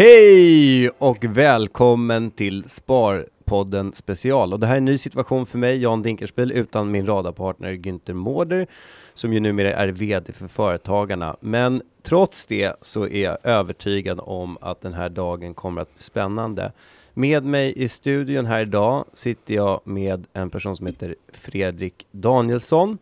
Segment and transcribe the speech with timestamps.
[0.00, 4.52] Hej och välkommen till Sparpodden special.
[4.52, 8.12] Och det här är en ny situation för mig, Jan Dinkelspiel, utan min radarpartner Günther
[8.12, 8.66] Mårder,
[9.14, 11.36] som ju numera är VD för Företagarna.
[11.40, 16.02] Men trots det så är jag övertygad om att den här dagen kommer att bli
[16.02, 16.72] spännande.
[17.14, 22.98] Med mig i studion här idag sitter jag med en person som heter Fredrik Danielsson.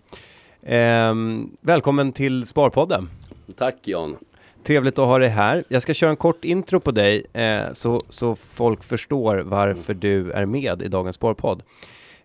[0.62, 3.08] Ehm, välkommen till Sparpodden.
[3.56, 4.16] Tack Jan.
[4.64, 5.64] Trevligt att ha dig här.
[5.68, 10.32] Jag ska köra en kort intro på dig eh, så, så folk förstår varför du
[10.32, 11.62] är med i dagens Sparpodd.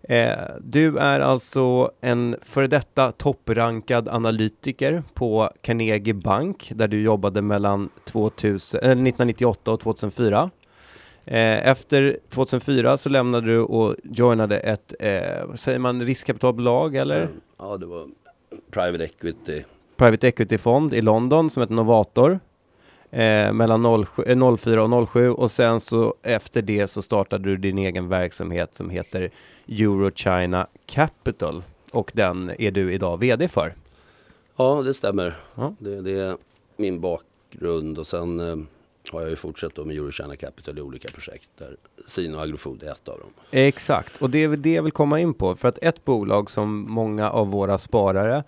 [0.03, 0.31] Eh,
[0.61, 7.89] du är alltså en före detta topprankad analytiker på Carnegie Bank där du jobbade mellan
[8.05, 10.49] 2000, eh, 1998 och 2004.
[11.26, 17.27] Eh, efter 2004 så lämnade du och joinade ett, eh, vad säger man, riskkapitalbolag eller?
[17.57, 18.07] Ja, det var
[18.71, 19.63] private equity.
[19.98, 22.40] Private Equity-fond i London som heter Novator.
[23.12, 27.58] Eh, mellan 07, eh, 04 och 07 och sen så efter det så startade du
[27.58, 29.32] din egen verksamhet som heter
[29.68, 33.74] Eurochina Capital och den är du idag VD för.
[34.55, 35.37] Ja, det stämmer.
[35.55, 35.76] Ja.
[35.80, 36.37] Det, det är
[36.77, 38.55] min bakgrund och sen eh,
[39.12, 42.91] har jag ju fortsatt då med Eurochina Capital i olika projekt där Sino Agrofood är
[42.91, 43.29] ett av dem.
[43.51, 45.55] Exakt, och det är väl det jag vill komma in på.
[45.55, 48.43] För att ett bolag som många av våra sparare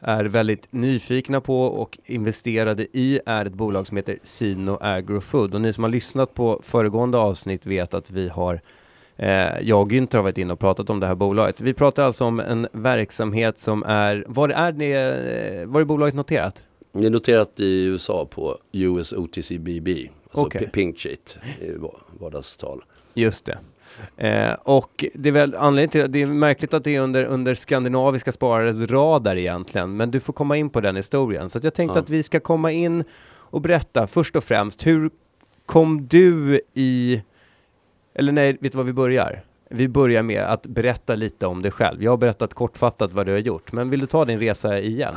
[0.00, 5.54] är väldigt nyfikna på och investerade i är ett bolag som heter Sino Agrofood.
[5.54, 8.60] Och ni som har lyssnat på föregående avsnitt vet att vi har
[9.16, 11.60] eh, jag och Günther har varit inne och pratat om det här bolaget.
[11.60, 16.62] Vi pratar alltså om en verksamhet som är, var är det, var är bolaget noterat?
[16.92, 21.38] Det är noterat i USA på US OTCBB, alltså p- pink sheet
[22.20, 22.84] vardagstal.
[23.14, 23.58] Just det.
[24.28, 27.54] Eh, och det är väl anledningen till det är märkligt att det är under, under
[27.54, 31.48] skandinaviska sparares radar egentligen, men du får komma in på den historien.
[31.48, 32.02] Så att jag tänkte Ja.
[32.02, 33.04] att vi ska komma in
[33.34, 35.10] och berätta först och främst, hur
[35.66, 37.22] kom du i,
[38.14, 39.44] eller nej, vet du vad vi börjar?
[39.68, 42.02] Vi börjar med att berätta lite om dig själv.
[42.02, 45.14] Jag har berättat kortfattat vad du har gjort, men vill du ta din resa igen?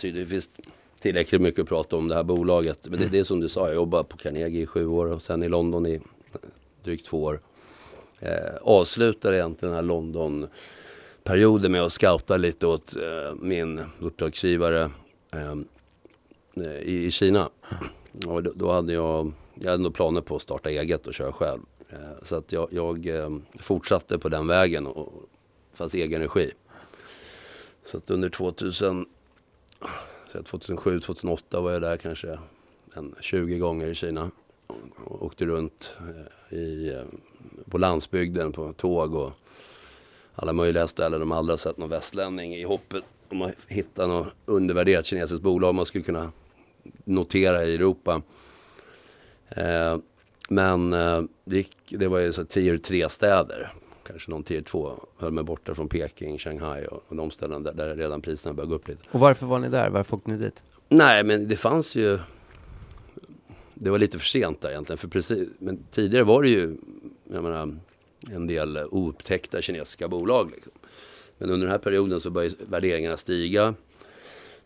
[0.00, 0.50] Det finns
[1.00, 2.78] tillräckligt mycket att prata om det här bolaget.
[2.82, 5.22] Men det, det är som du sa, jag jobbade på Carnegie i sju år och
[5.22, 6.00] sen i London i
[6.84, 7.40] drygt två år.
[8.20, 14.90] Eh, avslutade egentligen den här London-perioden med att scouta lite åt eh, min uppdragsgivare
[15.32, 15.54] eh,
[16.82, 17.50] i, i Kina.
[18.26, 21.32] Och då, då hade jag, jag hade nog planer på att starta eget och köra
[21.32, 21.60] själv.
[21.90, 25.12] Eh, så att jag, jag eh, fortsatte på den vägen, och,
[25.74, 26.50] fast i egen regi.
[27.84, 29.04] Så att under 2000 så
[30.32, 32.38] 2007, 2008 var jag där kanske
[32.94, 34.30] en 20 gånger i Kina.
[35.04, 35.96] Och åkte runt
[36.50, 37.18] eh, i, eh,
[37.70, 39.32] på landsbygden på tåg och
[40.34, 41.20] alla möjliga ställen.
[41.20, 45.74] De har aldrig sett någon västlänning i hoppet om att hitta något undervärderat kinesiskt bolag
[45.74, 46.32] man skulle kunna
[47.04, 48.22] notera i Europa.
[49.48, 49.96] Eh,
[50.48, 53.72] men eh, det, gick, det var ju så tier 3 städer.
[54.06, 55.06] Kanske någon tier 2.
[55.16, 58.68] Höll mig borta från Peking, Shanghai och, och de ställen där, där redan priserna började
[58.68, 59.00] gå upp lite.
[59.10, 59.90] Och varför var ni där?
[59.90, 60.64] Varför åkte ni dit?
[60.88, 62.18] Nej, men det fanns ju...
[63.74, 64.98] Det var lite för sent där egentligen.
[64.98, 66.76] För precis, men tidigare var det ju
[67.24, 67.76] jag menar,
[68.32, 70.50] en del oupptäckta kinesiska bolag.
[70.54, 70.72] Liksom.
[71.38, 73.74] Men under den här perioden så började värderingarna stiga.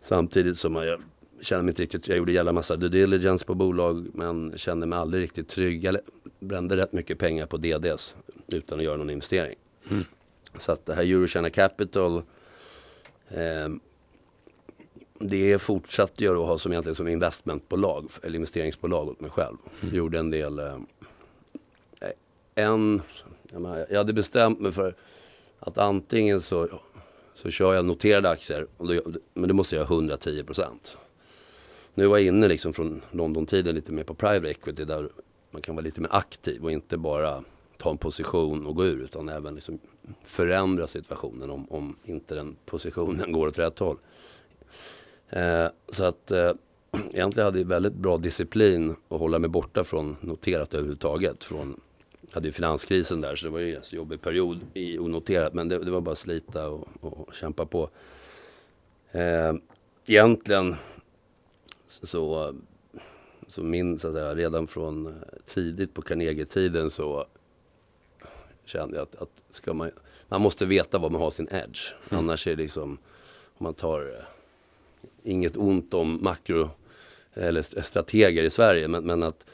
[0.01, 1.01] Samtidigt som jag
[1.41, 2.09] kände mig inte riktigt...
[2.09, 5.85] Jag gjorde jävla massa due diligence på bolag men kände mig aldrig riktigt trygg.
[5.85, 5.99] Jag
[6.41, 8.17] brände rätt mycket pengar på DDs
[8.47, 9.57] utan att göra någon investering.
[10.59, 12.23] Så att det här Eurochina Capital
[13.29, 13.69] eh,
[15.21, 19.57] det fortsatte jag då ha som egentligen som investmentbolag eller investeringsbolag åt mig själv.
[19.93, 20.77] Gjorde en del, eh,
[22.55, 23.03] en,
[23.53, 24.95] jag, menar, jag hade bestämt mig för
[25.59, 26.69] att antingen så,
[27.35, 29.01] så kör jag noterade aktier, då,
[29.35, 30.97] men det måste jag ha 110 procent.
[31.99, 35.09] Nu var jag inne liksom från London-tiden lite mer på private equity där
[35.51, 37.45] man kan vara lite mer aktiv och inte bara
[37.77, 39.79] ta en position och gå ur utan även liksom
[40.25, 43.97] förändra situationen om, om inte den positionen går åt rätt håll.
[45.31, 46.53] Eh, så att eh,
[47.13, 51.45] egentligen hade jag väldigt bra disciplin att hålla mig borta från noterat överhuvudtaget.
[51.45, 51.81] Från,
[52.21, 55.69] jag hade ju finanskrisen där så det var ju en jobbig period i onoterat men
[55.69, 57.91] det, det var bara att slita och, och kämpa på.
[59.13, 59.55] Eh,
[60.07, 60.77] egentligen
[61.89, 62.55] så,
[63.47, 65.13] så min, så att säga, redan från eh,
[65.47, 67.27] tidigt på Carnegie-tiden så
[68.65, 69.91] kände jag att, att ska man,
[70.29, 71.81] man måste veta var man har sin edge.
[72.09, 72.99] Annars är det liksom,
[73.59, 74.25] om man tar eh,
[75.23, 76.71] inget ont om makro
[77.35, 79.47] eller st- strateger i Sverige men, men att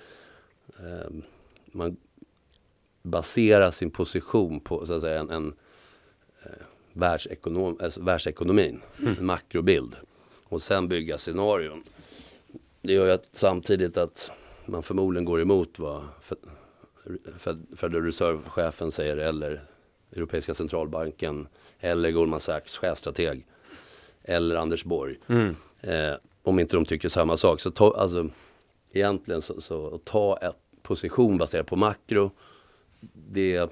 [0.78, 1.10] eh,
[1.66, 1.96] man,
[3.02, 5.54] basera sin position på så att säga, en, en
[6.42, 6.50] eh,
[6.92, 9.14] världsekonom, alltså världsekonomin, mm.
[9.19, 9.96] en makrobild.
[10.44, 11.82] Och sen bygga scenarion.
[12.84, 14.31] Det gör ju att samtidigt att
[14.66, 16.02] man förmodligen går emot vad
[17.76, 19.64] Federal Reserve-chefen säger eller
[20.12, 21.48] Europeiska centralbanken
[21.81, 23.46] eller Goldman Sachs chefstrateg
[24.22, 25.16] eller Anders Borg.
[25.26, 25.56] Mm.
[25.81, 27.60] Eh, om inte de tycker samma sak.
[27.60, 28.28] Så ta, alltså,
[28.92, 32.30] egentligen så, så ta ett position baserat på makro.
[33.14, 33.70] Det,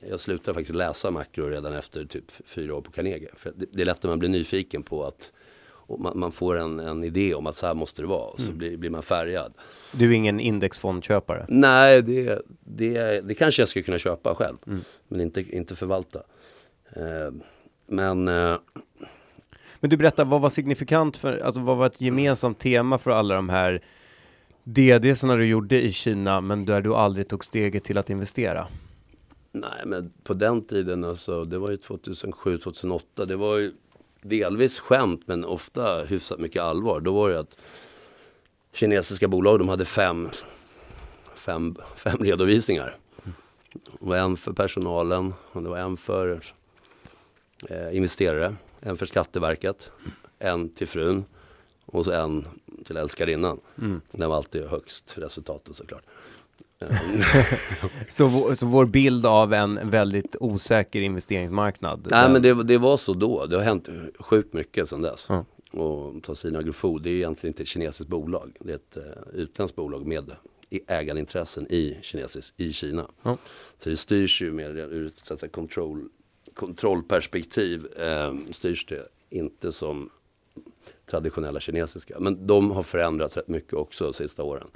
[0.00, 3.30] jag slutade faktiskt läsa makro redan efter typ fyra år på Carnegie.
[3.36, 5.32] För det, det är lätt att man blir nyfiken på att
[5.98, 8.46] man, man, får en, en, idé om att så här måste det vara och så
[8.46, 8.58] mm.
[8.58, 9.52] blir, blir, man färgad.
[9.92, 11.46] Du är ingen indexfondköpare?
[11.48, 14.56] Nej, det, det, det kanske jag skulle kunna köpa själv.
[14.66, 14.80] Mm.
[15.08, 16.22] Men inte, inte förvalta.
[16.96, 17.32] Eh,
[17.86, 18.56] men eh,
[19.80, 23.34] men du berättar, vad var signifikant för, alltså vad var ett gemensamt tema för alla
[23.34, 23.82] de här
[24.64, 28.66] DDsarna du gjorde i Kina, men där du aldrig tog steget till att investera?
[29.52, 33.72] Nej, men på den tiden alltså, det var ju 2007, 2008, det var ju
[34.22, 37.00] delvis skämt men ofta hyfsat mycket allvar.
[37.00, 37.56] Då var det att
[38.72, 40.30] kinesiska bolag, de hade fem,
[41.34, 42.96] fem, fem redovisningar.
[44.00, 46.42] Det var en för personalen och det var en för
[47.68, 49.90] eh, investerare en för Skatteverket,
[50.38, 51.24] en till frun
[51.86, 52.46] och så en
[52.84, 53.60] till älskarinnan.
[53.78, 54.00] Mm.
[54.10, 56.04] Den var alltid högst resultatet såklart.
[58.08, 62.08] så, så vår bild av en väldigt osäker investeringsmarknad?
[62.10, 63.46] Nej men det, det var så då.
[63.46, 63.88] Det har hänt
[64.18, 65.30] sjukt mycket sedan dess.
[65.30, 65.44] Mm.
[65.72, 68.56] Och Tasina Agrofo, det är egentligen inte ett kinesiskt bolag.
[68.60, 70.32] Det är ett uh, utländskt bolag med
[70.86, 73.06] ägarintressen i, kinesisk, i Kina.
[73.22, 73.36] Mm.
[73.78, 76.08] Så det styrs ju mer ur så att säga, control
[76.54, 80.10] kontrollperspektiv eh, styrs det inte som
[81.10, 82.20] traditionella kinesiska.
[82.20, 84.68] Men de har förändrats rätt mycket också de sista åren.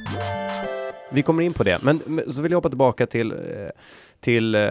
[1.10, 3.38] Vi kommer in på det, men så vill jag hoppa tillbaka till, eh,
[4.20, 4.70] till eh,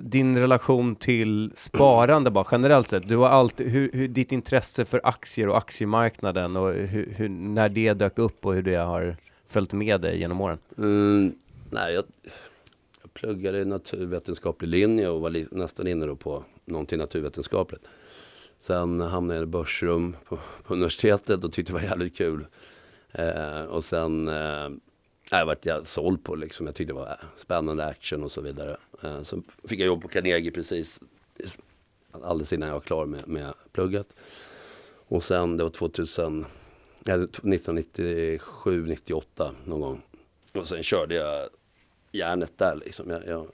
[0.00, 3.08] din relation till sparande bara generellt sett.
[3.08, 7.68] Du har alltid, hur, hur ditt intresse för aktier och aktiemarknaden och hur, hur, när
[7.68, 9.16] det dök upp och hur det har
[9.48, 10.58] följt med dig genom åren?
[10.78, 11.32] Mm,
[11.70, 12.04] nej, jag,
[13.12, 17.82] pluggade naturvetenskaplig linje och var nästan inne då på någonting naturvetenskapligt.
[18.58, 22.46] Sen hamnade jag i börsrum på, på universitetet och tyckte det var jävligt kul.
[23.12, 24.68] Eh, och sen eh,
[25.30, 26.66] jag varit jag såld på liksom.
[26.66, 28.76] Jag tyckte det var spännande action och så vidare.
[29.02, 31.00] Eh, så fick jag jobb på Carnegie precis
[32.12, 34.14] alldeles innan jag var klar med, med plugget.
[35.08, 36.46] Och sen det var 2000,
[37.00, 40.02] 1997, 98 någon gång.
[40.52, 41.48] Och sen körde jag
[42.12, 43.10] järnet där liksom.
[43.10, 43.46] Jag, jag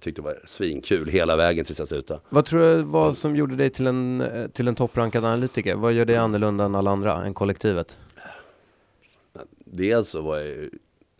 [0.00, 2.20] tyckte det var svinkul hela vägen tills jag slutade.
[2.28, 4.22] Vad tror du var som gjorde dig till en,
[4.52, 5.74] till en topprankad analytiker?
[5.74, 7.98] Vad gör dig annorlunda än alla andra, än kollektivet?
[9.64, 10.70] Dels så var jag ju,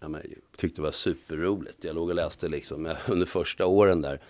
[0.01, 0.23] jag men,
[0.57, 1.85] tyckte det var superroligt.
[1.85, 4.21] Jag låg och läste liksom, under första åren där,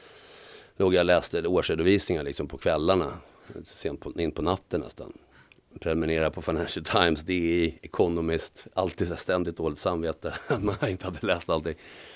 [0.76, 3.19] låg jag och läste årsredovisningar liksom på kvällarna,
[3.65, 5.12] sent på, in på natten nästan
[5.81, 11.50] prenumerera på Financial Times, DI, Economist, alltid ständigt dåligt samvete att man inte hade läst
[11.50, 11.75] allting.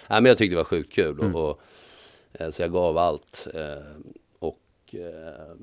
[0.08, 1.36] Nej, men jag tyckte det var sjukt kul och, mm.
[1.36, 1.60] och,
[2.32, 3.46] eh, så jag gav allt.
[3.54, 3.82] Eh,
[4.38, 4.60] och
[4.92, 5.56] eh,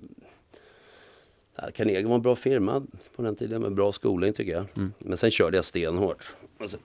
[1.74, 4.66] Carnegie var en bra firma på den tiden med bra skolning tycker jag.
[4.78, 4.94] Mm.
[5.00, 6.36] Men sen körde jag stenhårt.
[6.60, 6.78] Alltså,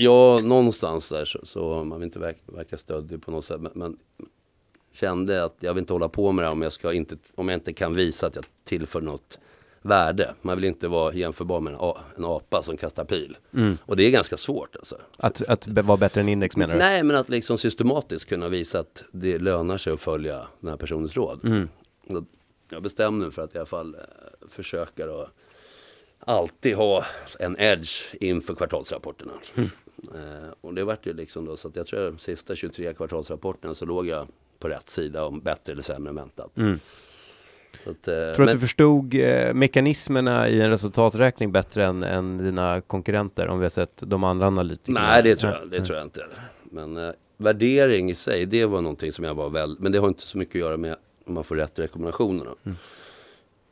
[0.00, 3.60] ja, någonstans där så, så man vill inte verka, verka stöddig på något sätt.
[3.60, 3.96] Men, men,
[4.92, 7.56] kände att jag vill inte hålla på med det om jag, ska inte, om jag
[7.56, 9.38] inte kan visa att jag tillför något
[9.82, 10.34] värde.
[10.42, 11.80] Man vill inte vara jämförbar med en,
[12.16, 13.36] en apa som kastar pil.
[13.54, 13.78] Mm.
[13.82, 14.96] Och det är ganska svårt alltså.
[15.16, 16.78] Att, att vara bättre än index menar du?
[16.78, 20.76] Nej, men att liksom systematiskt kunna visa att det lönar sig att följa den här
[20.76, 21.44] personens råd.
[21.44, 21.68] Mm.
[22.70, 24.00] Jag bestämde mig för att i alla fall eh,
[24.48, 25.28] försöka då
[26.18, 27.04] alltid ha
[27.38, 29.32] en edge inför kvartalsrapporterna.
[29.56, 29.70] Mm.
[30.14, 32.94] Eh, och det vart ju liksom då så att jag tror att de sista 23
[32.94, 34.26] kvartalsrapporterna så låg jag
[34.58, 36.58] på rätt sida om bättre eller sämre än väntat.
[36.58, 36.78] Mm.
[37.86, 38.48] Att, eh, Tror du men...
[38.48, 43.64] att du förstod eh, mekanismerna i en resultaträkning bättre än, än dina konkurrenter om vi
[43.64, 45.00] har sett de andra analytikerna?
[45.00, 46.26] Nej, det tror jag, det tror jag inte.
[46.62, 50.08] Men eh, värdering i sig, det var någonting som jag var väl, men det har
[50.08, 52.54] inte så mycket att göra med om man får rätt rekommendationerna.
[52.64, 52.76] Mm.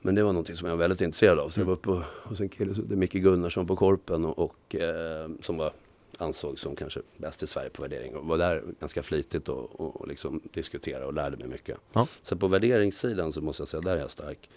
[0.01, 1.49] Men det var någonting som jag var väldigt intresserad av.
[1.49, 1.91] Så jag var uppe
[2.23, 5.71] hos en kille som heter Micke Gunnarsson på Korpen och, och eh, som var
[6.19, 10.01] ansågs som kanske bäst i Sverige på värdering och var där ganska flitigt och, och,
[10.01, 11.79] och liksom diskutera och lärde mig mycket.
[11.93, 12.07] Ja.
[12.23, 14.51] Så på värderingssidan så måste jag säga, där är jag stark.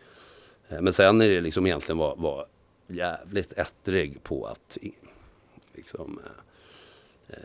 [0.69, 2.45] Eh, men sen är det liksom egentligen var, var
[2.87, 4.77] jävligt ettrig på att
[5.75, 7.43] liksom, eh, eh,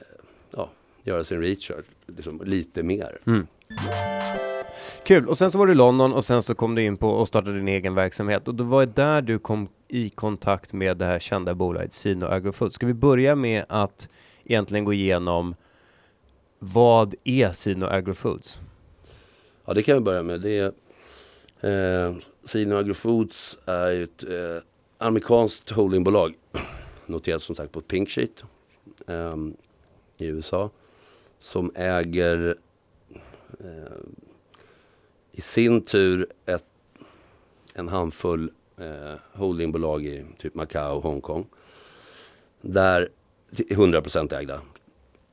[0.50, 0.70] ja,
[1.02, 3.18] göra sin research liksom, lite mer.
[3.26, 3.46] Mm.
[5.04, 7.08] Kul, och sen så var du i London och sen så kom du in på
[7.08, 11.04] och startade din egen verksamhet och det var där du kom i kontakt med det
[11.04, 12.72] här kända bolaget Sino Agrofood.
[12.72, 14.08] Ska vi börja med att
[14.44, 15.54] egentligen gå igenom
[16.58, 18.60] Vad är Sino Agrofoods?
[19.64, 20.40] Ja, det kan vi börja med.
[20.40, 20.72] Det
[21.60, 22.14] är, eh,
[22.44, 24.62] Sino Agrofoods är ett eh,
[24.98, 26.34] amerikanskt holdingbolag.
[27.06, 28.44] Noterat som sagt på Pink Sheet
[29.06, 29.36] eh,
[30.16, 30.70] i USA.
[31.38, 32.56] Som äger
[33.60, 33.98] eh,
[35.36, 36.64] i sin tur ett,
[37.74, 41.46] en handfull eh, holdingbolag i typ Macao och Hongkong.
[42.60, 43.08] Där
[43.50, 44.60] 100% ägda.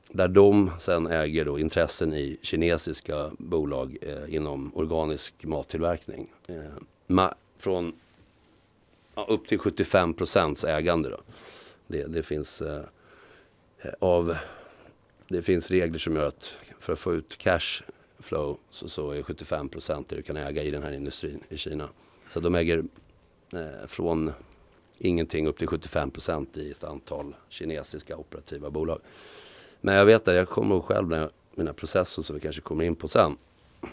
[0.08, 6.30] Där de sen äger då intressen i kinesiska bolag eh, inom organisk mattillverkning.
[6.48, 6.56] Eh,
[7.08, 7.94] ma från
[9.16, 10.16] ja, upp till 75
[10.68, 11.10] ägande.
[11.10, 11.20] Då.
[11.88, 12.84] Det, det finns eh,
[14.00, 14.36] av
[15.28, 17.84] det finns regler som gör att för att få ut cash
[18.22, 19.70] flow så, så är 75
[20.10, 21.90] det du kan äga i den här industrin i Kina.
[22.30, 22.84] Så de äger
[23.54, 24.32] eh, från
[24.98, 29.00] ingenting upp till 75 procent i ett antal kinesiska operativa bolag.
[29.82, 32.62] Men jag vet att jag kommer ihåg själv när jag, mina processer som vi kanske
[32.62, 33.38] kommer in på sen,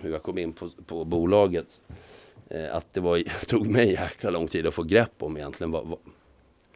[0.00, 1.80] hur jag kom in på, på bolaget.
[2.48, 5.86] Eh, att det var, tog mig jäkla lång tid att få grepp om egentligen vad,
[5.86, 5.98] vad,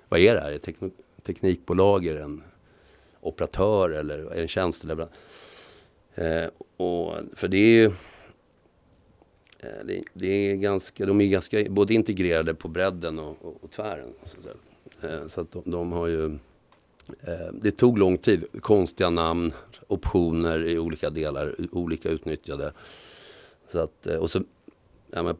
[0.08, 0.48] vad är det här?
[0.48, 0.92] Är det teknik,
[1.22, 2.06] teknikbolag?
[2.06, 2.42] Är det en
[3.20, 5.16] operatör eller är det en tjänsteleverantör?
[6.14, 7.84] Eh, och, för det är ju
[9.58, 13.70] eh, det, det, är ganska, de är ganska både integrerade på bredden och, och, och
[13.70, 14.12] tvären.
[14.24, 14.36] Så,
[15.06, 16.24] eh, så att de, de, har ju
[17.20, 18.44] eh, Det tog lång tid.
[18.60, 19.52] Konstiga namn,
[19.86, 22.72] optioner i olika delar, olika utnyttjade.
[23.68, 24.42] Så att, eh, och så,
[25.10, 25.36] ja, men,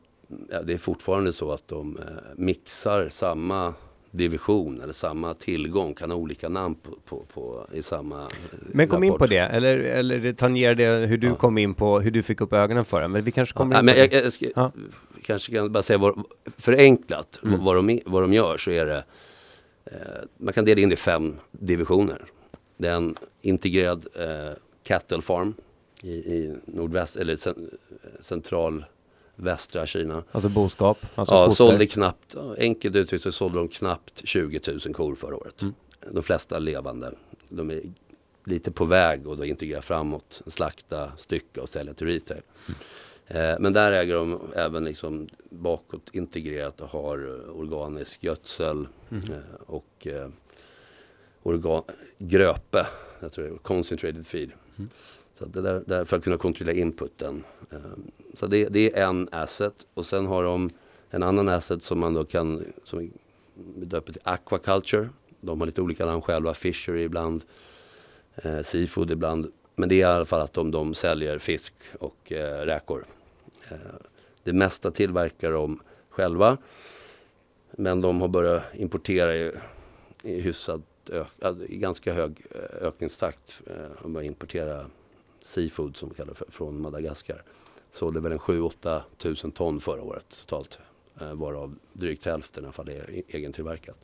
[0.51, 2.05] ja, det är fortfarande så att de eh,
[2.37, 3.75] mixar samma
[4.13, 8.29] division eller samma tillgång kan ha olika namn på, på, på i samma
[8.73, 9.15] Men kom rapport.
[9.15, 10.19] in på det, eller, eller
[10.75, 11.35] det hur du ja.
[11.35, 13.09] kom in på, hur du fick upp ögonen för det.
[13.09, 14.73] Men vi kanske kommer ja, in men jag, jag, ska, ja.
[15.25, 16.25] kanske kan bara säga vad,
[16.57, 17.65] förenklat mm.
[17.65, 19.05] vad, de, vad de gör så är det
[19.85, 19.97] eh,
[20.37, 22.23] man kan dela in det i fem divisioner.
[22.77, 24.53] Det är en integrerad eh,
[24.87, 25.55] cattle farm
[26.03, 27.39] i, i nordväst eller
[28.21, 28.85] central
[29.43, 30.25] västra Kina.
[30.33, 30.99] Alltså boskap?
[31.15, 35.63] Alltså ja, sålde knappt, enkelt uttryckt så sålde de knappt 20 000 kor förra året.
[35.63, 35.75] Mm.
[36.11, 37.13] De flesta levande.
[37.49, 37.83] De är
[38.45, 42.41] lite på väg och då integrera framåt, slakta, stycka och sälja till retail.
[42.67, 42.81] Mm.
[43.27, 49.33] Eh, men där äger de även liksom bakåt integrerat och har eh, organisk gödsel mm.
[49.33, 50.07] eh, och
[51.43, 51.83] organ,
[52.19, 52.87] gröpe,
[53.21, 54.51] jag tror det är concentrated feed.
[54.77, 54.91] Mm.
[55.35, 57.45] Så det där, där, för att kunna kontrollera inputen.
[57.71, 60.71] Ehm, så det, det, är en asset och sen har de
[61.11, 63.11] en annan asset som man då kan, som vi
[63.85, 65.09] döper till aquaculture.
[65.41, 67.45] De har lite olika namn själva, fishery ibland,
[68.37, 69.53] eh, seafood ibland.
[69.75, 73.05] Men det är i alla fall att de, de säljer fisk och eh, räkor.
[73.71, 73.77] Eh,
[74.43, 76.59] det mesta tillverkar de själva.
[77.71, 79.53] Men de har börjat importera i,
[80.23, 83.61] i hyfsat ö, alltså i ganska hög eh, ökningstakt.
[83.67, 84.87] Eh, de börjar importera
[85.43, 87.43] seafood som vi kallar för, från Madagaskar.
[87.91, 90.79] Sålde väl en 7-8 tusen ton förra året totalt.
[91.21, 93.97] Eh, varav drygt hälften i alla fall är egentillverkat.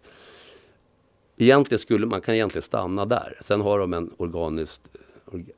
[1.37, 3.39] Egentligen skulle man kan egentligen stanna där.
[3.41, 4.83] Sen har de en organisk,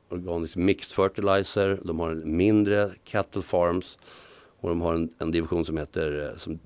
[0.09, 1.79] organisk mixed fertilizer.
[1.83, 3.97] De har en mindre cattle farms.
[4.59, 6.59] Och de har en, en division som heter eh, som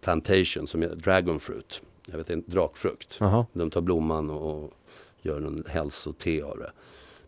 [0.00, 1.82] plantation som är dragon fruit.
[2.06, 3.18] Jag vet inte, drakfrukt.
[3.18, 3.46] -huh.
[3.52, 4.72] De tar blomman och, och
[5.22, 6.72] gör en hälsote av det.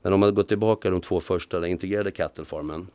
[0.04, 2.88] Men om man går tillbaka de två första, den integrerade cattlefarmen,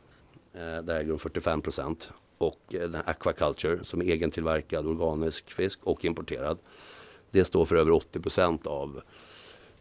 [0.54, 2.10] eh, där äger de 45 procent.
[2.38, 6.58] Och eh, den aquaculture som är egentillverkad organisk fisk och importerad.
[7.30, 9.00] Det står för över 80 procent av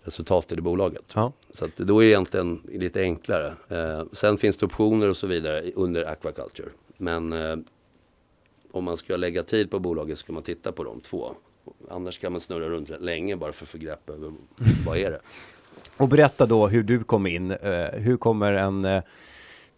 [0.04, 1.04] resultatet i bolaget.
[1.14, 1.34] Ja.
[1.52, 3.54] Så att då är det egentligen lite enklare.
[3.68, 6.70] Eh, sen finns det optioner och så vidare under aquaculture.
[6.98, 7.58] Men eh,
[8.72, 11.36] om man ska lägga tid på bolaget ska man titta på de två.
[11.90, 14.34] Annars kan man snurra runt länge bara för att få grepp över
[14.86, 15.22] vad är det.
[16.00, 17.52] Och berätta då hur du kom in.
[17.52, 19.02] Uh, hur kommer en uh,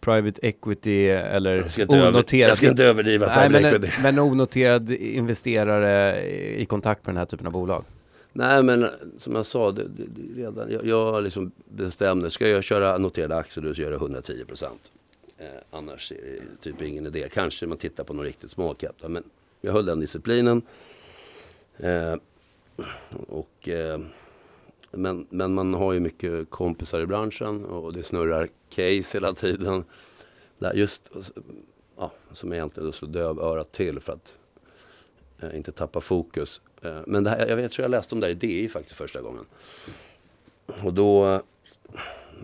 [0.00, 2.50] private equity eller onoterad...
[2.50, 3.92] jag ska inte överdriva nej, men, equity.
[4.02, 6.22] men onoterad investerare
[6.60, 7.84] i kontakt med den här typen av bolag?
[8.32, 8.86] Nej men
[9.18, 13.36] som jag sa, det, det, det redan, jag, jag liksom bestämde, ska jag köra noterade
[13.36, 14.90] aktier då så gör jag 110 procent.
[15.38, 17.28] Eh, annars är det typ ingen idé.
[17.32, 18.96] Kanske man tittar på någon riktigt small cap.
[19.06, 19.22] Men
[19.60, 20.62] jag höll den disciplinen.
[21.76, 22.14] Eh,
[23.28, 24.00] och eh,
[24.92, 29.84] men, men man har ju mycket kompisar i branschen och det snurrar case hela tiden.
[30.58, 31.10] Där just,
[31.96, 34.34] ja, som egentligen slår dövörat till för att
[35.40, 36.60] eh, inte tappa fokus.
[36.82, 38.68] Eh, men det här, jag, vet, jag tror jag läste om det här i DI
[38.68, 39.44] faktiskt första gången.
[40.66, 41.42] Och då,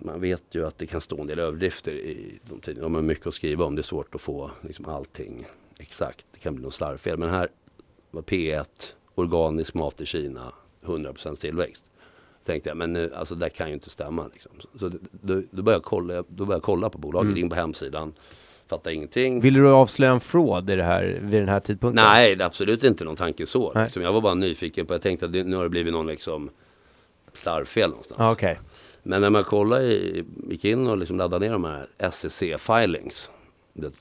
[0.03, 2.87] man vet ju att det kan stå en del överdrifter i de tidningarna.
[2.87, 3.75] De har mycket att skriva om.
[3.75, 5.47] Det är svårt att få liksom, allting
[5.79, 6.27] exakt.
[6.33, 7.19] Det kan bli något slarvfel.
[7.19, 7.49] Men här
[8.11, 8.67] var P1,
[9.15, 10.53] organisk mat i Kina,
[10.83, 11.85] 100% tillväxt
[12.49, 14.27] tänkte jag, men nu, alltså det kan ju inte stämma.
[14.33, 14.53] Liksom.
[14.75, 17.43] Så då, då, började jag kolla, då började kolla på bolaget, mm.
[17.43, 18.13] in på hemsidan.
[18.69, 19.41] Fattade ingenting.
[19.41, 22.05] Vill du avslöja en fraud i det här, vid den här tidpunkten?
[22.05, 23.73] Nej, det är absolut inte någon tanke så.
[23.75, 24.03] Liksom.
[24.03, 26.51] Jag var bara nyfiken på, jag tänkte att det, nu har det blivit någon liksom
[27.33, 28.21] slarvfel någonstans.
[28.21, 28.57] Ah, okay.
[29.03, 33.31] Men när man kollade, i, gick in och liksom laddade ner de här SEC-filings.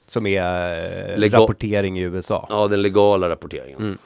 [0.08, 2.48] Som är eh, rapportering i USA?
[2.50, 3.80] Ja, den legala rapporteringen.
[3.80, 3.98] Mm.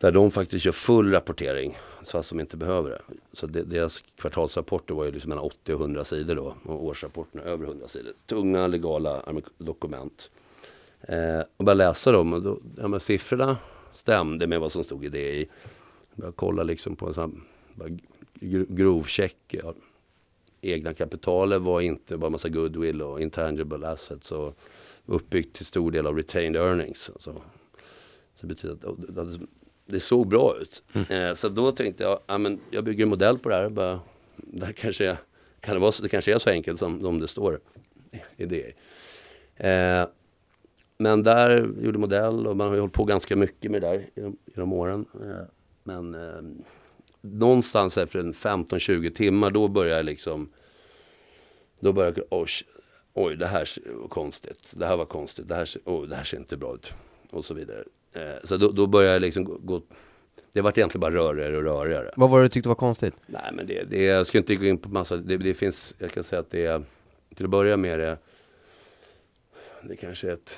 [0.00, 3.02] Där de faktiskt gör full rapportering fast de inte behöver det.
[3.32, 7.42] Så det, deras kvartalsrapporter var ju liksom mellan 80 och 100 sidor då och årsrapporterna
[7.42, 8.12] över 100 sidor.
[8.26, 9.22] Tunga legala
[9.58, 10.30] dokument.
[11.00, 13.56] Eh, och började läsa dem och då, ja, men siffrorna
[13.92, 15.38] stämde med vad som stod i DI.
[15.40, 15.48] Jag
[16.16, 17.42] Började kolla liksom på en sån
[18.68, 19.36] grovcheck.
[19.48, 19.74] Ja.
[20.60, 24.58] Egna kapitalet var inte bara massa goodwill och intangible assets och
[25.06, 27.10] uppbyggt till stor del av retained earnings.
[27.12, 27.42] Alltså.
[28.34, 28.74] Så det betyder
[29.20, 29.40] att
[29.90, 30.82] det såg bra ut.
[30.92, 31.06] Mm.
[31.10, 33.68] Eh, så då tänkte jag, ja, men jag bygger en modell på det här.
[33.68, 34.00] Bara,
[34.36, 35.16] det, här kanske, är,
[35.60, 37.60] kan det, vara så, det kanske är så enkelt som, som det står
[38.36, 38.72] i det.
[39.56, 40.06] Eh,
[40.98, 44.06] men där gjorde modell och man har ju hållit på ganska mycket med det där
[44.14, 45.06] genom, genom åren.
[45.14, 45.46] Eh,
[45.84, 46.42] men eh,
[47.20, 50.48] någonstans efter en 15-20 timmar då börjar jag liksom
[51.80, 52.48] då börjar jag, oj,
[53.12, 53.68] oj det här
[54.00, 56.92] var konstigt, det här var konstigt, det här, oj, det här ser inte bra ut
[57.30, 57.84] och så vidare.
[58.12, 59.82] Eh, så då, då började jag liksom gå, gå
[60.52, 62.10] det vart egentligen bara rörigare och rörigare.
[62.16, 63.14] Vad var det du tyckte var konstigt?
[63.26, 66.10] Nej men det, det jag ska inte gå in på massa, det, det finns, jag
[66.10, 66.82] kan säga att det är,
[67.34, 68.18] till att börja med det,
[69.82, 70.56] det kanske är ett,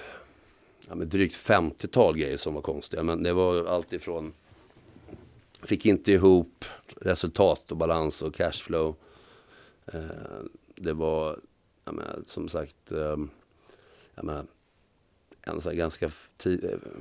[0.89, 3.03] ja men drygt 50-tal grejer som var konstiga.
[3.03, 4.33] Men det var allt ifrån,
[5.63, 6.65] fick inte ihop
[7.01, 8.97] resultat och balans och cashflow.
[9.87, 10.01] Eh,
[10.77, 11.39] det var,
[11.85, 13.17] jag menar, som sagt, eh,
[14.15, 14.47] jag menar,
[15.47, 16.11] en så ganska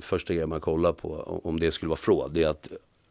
[0.02, 2.70] första grej man kollar på om det skulle vara fraud, det är att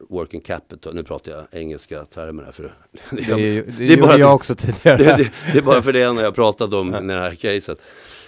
[0.09, 2.71] working capital, nu pratar jag engelska termer här för det,
[3.11, 4.97] det, det, det är bara, jag också tidigare.
[4.97, 7.81] Det, det, det, är bara för det enda jag pratat om i det här caset.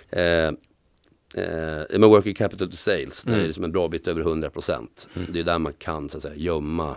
[0.10, 3.38] Eh, eh, med working capital to sales, mm.
[3.38, 5.08] det är liksom en bra bit över 100 procent.
[5.16, 5.28] Mm.
[5.34, 6.96] Det är där man kan så att säga gömma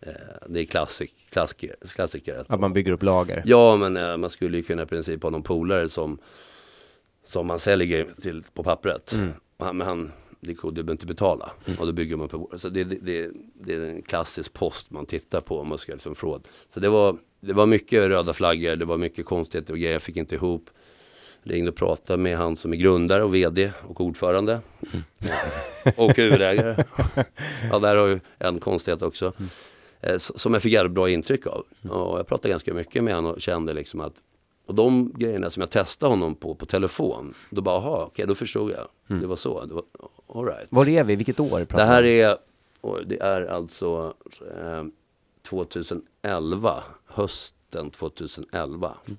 [0.00, 0.12] eh,
[0.48, 1.76] det är klassik, klassiker.
[1.94, 3.42] klassiker att man bygger upp lager?
[3.46, 6.18] Ja, men eh, man skulle ju kunna i princip ha någon polare som,
[7.24, 9.12] som man säljer till på pappret.
[9.12, 9.32] Mm.
[9.64, 11.50] Han, men han, det du behöver inte betala.
[11.66, 11.78] Mm.
[11.78, 15.06] Och då bygger man på, så det, det, det, det, är en klassisk post man
[15.06, 16.48] tittar på om man ska liksom fråd.
[16.68, 20.02] Så det var, det var mycket röda flaggor, det var mycket konstigheter och grejer jag
[20.02, 20.70] fick inte ihop.
[21.42, 24.60] Ringde och pratade med han som är grundare och VD och ordförande.
[24.92, 25.04] Mm.
[25.96, 26.84] och huvudägare.
[27.70, 29.32] ja, där har ju en konstighet också.
[29.38, 29.50] Mm.
[30.00, 31.66] Eh, som jag fick jävligt bra intryck av.
[31.84, 31.96] Mm.
[31.96, 34.14] Och jag pratade ganska mycket med honom och kände liksom att
[34.66, 38.26] och de grejerna som jag testade honom på på telefon, då bara, aha, okej, okay,
[38.26, 38.88] då förstod jag.
[39.08, 39.22] Mm.
[39.22, 39.64] Det var så.
[39.64, 39.84] Det var,
[40.26, 40.66] all right.
[40.70, 41.16] Var är vi?
[41.16, 41.66] Vilket år?
[41.68, 42.38] Det här är,
[43.06, 44.14] det är alltså
[44.56, 44.84] eh,
[45.42, 48.96] 2011, hösten 2011.
[49.06, 49.18] Mm.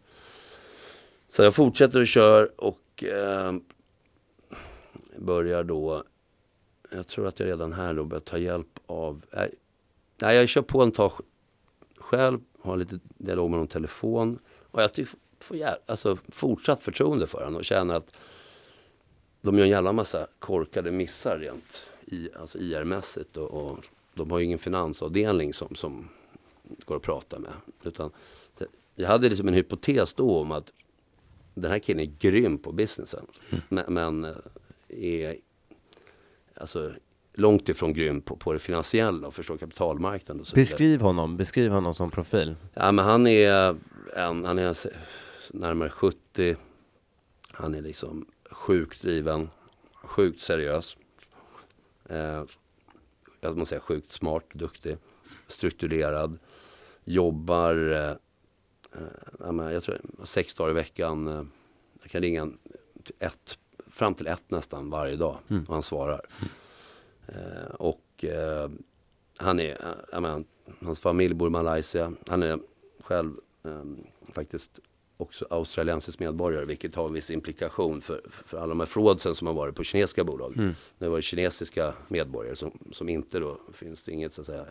[1.29, 3.53] Så jag fortsätter att köra och eh,
[5.17, 6.03] börjar då,
[6.91, 9.53] jag tror att jag redan här då börjar ta hjälp av, nej,
[10.21, 11.11] nej jag kör på en tag
[11.97, 14.39] själv, har lite dialog med någon telefon.
[14.71, 14.93] Och jag
[15.45, 18.17] får alltså, fortsatt förtroende för honom och känner att
[19.41, 24.39] de gör en jävla massa korkade missar rent i, alltså IR-mässigt och, och de har
[24.39, 26.09] ju ingen finansavdelning som, som
[26.85, 27.51] går att prata med.
[27.83, 28.11] Utan,
[28.95, 30.71] jag hade liksom en hypotes då om att
[31.53, 33.25] den här killen är grym på businessen.
[33.49, 33.63] Mm.
[33.69, 34.35] Men, men, eh,
[34.87, 35.37] är
[36.55, 36.93] alltså,
[37.33, 40.41] långt ifrån grym på, på det finansiella och förstå kapitalmarknaden.
[40.41, 42.55] Och så beskriv honom, beskriv honom som profil.
[42.73, 43.75] Ja men han är
[44.15, 44.75] en, han är
[45.53, 46.55] närmare 70.
[47.51, 49.49] Han är liksom sjukt driven,
[49.93, 50.97] sjukt seriös.
[52.09, 52.43] Eh,
[53.41, 54.97] jag måste säga sjukt smart, duktig,
[55.47, 56.37] strukturerad.
[57.03, 58.15] Jobbar, eh,
[59.59, 61.27] eh, jag tror sex dagar i veckan.
[61.27, 61.43] Eh,
[62.01, 62.51] jag kan ringa
[63.03, 65.63] till ett, fram till ett nästan varje dag mm.
[65.63, 66.21] och han svarar.
[67.27, 68.69] Eh, och eh,
[69.37, 70.43] han är, eh, jag menar,
[70.81, 72.13] hans familj bor i Malaysia.
[72.27, 72.59] Han är
[72.99, 73.33] själv
[74.33, 74.79] faktiskt
[75.17, 79.53] också australiensisk medborgare vilket har viss implikation för, för alla de här fraudsen som har
[79.53, 80.57] varit på kinesiska bolag.
[80.57, 80.75] Mm.
[80.97, 84.65] Det var kinesiska medborgare som, som inte då finns det inget så att säga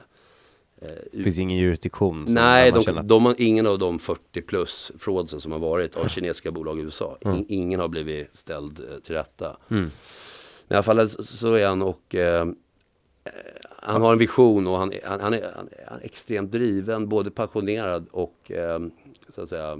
[0.81, 2.25] det eh, finns ingen jurisdiktion?
[2.29, 6.51] Nej, de, de har, ingen av de 40 plus fraudsen som har varit av kinesiska
[6.51, 7.17] bolag i USA.
[7.21, 7.37] Mm.
[7.37, 9.57] In, ingen har blivit ställd eh, till rätta.
[9.71, 9.91] Mm.
[10.69, 12.47] I alla fall så är han och eh,
[13.77, 18.09] han har en vision och han, han, han, är, han, är, extremt driven, både passionerad
[18.11, 18.81] och eh,
[19.29, 19.79] så att säga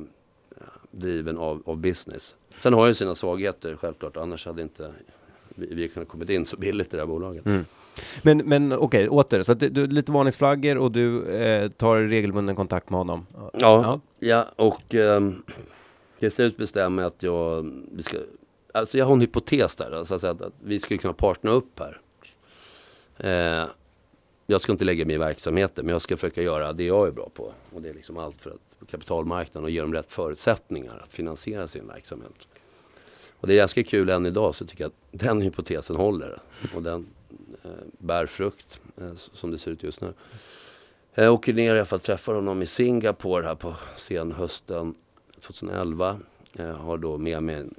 [0.95, 2.37] driven av, av business.
[2.59, 4.93] Sen har ju sina svagheter självklart, annars hade inte
[5.55, 7.47] vi, vi kunnat kommit in så billigt i det här bolaget.
[7.47, 7.65] Mm.
[8.23, 9.43] Men, men okej, åter.
[9.43, 13.27] Så att du, du lite varningsflaggor och du eh, tar regelbunden kontakt med honom?
[13.53, 14.47] Ja, ja.
[14.57, 15.43] och ehm,
[16.19, 18.17] till slut bestämmer jag att jag, vi ska,
[18.73, 22.01] alltså jag har en hypotes där, alltså att, att vi skulle kunna partna upp här.
[23.19, 23.69] Eh,
[24.47, 27.13] jag ska inte lägga mig i verksamheten, men jag ska försöka göra det jag är
[27.13, 27.53] bra på.
[27.75, 31.69] Och det är liksom allt för att kapitalmarknaden och ge dem rätt förutsättningar att finansiera
[31.69, 32.49] sin verksamhet.
[33.41, 36.39] Och det är ganska kul än idag så tycker jag att den hypotesen håller.
[36.75, 37.07] Och den
[37.63, 40.13] eh, bär frukt eh, som det ser ut just nu.
[41.15, 44.95] Jag åker ner för att träffa honom i Singapore här på senhösten
[45.41, 46.21] 2011.
[46.53, 47.75] Jag har då med mig en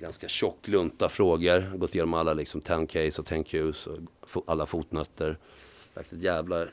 [0.00, 1.76] ganska tjock lunta frågor.
[1.76, 5.38] Gått igenom alla liksom 10 case och 10 Qs och alla fotnötter.
[5.94, 6.66] Ett jävla...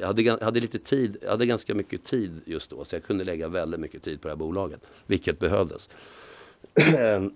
[0.00, 3.04] Jag hade, jag hade lite tid, jag hade ganska mycket tid just då så jag
[3.04, 4.80] kunde lägga väldigt mycket tid på det här bolaget.
[5.06, 5.88] Vilket behövdes.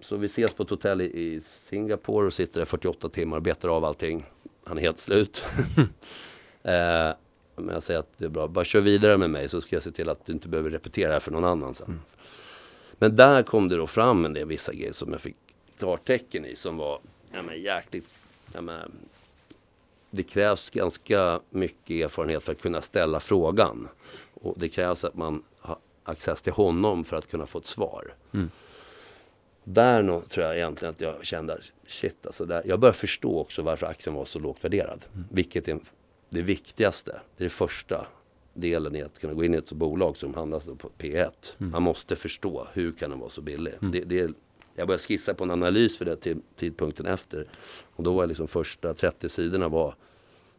[0.00, 3.68] Så vi ses på ett hotell i, Singapore och sitter där 48 timmar och betar
[3.68, 4.24] av allting.
[4.64, 5.44] Han är helt slut.
[6.62, 7.12] eh,
[7.56, 9.82] men jag säger att det är bra, bara kör vidare med mig så ska jag
[9.82, 11.86] se till att du inte behöver repetera det här för någon annan sen.
[11.86, 12.00] Mm.
[12.92, 15.36] Men där kom det då fram en del vissa grejer som jag fick
[15.78, 17.00] klartecken i som var
[17.32, 18.08] ja, men, jäkligt...
[18.52, 18.92] Ja, men,
[20.14, 23.88] det krävs ganska mycket erfarenhet för att kunna ställa frågan.
[24.34, 28.14] Och det krävs att man har access till honom för att kunna få ett svar.
[28.34, 28.50] Mm.
[29.64, 32.44] Där nog, tror jag egentligen att jag kände shit alltså.
[32.44, 35.04] Där, jag började förstå också varför aktien var så lågt värderad.
[35.14, 35.26] Mm.
[35.30, 35.78] Vilket är
[36.30, 37.20] det viktigaste.
[37.36, 38.06] Det är det första
[38.54, 41.30] delen i att kunna gå in i ett bolag som handlas på P1.
[41.58, 41.72] Mm.
[41.72, 43.74] Man måste förstå hur kan den vara så billig.
[43.80, 43.92] Mm.
[43.92, 44.30] Det, det,
[44.74, 47.46] jag började skissa på en analys för det till tidpunkten efter.
[47.96, 49.94] Och då var liksom första 30 sidorna var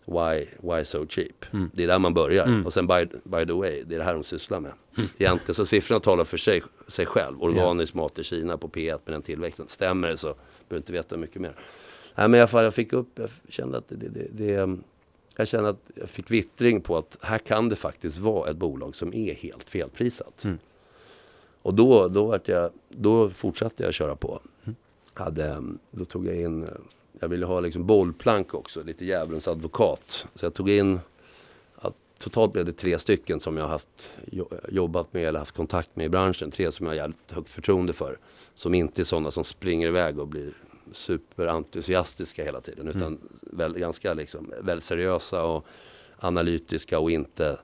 [0.05, 1.53] Why, why so cheap?
[1.53, 1.69] Mm.
[1.73, 2.45] Det är där man börjar.
[2.45, 2.65] Mm.
[2.65, 4.71] Och sen by, by the way, det är det här de sysslar med.
[4.97, 5.09] Mm.
[5.17, 7.43] Egentligen så siffrorna talar för sig, sig själv.
[7.43, 8.03] Organisk yeah.
[8.03, 9.67] mat i Kina på P1 med den tillväxten.
[9.67, 11.55] Stämmer det så behöver du inte veta mycket mer.
[12.15, 14.77] Nej men fall jag fick upp, jag kände att det, det, det,
[15.35, 18.95] jag kände att jag fick vittring på att här kan det faktiskt vara ett bolag
[18.95, 20.43] som är helt felprisat.
[20.43, 20.57] Mm.
[21.63, 24.39] Och då, då, vart jag, då fortsatte jag köra på.
[25.13, 26.67] Hade, då tog jag in
[27.23, 30.27] jag ville ha liksom bollplank också, lite djävulens advokat.
[30.35, 30.99] Så jag tog in,
[32.19, 34.17] totalt blev det tre stycken som jag haft
[34.69, 36.51] jobbat med eller haft kontakt med i branschen.
[36.51, 38.17] Tre som jag har jävligt högt förtroende för.
[38.55, 40.53] Som inte är sådana som springer iväg och blir
[40.91, 42.87] superentusiastiska hela tiden.
[42.87, 43.19] Utan mm.
[43.41, 45.65] väl, ganska liksom, väldigt seriösa och
[46.19, 47.57] analytiska och inte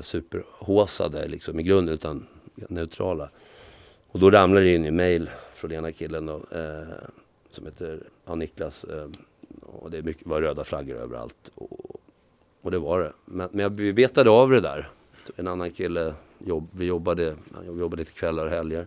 [0.00, 3.30] superhåsade liksom, i grunden utan neutrala.
[4.08, 6.82] Och då ramlar det in i mail från ena killen då, eh,
[7.50, 8.84] som heter ja, Niklas.
[8.84, 9.08] Eh,
[9.62, 11.52] och det mycket, var röda flaggor överallt.
[11.54, 12.00] Och,
[12.62, 13.12] och det var det.
[13.24, 14.88] Men, men vi betade av det där.
[15.36, 17.36] En annan kille, jobb, vi jobbade,
[17.66, 18.86] jag jobbade lite kvällar och helger.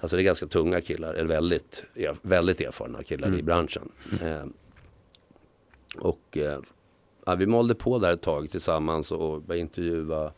[0.00, 1.84] Alltså det är ganska tunga killar, eller väldigt,
[2.22, 3.40] väldigt erfarna killar mm.
[3.40, 3.92] i branschen.
[4.22, 4.44] Eh,
[5.98, 6.60] och eh,
[7.26, 10.32] ja, vi malde på där ett tag tillsammans och började intervjua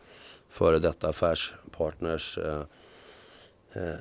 [0.53, 2.39] före detta affärspartners.
[2.39, 2.63] Eh,
[3.73, 3.95] eh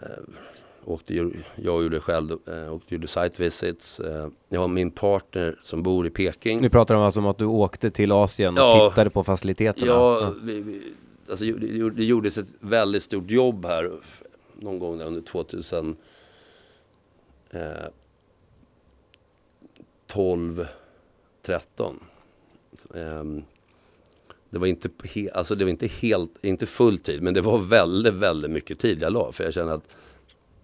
[0.85, 3.99] åkte, jag gjorde själv, eh, åkte, gjorde site visits.
[3.99, 6.61] Eh, jag har min partner som bor i Peking.
[6.61, 9.87] Nu pratar de alltså om att du åkte till Asien och ja, tittade på faciliteterna?
[9.87, 10.33] Ja, ja.
[10.41, 10.93] Vi, vi,
[11.29, 13.91] alltså, det, det gjordes ett väldigt stort jobb här
[14.55, 15.95] någon gång under 2000
[17.49, 17.61] eh,
[20.07, 20.67] 12,
[21.41, 21.99] 13.
[22.89, 23.43] Um,
[24.51, 27.57] det var inte, he, alltså det var inte helt, inte full tid, men det var
[27.57, 29.31] väldigt, väldigt mycket tid jag la.
[29.31, 29.95] För jag kände att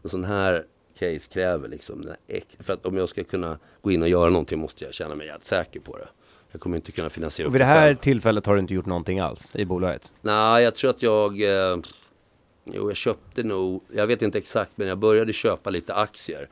[0.03, 0.65] en sån här
[0.99, 2.13] case kräver liksom,
[2.59, 5.27] för att om jag ska kunna gå in och göra någonting måste jag känna mig
[5.27, 6.07] jävligt säker på det.
[6.51, 7.97] Jag kommer inte kunna finansiera och vid det här själv.
[7.97, 10.13] tillfället har du inte gjort någonting alls i bolaget?
[10.21, 11.41] Nej, jag tror att jag...
[11.41, 11.77] Eh,
[12.65, 13.83] jo, jag köpte nog...
[13.91, 16.49] Jag vet inte exakt, men jag började köpa lite aktier.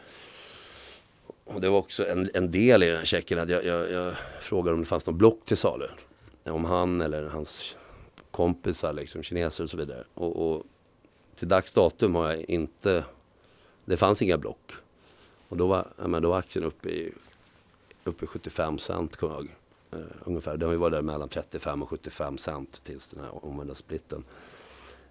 [1.45, 4.13] Och det var också en, en del i den här checken att jag, jag, jag
[4.39, 5.87] frågade om det fanns något block till salu.
[6.45, 7.77] Om han eller hans
[8.31, 10.03] kompisar, liksom kineser och så vidare.
[10.13, 10.63] Och, och
[11.35, 13.03] till dags datum har jag inte
[13.85, 14.71] det fanns inga block.
[15.49, 17.13] Och då var, men då var aktien uppe i,
[18.03, 19.47] uppe i 75 cent kommer jag
[19.91, 20.57] eh, ungefär.
[20.57, 24.23] Den har ju varit där mellan 35 och 75 cent tills den här omvända splitten.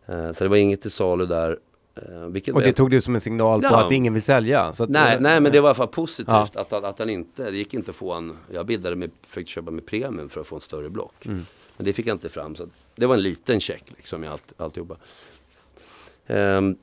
[0.06, 1.58] Eh, så det var inget till salu där.
[2.02, 3.86] Uh, och det tog du som en signal på ja.
[3.86, 4.60] att ingen vill sälja?
[4.60, 6.42] Att, nej, nej, men det var i alla fall positivt ja.
[6.42, 9.48] att, att, att han inte, det gick inte att få en, jag bildade med, fick
[9.48, 11.26] köpa med premium för att få en större block.
[11.26, 11.46] Mm.
[11.76, 14.52] Men det fick jag inte fram, så det var en liten check liksom i allt,
[14.56, 14.96] alltihopa.
[16.26, 16.76] Um,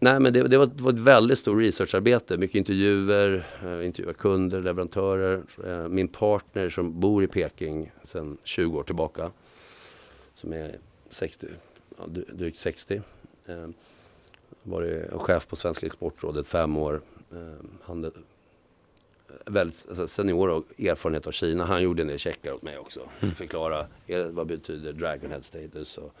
[0.00, 2.38] Nej men det, det, var, det, var, ett väldigt stort researcharbete.
[2.38, 5.42] Mycket intervjuer, eh, intervjua kunder, leverantörer.
[5.66, 9.30] Eh, min partner som bor i Peking sedan 20 år tillbaka.
[10.34, 10.78] Som är
[11.10, 11.46] 60,
[11.98, 13.02] ja, drygt 60.
[13.46, 13.54] Eh,
[14.70, 17.00] varit chef på Svenska exportrådet fem år.
[17.32, 18.12] Eh, handel,
[19.44, 21.64] väldigt alltså, senior och erfarenhet av Kina.
[21.64, 23.00] Han gjorde en del checkar åt mig också.
[23.20, 23.34] Mm.
[23.34, 23.86] Förklara
[24.30, 26.14] vad betyder Dragonhead status och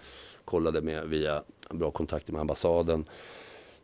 [0.44, 3.04] kollade med via bra kontakter med ambassaden.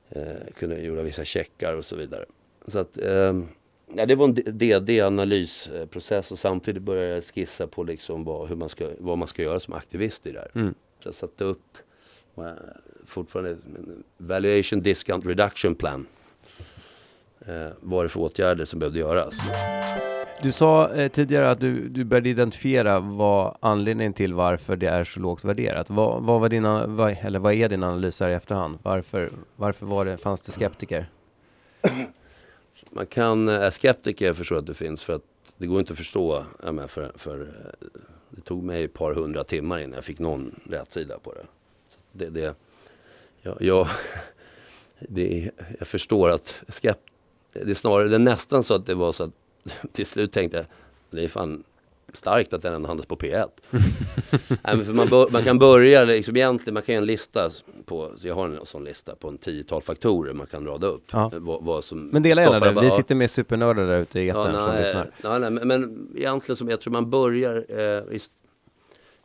[0.08, 2.24] Eh, kunde göra vissa checkar och så vidare.
[2.66, 3.42] Så att, eh,
[3.94, 8.68] ja, det var en DD-analysprocess och samtidigt började jag skissa på liksom vad, hur man
[8.68, 10.50] ska, vad man ska göra som aktivist i det här.
[10.54, 10.74] Mm.
[11.00, 11.78] Så jag satte upp
[12.36, 12.44] eh,
[13.06, 13.56] fortfarande
[14.18, 16.06] Valuation Discount Reduction Plan.
[17.46, 19.34] Eh, vad det för åtgärder som behövde göras?
[20.42, 25.04] Du sa eh, tidigare att du, du började identifiera vad anledningen till varför det är
[25.04, 25.90] så lågt värderat.
[25.90, 28.78] Vad, vad var din, vad, eller vad är din analys här i efterhand?
[28.82, 31.06] Varför, varför var det, fanns det skeptiker?
[32.90, 35.22] Man kan, är skeptiker jag förstår att det finns för att
[35.56, 36.44] det går inte att förstå.
[36.62, 37.88] Menar, för, för, eh,
[38.30, 41.46] det tog mig ett par hundra timmar innan jag fick någon rätt sida på det.
[42.12, 42.54] Det, det
[43.44, 43.88] jag, jag,
[44.98, 47.00] det, jag förstår att skept,
[47.52, 49.32] det är snarare, det är nästan så att det var så att
[49.92, 50.66] till slut tänkte jag,
[51.10, 51.64] det är fan
[52.12, 53.48] starkt att den ändå handlas på P1.
[54.62, 57.50] Nej, för man, bör, man kan börja liksom egentligen, man kan göra en lista
[57.84, 61.04] på, jag har en sån lista på en tiotal faktorer man kan rada upp.
[61.10, 61.30] Ja.
[61.34, 62.90] Vad, vad som Men dela gärna det, vi ja.
[62.90, 65.10] sitter med supernördar där ute i Ja, etern som lyssnar.
[65.22, 68.20] nej, nej, men, men egentligen som jag tror man börjar eh, i,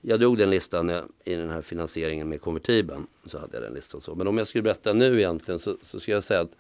[0.02, 3.08] jag drog den listan jag, i den här finansieringen med konvertibeln.
[3.26, 4.16] Så hade jag den listan så.
[4.16, 6.56] Men om jag skulle berätta nu egentligen så, så skulle jag säga att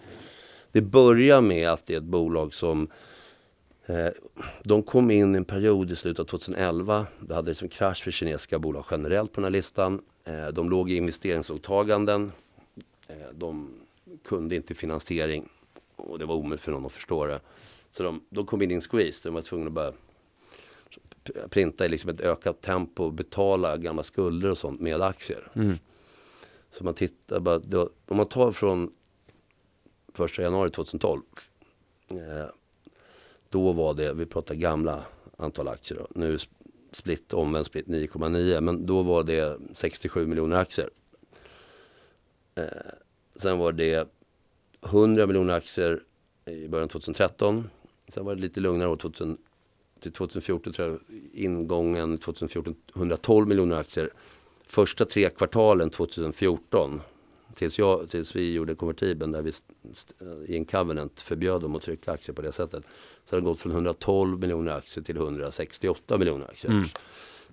[0.71, 2.87] det börjar med att det är ett bolag som
[3.85, 4.07] eh,
[4.63, 7.07] de kom in i en period i slutet av 2011.
[7.19, 10.01] Då hade liksom krasch för kinesiska bolag generellt på den här listan.
[10.23, 12.31] Eh, de låg i investeringsåtaganden.
[13.07, 13.73] Eh, de
[14.25, 15.49] kunde inte finansiering
[15.95, 17.39] och det var omöjligt för någon att förstå det.
[17.91, 19.29] Så de, de kom in i en squeeze.
[19.29, 19.93] De var tvungna att börja
[21.49, 25.51] printa i liksom ett ökat tempo och betala gamla skulder och sånt med aktier.
[25.53, 25.77] Mm.
[26.69, 28.91] Så man tittar bara, då, om man tar från
[30.25, 31.21] 1 januari 2012.
[32.11, 32.51] Eh,
[33.49, 35.05] då var det, vi pratar gamla
[35.37, 36.07] antal aktier då.
[36.19, 36.37] Nu
[36.91, 40.89] split, omvänd split 9,9 men då var det 67 miljoner aktier.
[42.55, 42.63] Eh,
[43.35, 44.09] sen var det
[44.81, 46.03] 100 miljoner aktier
[46.45, 47.69] i början av 2013.
[48.07, 49.37] Sen var det lite lugnare år 2000,
[50.01, 50.99] till 2014 tror jag
[51.33, 54.09] ingången 2014 112 miljoner aktier.
[54.67, 57.01] Första tre kvartalen 2014
[57.55, 59.51] tills, jag, tills vi gjorde konvertibeln där vi
[60.47, 62.83] i en covenant förbjöd dem att trycka aktier på det sättet.
[63.25, 66.71] Så har det gått från 112 miljoner aktier till 168 miljoner aktier.
[66.71, 66.83] Mm.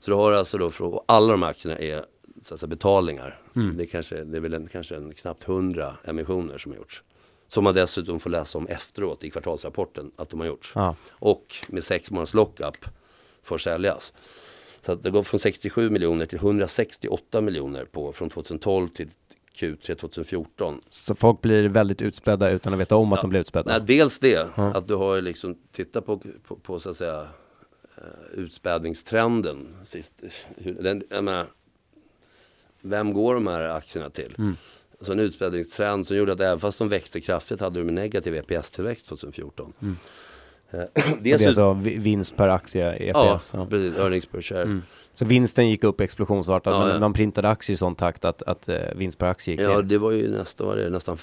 [0.01, 2.05] Så du har alltså då, och alla de här aktierna är
[2.43, 3.41] så betalningar.
[3.77, 7.03] Det, är kanske, det är väl en, kanske en knappt 100 emissioner som har gjorts.
[7.49, 10.73] Som man dessutom får läsa om efteråt i kvartalsrapporten att de har gjorts.
[10.75, 10.95] Ja.
[11.11, 12.85] Och med sex månaders lockup
[13.43, 14.13] får säljas.
[14.87, 19.09] Så det går från 67 miljoner till 168 miljoner på, från 2012 till
[19.55, 20.81] Q3 2014.
[20.91, 23.71] Så folk blir väldigt utspädda utan att veta om att de blir utspädda.
[23.79, 24.65] Nej, dels det, Ja.
[24.75, 27.29] att du har liksom, titta på, på, på så att säga
[27.97, 29.67] eh, utspädningstrenden.
[29.85, 30.13] Sist,
[30.57, 31.47] hur, den, menar,
[32.81, 34.35] vem går de här aktierna till?
[34.39, 34.57] Mm.
[34.99, 38.35] Alltså en utspädningstrend som gjorde att även fast de växte kraftigt hade de en negativ
[38.37, 39.73] EPS-tillväxt 2014.
[39.83, 39.97] Mm.
[40.71, 43.53] Eh, det är alltså vi- vinst per aktie, ja, EPS.
[43.55, 43.67] Ja.
[43.67, 44.63] precis, earnings per share.
[44.63, 44.83] Mm.
[45.15, 46.99] Så vinsten gick upp explosionsartat, Ja, men ja.
[47.01, 49.83] man printade aktier i sån takt att, att eh, vinst per aktie gick Ja, ner.
[49.83, 51.19] det var ju nästan, var det, nästan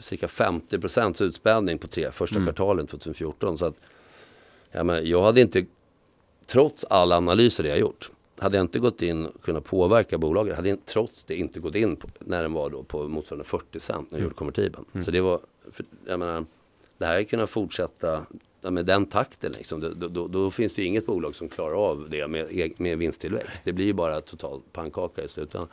[0.00, 2.46] cirka 50 procents utspädning på tre första Mm.
[2.46, 3.58] kvartalen 2014.
[3.58, 3.74] Så att,
[4.72, 5.64] ja, men jag hade inte,
[6.46, 10.68] trots alla analyser jag gjort, hade jag inte gått in och kunnat påverka bolaget, hade
[10.68, 14.10] jag trots det inte gått in på, när den var då på motsvarande 40 cent
[14.10, 14.22] när jag Mm.
[14.24, 14.84] gjorde konvertibeln.
[14.92, 15.04] Mm.
[15.04, 16.44] Så det var, för, jag menar,
[16.98, 18.26] det här kunnat fortsätta
[18.60, 19.80] med den takten liksom.
[19.80, 23.60] Då, då, då, finns det ju inget bolag som klarar av det med, med vinsttillväxt.
[23.64, 25.68] Det blir ju bara total pannkaka i slutändan.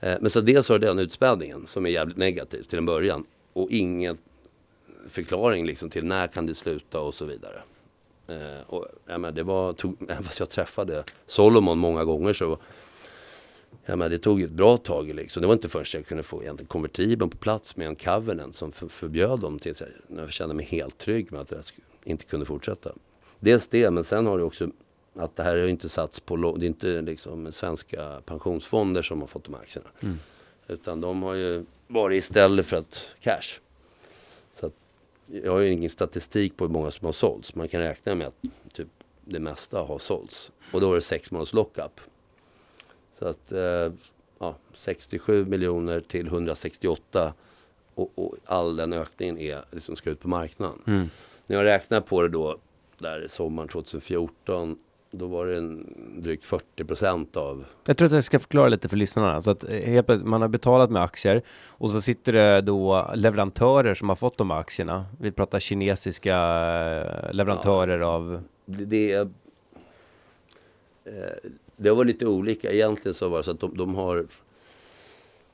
[0.00, 3.24] Eh, men så dels har det den utspädningen som är jävligt negativ till en början.
[3.52, 4.18] Och ingen
[5.08, 7.62] förklaring liksom till när kan det sluta och så vidare.
[8.26, 12.58] Eh, och, jag menar, det var, tog, även fast jag träffade Solomon många gånger så
[13.84, 15.40] jag menar, det tog ett bra tag liksom.
[15.40, 18.72] Det var inte förrän jag kunde få egentligen konvertibeln på plats med en covenant som
[18.72, 21.62] för, förbjöd dem tills jag, när jag kände mig helt trygg med att det
[22.04, 22.92] inte kunde fortsätta.
[23.40, 24.70] Dels det, men sen har det också
[25.14, 29.28] att det här är inte satts på, det är inte liksom svenska pensionsfonder som har
[29.28, 29.88] fått de här aktierna.
[30.00, 30.18] Mm.
[30.68, 33.60] Utan de har ju varit istället för att cash.
[35.26, 37.54] Jag har ju ingen statistik på hur många som har sålts.
[37.54, 38.36] Man kan räkna med att
[38.72, 38.88] typ
[39.24, 40.52] det mesta har sålts.
[40.72, 42.00] Och då är det sex månaders lockup.
[43.18, 43.92] Så att eh,
[44.38, 47.34] ja, 67 miljoner till 168
[47.94, 50.78] och, och all den ökningen är liksom ska ut på marknaden.
[50.86, 51.08] Mm.
[51.46, 52.58] När jag räknar på det då
[52.98, 54.78] där sommaren 2014
[55.12, 57.64] då var det en, drygt 40 procent av...
[57.84, 59.40] Jag tror att jag ska förklara lite för lyssnarna.
[59.40, 63.94] Så att eh, helt man har betalat med aktier och så sitter det då leverantörer
[63.94, 65.06] som har fått de aktierna.
[65.20, 68.06] Vi pratar kinesiska eh, leverantörer ja.
[68.06, 68.42] av...
[68.64, 69.26] Det, det, eh,
[71.76, 72.72] det var lite olika.
[72.72, 74.26] Egentligen så var det så att de, de har,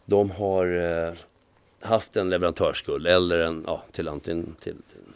[0.04, 0.68] de har
[1.80, 5.12] haft en leverantörsskuld eller en, ja, till antingen till, till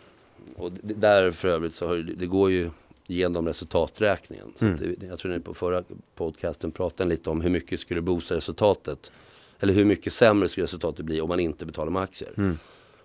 [0.57, 2.71] och det, där för övrigt så har det, det går ju
[3.13, 4.53] genom resultaträkningen.
[4.57, 4.79] Så mm.
[4.99, 9.13] det, jag tror ni på förra podcasten pratade lite om hur mycket skulle boosta resultatet.
[9.61, 12.33] Eller hur mycket sämre skulle resultatet bli om man inte betalar med aktier.
[12.37, 12.59] Mm.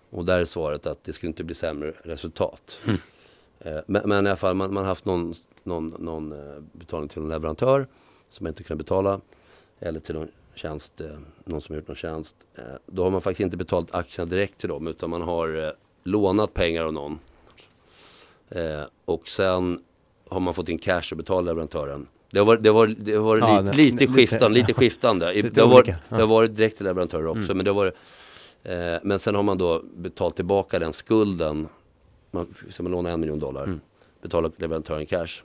[0.09, 2.79] Och där är svaret att det skulle inte bli sämre resultat.
[2.85, 2.99] Mm.
[3.59, 7.21] Eh, men, men, i alla fall man, har haft någon, någon, någon eh, betalning till
[7.21, 7.87] en leverantör
[8.29, 9.21] som man inte kunde betala.
[9.79, 11.07] Eller till någon tjänst, eh,
[11.43, 12.35] någon som har gjort någon tjänst.
[12.55, 15.71] Eh, då har man faktiskt inte betalt aktierna direkt till dem utan man har eh,
[16.03, 17.19] lånat pengar av någon.
[19.05, 19.83] Och sen
[20.29, 22.07] har man fått in cash och betalat leverantören.
[22.31, 24.59] Det har varit, det har varit, det har varit ja, lite, lite, lite, skiftande.
[24.59, 25.33] Lite skiftande.
[25.33, 27.41] lite det, har varit, det har varit direkt till leverantörer också.
[27.41, 27.57] Mm.
[27.57, 27.93] Men, det har varit,
[28.63, 31.67] eh, men sen har man då betalt tillbaka den skulden.
[32.31, 33.63] Man, så man lånar en miljon dollar.
[33.63, 33.79] Mm.
[34.21, 35.41] Betalar leverantören cash.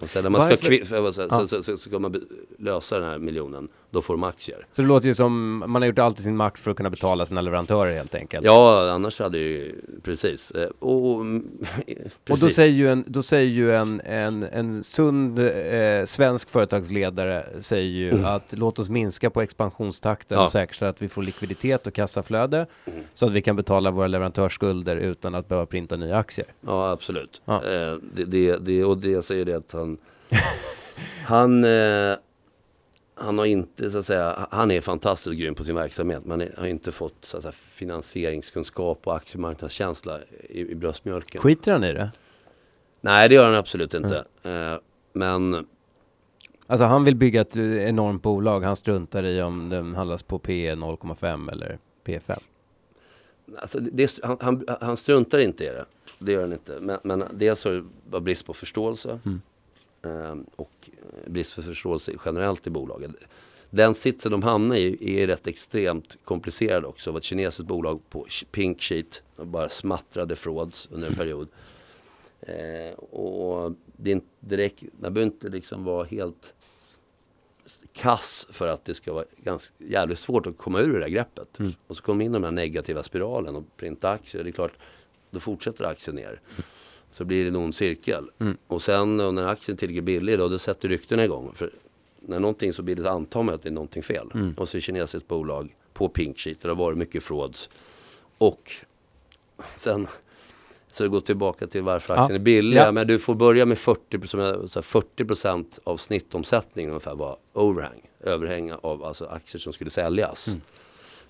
[0.00, 2.26] Och sen när man ska, så, så, så, så, ska man
[2.58, 4.66] lösa den här miljonen, då får de aktier.
[4.72, 6.90] Så det låter ju som, man har gjort allt i sin makt för att kunna
[6.90, 8.44] betala sina leverantörer helt enkelt.
[8.46, 10.50] Ja, annars hade ju, precis.
[10.50, 11.24] Eh, och, och,
[11.84, 12.18] precis.
[12.30, 17.46] och då säger ju en, då säger ju en, en, en sund eh, svensk företagsledare
[17.60, 18.24] säger ju mm.
[18.24, 20.44] att låt oss minska på expansionstakten ja.
[20.44, 23.00] och säkerställa att vi får likviditet och kassaflöde mm.
[23.14, 26.46] så att vi kan betala våra leverantörsskulder utan att behöva printa nya aktier.
[26.60, 27.42] Ja, absolut.
[27.44, 27.54] Ja.
[27.54, 29.98] Eh, det, det, det, och det säger det att han
[31.26, 32.16] han, eh,
[33.22, 36.66] han har inte så att säga, han är fantastiskt grym på sin verksamhet men har
[36.66, 41.40] inte fått så att säga, finansieringskunskap och aktiemarknadskänsla i, i bröstmjölken.
[41.40, 42.10] Skiter han i det?
[43.00, 44.24] Nej det gör han absolut inte.
[44.42, 44.80] Mm.
[45.12, 45.66] Men
[46.66, 50.74] Alltså han vill bygga ett enormt bolag, han struntar i om den handlas på P
[50.74, 52.38] 0,5 eller P5.
[53.56, 55.84] Alltså det, han, han, han, struntar inte i det,
[56.18, 56.78] det gör han inte.
[56.80, 59.18] Men, men dels har det var brist på förståelse.
[59.24, 59.42] Mm.
[60.02, 60.90] Ehm, och
[61.26, 63.10] brist för förståelse generellt i bolaget.
[63.70, 67.10] Den sitsen de hamnar i är rätt extremt komplicerad också.
[67.10, 71.48] Det var ett kinesiskt bolag på Pink Sheet och bara smattrade frauds under en period.
[72.40, 76.52] Eh, och det är inte direkt, man behöver inte liksom vara helt
[77.92, 81.58] kass för att det ska vara ganska jävligt svårt att komma ur det där greppet.
[81.58, 81.72] Mm.
[81.86, 84.44] Och så kommer in den här negativa spiralen och printa aktier.
[84.44, 84.72] Det är klart,
[85.30, 86.40] då fortsätter aktien ner.
[87.12, 88.30] Mm så blir det en ond cirkel.
[88.40, 88.56] Mm.
[88.66, 91.52] Och sen när aktien tillräckligt billig då, då sätter ryktena igång.
[91.54, 91.70] För
[92.20, 94.30] när någonting så det antar man att det är någonting fel.
[94.34, 94.54] Mm.
[94.56, 97.68] Och så är kinesiskt bolag på pink sheet, det har varit mycket frauds.
[98.38, 98.72] Och
[99.76, 100.06] sen
[100.90, 102.34] så det går tillbaka till varför aktien ja.
[102.34, 102.76] är billig.
[102.76, 102.92] Ja.
[102.92, 108.00] Men du får börja med 40, 40 av snittomsättningen ungefär var overhang.
[108.20, 110.48] Överhäng av alltså aktier som skulle säljas.
[110.48, 110.60] Mm.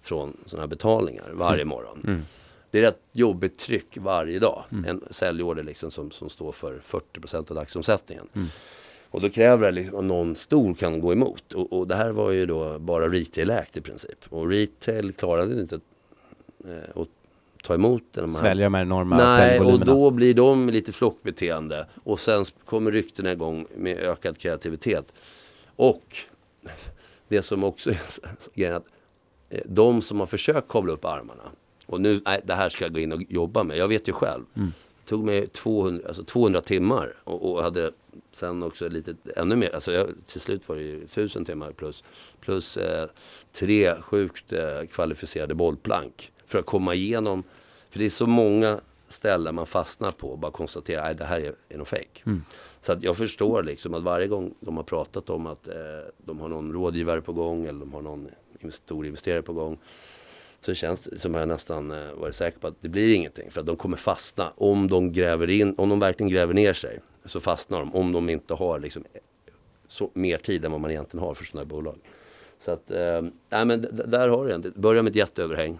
[0.03, 1.68] Från sådana här betalningar varje mm.
[1.68, 2.25] morgon.
[2.73, 4.65] Det är ett jobbigt tryck varje dag.
[4.73, 4.85] Mm.
[4.85, 8.29] En säljorder liksom som, som står för 40% av dagsomsättningen.
[8.35, 8.49] Mm.
[9.11, 11.53] Och då kräver det liksom att någon stor kan gå emot.
[11.53, 14.19] Och, och det här var ju då bara retail-ägt i princip.
[14.29, 15.81] Och retail klarade inte
[16.65, 17.09] eh, att
[17.63, 18.41] ta emot de här.
[18.41, 21.87] Svälja de här enorma Nej, och då blir de lite flockbeteende.
[22.05, 25.13] Och sen kommer ryktena igång med ökad kreativitet.
[25.77, 26.17] Och
[27.29, 28.01] det som också är
[28.55, 28.89] grejen att
[29.51, 31.45] eh, de som har försökt kavla upp armarna
[31.87, 33.77] och nu, nej, det här ska jag gå in och jobba med.
[33.77, 34.45] Jag vet ju själv.
[34.55, 34.73] Mm.
[35.05, 37.92] Det tog mig 200, alltså 200 timmar och, och, hade
[38.33, 39.75] sen också lite ännu mer.
[39.75, 42.05] Alltså jag, till slut var det ju 1000 timmar plus,
[42.40, 43.09] plus eh,
[43.53, 46.33] tre sjukt eh, kvalificerade bollplank.
[46.47, 47.42] För att komma igenom.
[47.90, 51.40] För det är så många ställen man fastnar på och bara konstaterar att det här
[51.40, 52.23] är, är nog fejk.
[52.27, 52.42] Mm.
[52.81, 55.75] Så att jag förstår liksom att varje gång de har pratat om att eh,
[56.16, 58.29] de har någon rådgivare på gång eller de har någon
[58.71, 59.79] stor investerare på gång
[60.64, 63.51] så känns det som jag nästan eh, varit säker på att det blir ingenting.
[63.51, 64.53] För att de kommer fastna.
[64.57, 67.94] Om de gräver in, om de verkligen gräver ner sig så fastnar de.
[67.94, 69.05] Om de inte har liksom
[69.88, 71.96] så, mer tid än vad man egentligen har för sådana här bolag.
[72.59, 74.70] Så att, eh, nej men där har du det.
[74.75, 75.79] Börja med ett jätteöverhäng.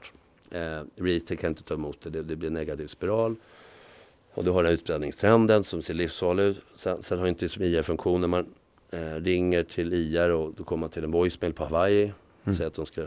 [0.51, 2.11] Eh, retail kan inte ta emot det.
[2.11, 2.23] det.
[2.23, 3.37] Det blir en negativ spiral.
[4.35, 6.59] Och du har den här utbredningstrenden som ser livsfarlig ut.
[6.75, 8.31] Sen, sen har inte liksom IR-funktionen.
[8.31, 8.47] Man
[8.91, 12.13] eh, ringer till IR och då kommer man till en voicemail på Hawaii.
[12.45, 12.57] Mm.
[12.57, 13.07] Säger att de ska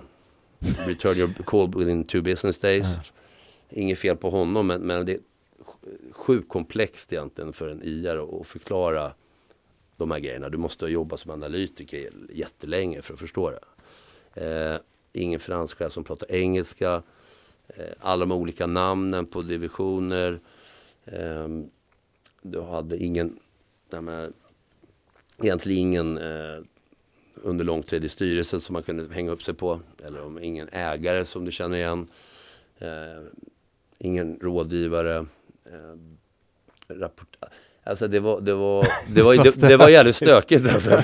[0.60, 2.86] Return your call within two business days.
[3.70, 5.20] Inget fel på honom men, men det är
[6.12, 9.14] sjukt komplext egentligen för en IR att förklara
[9.98, 10.50] de här grejerna.
[10.50, 13.60] Du måste jobba som analytiker jättelänge för att förstå det.
[14.46, 14.80] Eh,
[15.14, 17.04] ingen finanschef som pratar engelska.
[17.68, 20.40] Eh, alla de olika namnen på divisioner.
[21.06, 21.48] Eh,
[22.42, 23.40] du hade ingen...
[24.02, 24.34] Med,
[25.42, 26.64] egentligen ingen eh,
[27.44, 29.80] under lång tid i styrelsen som man kunde hänga upp sig på.
[30.06, 32.08] Eller om ingen ägare som du känner igen.
[32.80, 33.24] Eh,
[33.98, 35.26] ingen rådgivare.
[35.66, 35.98] Eh,
[36.88, 37.36] rapport,
[37.84, 41.02] alltså det var, det var, det var, det, det var jävligt stökigt alltså,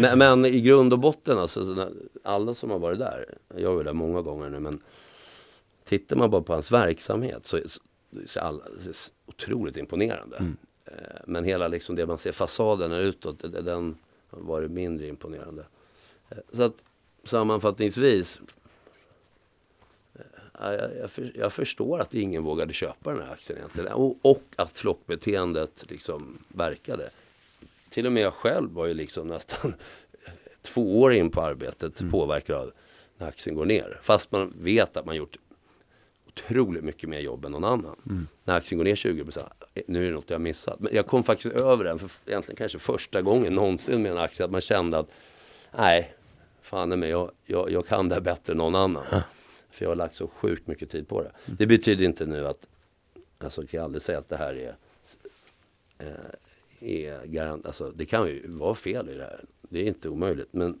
[0.00, 1.90] men, men, i grund och botten alltså,
[2.24, 4.82] alla som har varit där, jag har varit där många gånger nu men
[5.84, 7.60] tittar man bara på hans verksamhet så,
[8.26, 8.94] så, alla, så är
[9.26, 10.36] otroligt imponerande.
[10.36, 10.56] Mm.
[10.84, 13.96] Eh, men hela liksom det man ser fasaden utåt, den
[14.30, 15.64] varit mindre imponerande.
[16.28, 16.84] Eh, så att
[17.24, 18.40] sammanfattningsvis
[20.60, 23.92] jag, jag, för, jag, förstår att ingen vågade köpa den här aktien egentligen.
[23.92, 27.10] Och, och att flockbeteendet liksom verkade.
[27.90, 29.74] Till och med jag själv var ju liksom nästan
[30.62, 32.12] två år in på arbetet mm.
[32.12, 32.72] påverkad av
[33.18, 33.98] när aktien går ner.
[34.02, 35.36] Fast man vet att man gjort
[36.26, 37.96] otroligt mycket mer jobb än någon annan.
[38.06, 38.28] Mm.
[38.44, 39.24] När aktien går ner 20
[39.86, 40.80] nu är det något jag missat.
[40.80, 44.44] Men jag kom faktiskt över den för egentligen kanske första gången någonsin med en aktie.
[44.44, 45.12] Att man kände att
[45.76, 46.14] nej,
[46.62, 49.04] fan men jag, jag, jag kan det här bättre än någon annan.
[49.70, 51.32] För jag har lagt så sjukt mycket tid på det.
[51.46, 51.56] Mm.
[51.58, 52.66] Det betyder inte nu att,
[53.38, 54.76] alltså kan jag aldrig säga att det här är,
[55.98, 56.14] eh,
[56.80, 59.44] är garant, alltså det kan ju vara fel i det här.
[59.60, 60.48] Det är inte omöjligt.
[60.52, 60.80] Men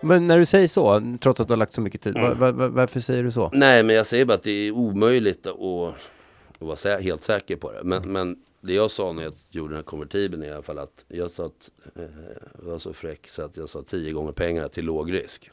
[0.00, 2.38] men när du säger så, trots att du har lagt så mycket tid, mm.
[2.38, 3.50] var, var, varför säger du så?
[3.52, 5.94] Nej, men jag säger bara att det är omöjligt att,
[6.58, 7.84] att vara sä helt säker på det.
[7.84, 8.12] Men, mm.
[8.12, 11.30] men det jag sa när jag gjorde den här konvertibeln i alla fall att jag
[11.30, 12.02] sa att, eh,
[12.58, 15.50] jag var så fräck så att jag sa tio gånger pengarna till låg risk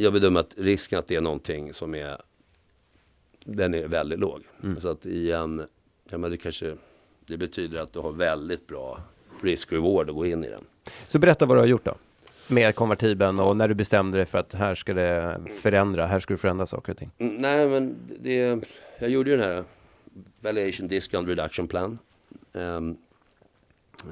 [0.00, 2.16] jag bedömer att risken att det är någonting som är
[3.44, 4.42] den är väldigt låg.
[4.62, 4.76] Mm.
[4.76, 5.66] Så att i en,
[6.10, 6.76] ja men det kanske,
[7.26, 9.02] det betyder att du har väldigt bra
[9.42, 10.64] risk-reward att gå in i den.
[11.06, 11.94] Så berätta vad du har gjort då?
[12.48, 16.34] Med konvertibeln och när du bestämde dig för att här ska det förändra, här ska
[16.34, 17.10] du förändra saker och ting.
[17.18, 18.64] Mm, nej men det,
[19.00, 19.64] jag gjorde ju den här
[20.40, 21.98] Valuation Discount Reduction Plan.
[22.52, 22.96] Um,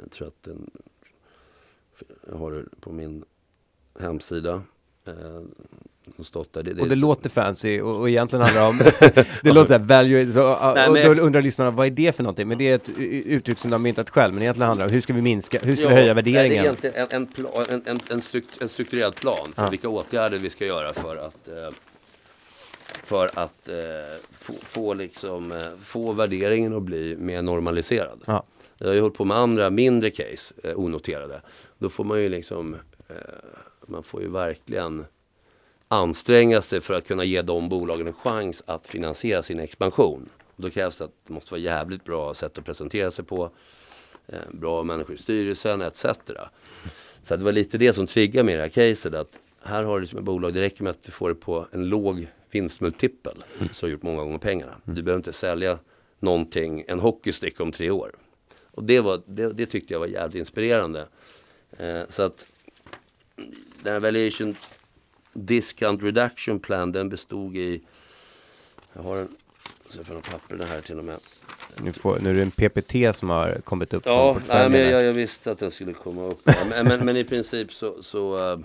[0.02, 0.70] jag tror att den,
[2.30, 3.24] jag har det på min
[4.00, 4.62] hemsida.
[5.08, 5.40] Uh.
[6.52, 8.78] Det, det och det låter fancy och, och egentligen handlar det om,
[9.42, 12.48] det låter såhär value, så, Nej, och då undrar lyssnarna, vad är det för någonting?
[12.48, 14.94] Men det är ett uttryck som de har myntat själv, men egentligen handlar det om
[14.94, 16.76] hur ska vi minska, hur ska ja, vi höja värderingen?
[16.80, 19.70] Det är egentligen en, en, en, en, en, strukt, en strukturerad plan för ja.
[19.70, 21.54] vilka åtgärder vi ska göra för att eh,
[23.02, 23.76] för att eh,
[24.30, 28.22] få, få, liksom, eh, få värderingen att bli mer normaliserad.
[28.26, 28.44] Ja.
[28.78, 31.42] Jag har ju hållit på med andra mindre case, eh, onoterade.
[31.78, 32.74] Då får man ju liksom,
[33.08, 33.16] eh,
[33.86, 35.04] man får ju verkligen
[35.88, 40.28] anstränga sig för att kunna ge de bolagen en chans att finansiera sin expansion.
[40.56, 43.50] Då krävs det att det måste vara jävligt bra sätt att presentera sig på,
[44.26, 46.04] eh, bra människor i styrelsen etc.
[47.22, 49.14] Så det var lite det som triggade med det här caset.
[49.14, 51.66] Att här har du som ett bolag, det räcker med att du får det på
[51.72, 53.44] en låg vinstmultipel.
[53.58, 53.72] Mm.
[53.72, 54.72] Så har gjort många gånger pengarna.
[54.84, 55.78] Du behöver inte sälja
[56.18, 58.12] någonting, en hockeystick om tre år.
[58.70, 61.06] Och det, var, det, det tyckte jag var jävligt inspirerande.
[61.78, 62.46] Eh, så att
[63.82, 64.56] den här valuation
[65.32, 67.80] Discount Reduction Plan, den bestod i,
[68.92, 69.28] jag har en,
[69.88, 71.18] så jag får papper det här till och med.
[71.82, 75.04] Nu, får, nu är det en PPT som har kommit upp Ja, nej, men jag,
[75.04, 76.40] jag, visste att den skulle komma upp.
[76.70, 78.64] men, men, men, i princip så, så uh,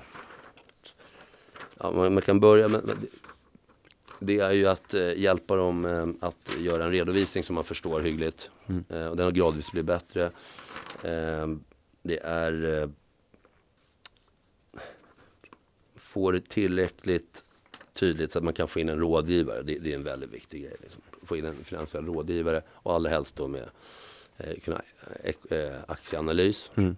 [1.84, 2.82] ja, man, kan börja med,
[4.20, 8.02] det är ju att uh, hjälpa dem uh, att göra en redovisning som man förstår
[8.02, 8.50] hyggligt.
[8.68, 9.10] Mm.
[9.10, 10.32] och den har gradvis blivit bättre.
[12.04, 12.90] det är
[16.14, 17.44] få det tillräckligt
[17.94, 19.62] tydligt så att man kan få in en rådgivare.
[19.62, 20.76] Det, det är en väldigt viktig grej.
[20.82, 21.02] Liksom.
[21.24, 23.70] Få in en finansiell rådgivare och allra helst då med
[24.38, 24.82] eh, kunna,
[25.24, 26.72] eh, eh aktieanalys.
[26.76, 26.98] Mm.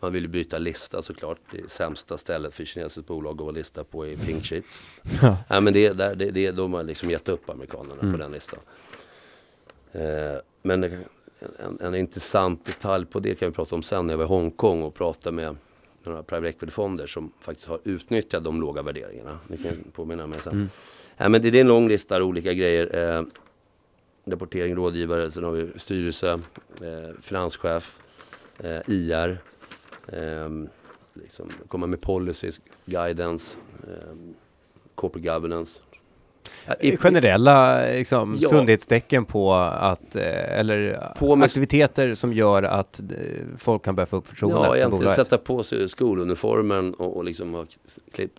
[0.00, 1.38] Man vill byta lista såklart.
[1.52, 4.82] Det sämsta stället för kinesiskt bolag att vara lista på i pink sheets.
[5.22, 5.36] Ja.
[5.48, 8.12] ja men det, där, det, det, de har liksom gett upp amerikanerna mm.
[8.12, 8.60] på den listan.
[9.92, 10.02] Eh,
[10.62, 14.24] men en, en, intressant detalj på det kan vi prata om sen när jag var
[14.24, 15.56] i Hongkong och pratade med
[16.02, 19.38] några private equity-fonder som faktiskt har utnyttjat de låga värderingarna.
[19.48, 20.52] Det kan jag påminna mig sen.
[20.52, 20.68] Mm.
[21.16, 23.16] Ja, men det, det är en lång lista av olika grejer.
[23.18, 23.22] Eh,
[24.24, 26.40] rapportering, rådgivare, sen har vi styrelse,
[26.80, 27.98] eh, finanschef,
[28.58, 29.38] eh, IR,
[31.14, 33.56] liksom, komma med policies, guidance,
[33.88, 34.14] eh,
[34.94, 35.80] corporate governance,
[36.98, 38.48] generella liksom, ja.
[38.48, 43.06] sundhetstecken på att, eh, eller på aktiviteter som gör att eh,
[43.56, 45.16] folk kan börja få upp förtroendet ja, för bolaget.
[45.16, 47.64] sätta på sig skoluniformen och, och liksom ha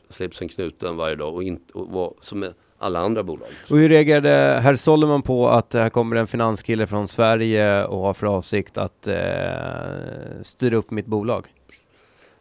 [0.10, 3.48] slipsen knuten varje dag och, inte, och vara som alla andra bolag.
[3.70, 8.14] Och hur reagerade herr Solomon på att här kommer en finanskille från Sverige och har
[8.14, 9.16] för avsikt att eh,
[10.42, 11.48] styra upp mitt bolag?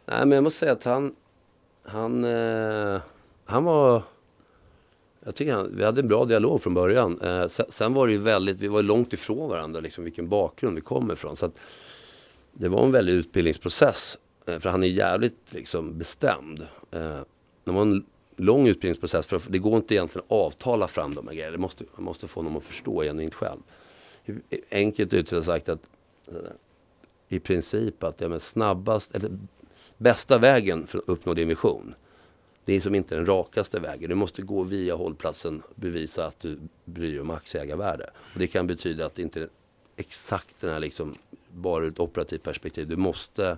[0.09, 1.15] Nej, men jag måste säga att han,
[1.83, 3.01] han, eh,
[3.45, 4.03] han var
[5.25, 7.21] jag tycker han, vi hade en bra dialog från början.
[7.21, 10.75] Eh, sen, sen, var det ju väldigt, vi var långt ifrån varandra, liksom vilken bakgrund
[10.75, 11.35] vi kommer ifrån.
[11.35, 11.59] Så att,
[12.53, 14.17] det var en väldig utbildningsprocess.
[14.45, 16.61] Eh, för han är jävligt liksom bestämd.
[16.91, 17.19] Eh,
[17.63, 18.05] det var en
[18.35, 21.51] lång utbildningsprocess för det går inte egentligen att avtala fram de här grejerna.
[21.51, 23.59] Det måste, man måste få honom att förstå genuint själv.
[24.71, 25.81] Enkelt uttryckt sagt att
[26.27, 26.33] eh,
[27.27, 29.31] i princip att det är snabbast, eller
[29.99, 31.95] bästa vägen för att uppnå din vision.
[32.65, 34.09] Det är som inte den rakaste vägen.
[34.09, 38.09] Du måste gå via hållplatsen och bevisa att du bryr dig om aktieägarvärde.
[38.33, 39.49] Och det kan betyda att det inte är
[39.95, 41.15] exakt den här liksom,
[41.49, 42.87] bara ur ett operativt perspektiv.
[42.87, 43.57] Du måste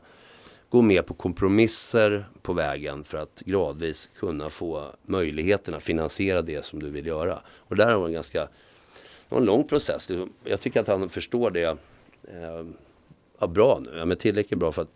[0.70, 6.66] gå med på kompromisser på vägen för att gradvis kunna få möjligheterna att finansiera det
[6.66, 7.42] som du vill göra.
[7.48, 10.10] Och där var en ganska det var en lång process.
[10.44, 12.66] Jag tycker att han förstår det eh,
[13.40, 13.98] ja, bra nu.
[13.98, 14.92] Ja, men tillräckligt bra för att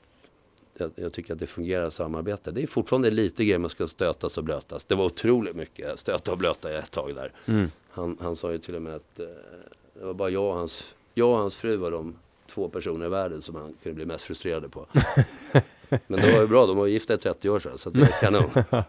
[0.78, 2.51] jag, jag, tycker att det fungerar samarbete.
[2.51, 4.86] Det är fortfarande lite grejer man ska stötas och blötas.
[4.86, 7.32] Det var otroligt mycket stöta och blöta ett tag där.
[7.45, 7.71] Mm.
[7.89, 9.26] Han, han sa ju till och med att eh,
[9.93, 12.15] det var bara jag och hans, jag och hans fru var de
[12.47, 14.88] två personer i världen som han kunde bli mest frustrerad på.
[15.90, 18.22] Men det var ju bra, de var gifta i 30 år sedan, så det är
[18.22, 18.50] kanon.
[18.72, 18.84] Nej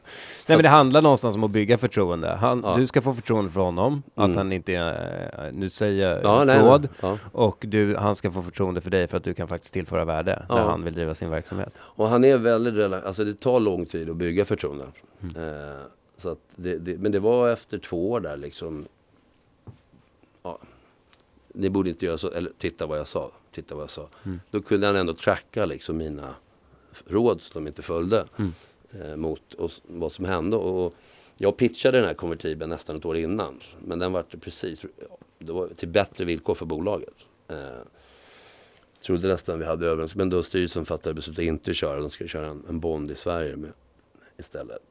[0.48, 2.28] men det handlar någonstans om att bygga förtroende.
[2.28, 2.74] Han, ja.
[2.76, 4.30] Du ska få förtroende för honom, mm.
[4.30, 7.18] att han inte är, nu säger ja, fraud, ja.
[7.32, 10.46] och du, han ska få förtroende för dig för att du kan faktiskt tillföra värde
[10.48, 11.74] när han vill driva sin verksamhet.
[11.78, 14.84] Och han är väldigt, alltså det tar lång tid att bygga förtroende.
[15.22, 15.36] Mm.
[15.36, 15.76] Eh,
[16.16, 18.86] så att det, det, men det var efter två år där liksom,
[20.42, 20.58] ja,
[21.54, 24.08] ni borde inte göra så, eller titta vad jag sa, titta vad jag sa.
[24.24, 24.40] Mm.
[24.50, 26.34] Då kunde han ändå tracka liksom mina
[27.06, 28.52] råd som de inte följde mm.
[28.90, 30.56] eh, mot oss, vad som hände.
[30.56, 30.94] Och
[31.36, 33.60] jag pitchade den här konvertibeln nästan ett år innan.
[33.84, 34.82] Men den var precis
[35.38, 37.14] det var till bättre villkor för bolaget.
[37.48, 37.56] Eh,
[39.02, 40.18] trodde nästan vi hade överenskommelse.
[40.18, 42.00] Men då styrelsen fattade beslutet att inte köra.
[42.00, 43.72] De ska köra en, en Bond i Sverige med,
[44.38, 44.82] istället.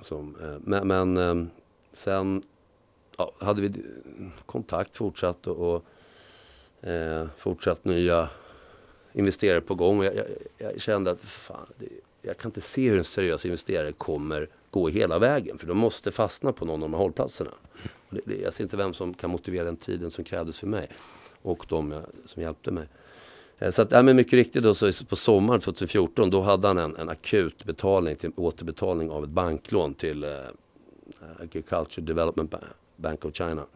[0.00, 1.46] Som, eh, men, men eh,
[1.92, 2.42] sen
[3.16, 3.72] ja, hade vi
[4.46, 5.74] kontakt fortsatt och,
[6.80, 8.28] och eh, fortsatt nya
[9.12, 10.02] investerare på gång.
[10.02, 10.26] Jag, jag,
[10.58, 11.88] jag kände att fan, det,
[12.22, 15.58] jag kan inte se hur en seriös investerare kommer gå hela vägen.
[15.58, 17.50] För de måste fastna på någon av de här hållplatserna.
[18.10, 20.88] Det, det, jag ser inte vem som kan motivera den tiden som krävdes för mig.
[21.42, 22.88] Och de jag, som hjälpte mig.
[23.58, 26.78] Eh, så att, ja, men mycket riktigt då, så på sommaren 2014 då hade han
[26.78, 30.30] en, en akut betalning till återbetalning av ett banklån till eh,
[31.38, 32.54] Agriculture Development
[32.96, 33.66] Bank of China.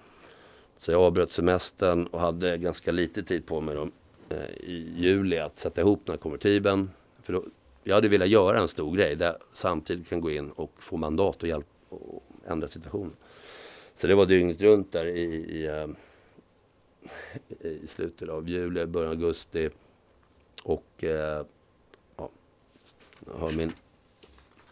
[0.76, 3.88] Så jag avbröt semestern och hade ganska lite tid på mig då,
[4.28, 6.90] Eh, i juli att sätta ihop den här konvertibeln.
[7.22, 7.44] För då,
[7.84, 10.96] jag hade velat göra en stor grej där jag samtidigt kan gå in och få
[10.96, 13.16] mandat och hjälp och ändra situationen.
[13.94, 15.86] Så det var dygnet runt där i, i, eh,
[17.68, 19.70] i slutet av juli, början av augusti.
[20.62, 21.44] Och eh,
[22.16, 22.28] ja,
[23.26, 23.72] jag har min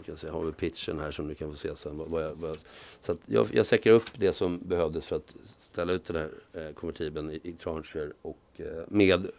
[0.09, 1.96] jag, säga, har väl pitchen här som du kan få se sen.
[1.96, 2.59] Vad, jag, vad
[3.00, 6.74] så jag, jag säkrar upp det som behövdes för att ställa ut den här eh,
[6.74, 9.30] konvertibeln i, i trancher och eh, med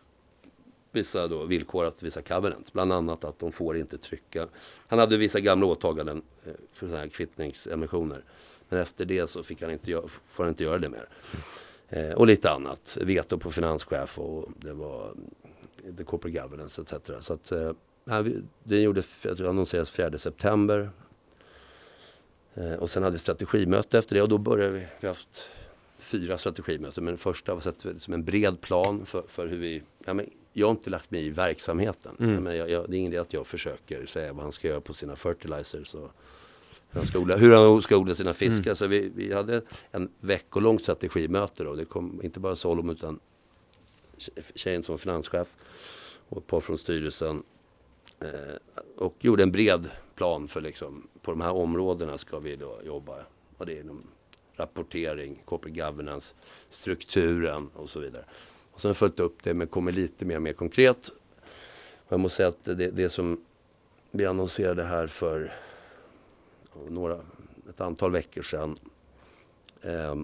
[0.92, 2.74] vissa då villkorat, visa covenant.
[2.74, 4.48] Bland annat att de får inte trycka.
[4.88, 8.24] Han hade vissa gamla åtaganden eh, för sådana här kvittningsemissioner.
[8.70, 11.08] Men efter det så fick han inte, får han inte göra det mer.
[11.90, 12.98] Eh, och lite annat.
[13.02, 16.94] Veto på finanschef och det var mm, the corporate governance etc.
[17.20, 17.72] Så att, eh,
[18.10, 18.26] eh,
[18.64, 19.04] det gjorde,
[19.40, 20.90] annonserades 4 september.
[22.56, 25.50] Eh, och sen hade vi strategimöte efter det och då började vi, vi har haft
[25.98, 27.04] fyra strategimöten.
[27.04, 30.30] Men det första var sett som en bred plan för, för hur vi, ja, men
[30.54, 32.16] jag har inte lagt mig i verksamheten.
[32.20, 32.44] Mm.
[32.44, 34.82] Men jag, jag, det är ingen idé att jag försöker säga vad han ska göra
[34.82, 35.94] på sina fertilizers.
[35.94, 36.12] Och
[36.90, 38.64] hur, han ska odla, hur han ska odla sina fiskar.
[38.64, 38.76] Mm.
[38.76, 41.76] Så vi, vi hade en veckolångt strategimöte då.
[41.76, 43.20] Det kom inte bara Solom utan
[44.56, 45.48] tjejen som var finanschef
[46.30, 47.44] och ett par från styrelsen
[48.24, 48.56] Eh,
[48.96, 53.16] och gjorde en bred plan för liksom, på de här områdena ska vi då jobba.
[53.58, 54.04] Och det är inom
[54.56, 56.34] rapportering, corporate governance,
[56.70, 58.26] strukturen och så vidare.
[58.72, 61.10] Och sen följt upp det men kommer lite mer, mer konkret.
[61.98, 63.46] Och jag måste säga att det, det som
[64.12, 65.54] vi annonserade här för
[66.90, 67.20] några,
[67.70, 68.78] ett antal veckor sedan.
[69.82, 70.16] Eh,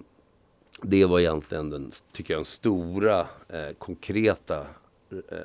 [0.82, 4.66] det var egentligen den, tycker jag, den stora eh, konkreta
[5.10, 5.38] eh,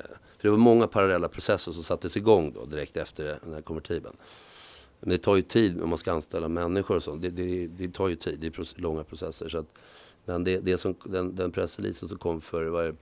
[0.46, 4.16] det var många parallella processer som sattes igång då direkt efter den här konvertibeln.
[5.00, 7.22] Men det tar ju tid om man ska anställa människor och sånt.
[7.22, 9.48] Det, det, det tar ju tid, det är långa processer.
[9.48, 9.66] Så att,
[10.24, 12.94] men det, det som, den, den pressreleasen som kom för var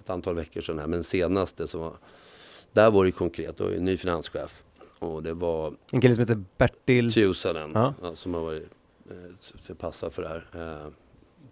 [0.00, 1.92] ett antal veckor sedan här, men senaste som var,
[2.72, 4.62] där var det konkret, då en ny finanschef.
[4.98, 7.94] Och det var en kille som heter Bertil Tjusanen, ja.
[8.14, 8.68] som har varit,
[9.68, 10.46] eh, passar för det här.
[10.54, 10.92] Eh,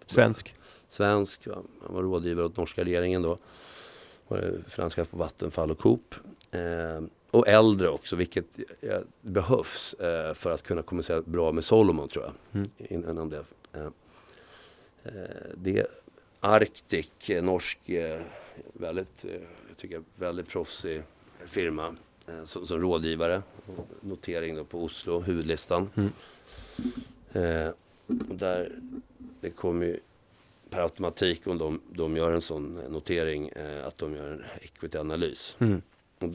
[0.05, 0.53] Svensk?
[0.89, 1.47] Svensk,
[1.81, 3.37] han var rådgivare åt norska regeringen då
[4.67, 6.15] franska på Vattenfall och Coop.
[6.51, 7.01] Eh,
[7.31, 8.45] och äldre också, vilket
[8.81, 12.33] eh, behövs eh, för att kunna kommunicera bra med Solomon tror jag.
[12.53, 12.69] Mm.
[12.77, 13.43] Innan det.
[13.73, 13.85] Eh,
[15.03, 15.11] eh,
[15.55, 15.85] det
[16.39, 17.11] Arctic,
[17.41, 17.79] norsk,
[18.73, 19.25] väldigt
[19.77, 21.03] tycker jag, väldigt proffsig
[21.45, 21.95] firma
[22.27, 23.41] eh, som, som rådgivare.
[24.01, 25.89] Notering då på Oslo, huvudlistan.
[25.95, 26.11] Mm.
[27.31, 27.73] Eh,
[28.27, 28.71] där,
[29.41, 29.99] det kommer ju
[30.69, 35.55] per automatik om de, de gör en sån notering eh, att de gör en equity-analys.
[35.59, 35.81] Mm.
[36.19, 36.29] Och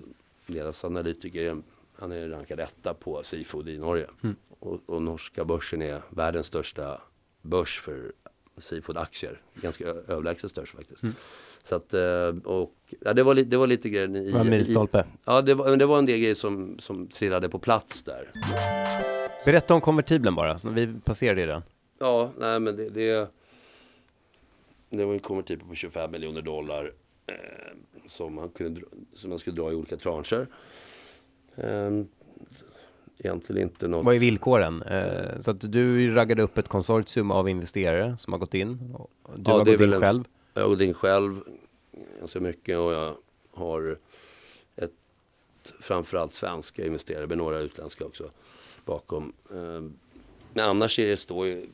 [0.46, 1.62] deras analytiker, är-
[1.98, 4.06] han är rankad etta på Seafood i Norge.
[4.22, 4.36] Mm.
[4.58, 7.00] Och, och norska börsen är världens största
[7.42, 8.12] börs för
[8.58, 9.40] Seafood-aktier.
[9.54, 11.02] Ganska överlägset störst faktiskt.
[11.02, 11.14] Mm.
[11.62, 14.24] Så att, eh, och, ja, det, var, li- det var lite grejer i...
[14.26, 15.04] Det var en milstolpe.
[15.24, 18.30] Ja, det var, det var en del grejer som, som trillade på plats där.
[19.44, 21.62] Berätta om konvertibeln bara, så vi passerade den.
[21.98, 23.28] Ja, nej men det, det,
[24.96, 26.92] det var en konvertibel på 25 miljoner dollar
[27.26, 27.34] eh,
[28.06, 28.80] som, man kunde,
[29.14, 30.46] som man skulle dra i olika trancher.
[31.56, 31.90] Eh,
[33.18, 34.04] egentligen inte något...
[34.06, 34.82] Vad är villkoren?
[34.82, 38.78] Eh, så att du raggade upp ett konsortium av investerare som har gått in.
[39.36, 40.24] Du Ja, har gått in en- själv.
[40.54, 41.40] Jag har gått in själv
[42.18, 43.14] ganska mycket och jag
[43.52, 43.98] har
[44.76, 44.92] ett
[45.80, 48.30] framförallt svenska investerare, men några utländska också
[48.84, 49.32] bakom.
[49.50, 49.82] Eh,
[50.56, 51.66] Men annars är det står ju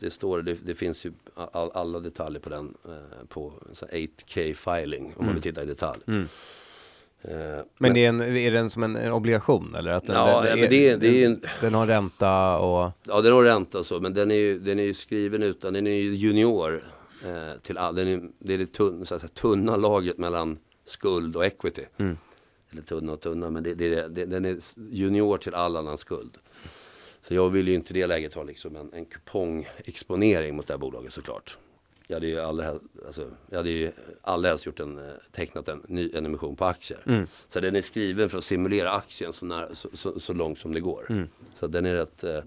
[0.00, 3.88] det, står, det, det finns ju all, alla detaljer på den eh, på en sån
[3.92, 6.00] här 8K filing om man vill titta i detalj.
[6.06, 6.28] Mm.
[7.22, 9.90] Eh, Men det är, en, är den som en, en obligation eller?
[9.90, 12.90] Att den, Ja, den, men det är- det är en- den har ränta och...
[13.04, 15.86] Ja, den har ränta så, men den är ju, den är ju skriven utan, den
[15.86, 16.84] är ju junior
[17.24, 21.36] eh, till all, den är, det är det tunn, så säga, tunna laget mellan skuld
[21.36, 21.84] och equity.
[21.96, 22.16] Mm.
[22.72, 24.58] Eller tunna och tunna, men det, det, det, den är
[24.90, 26.38] junior till all annan skuld.
[27.28, 30.72] Så jag vill ju inte i det läget ha liksom en, en kupongexponering mot det
[30.72, 31.58] här bolaget såklart.
[32.06, 35.82] Jag hade ju hel- alltså, jag hade ju aldrig helst gjort en, eh, tecknat en,
[35.88, 37.00] ny, en emission på aktier.
[37.06, 37.26] Mm.
[37.48, 40.74] Så den är skriven för att simulera aktien så, nära, så, så, så långt som
[40.74, 41.06] det går.
[41.10, 41.28] Mm.
[41.54, 42.40] Så den är rätt, eh,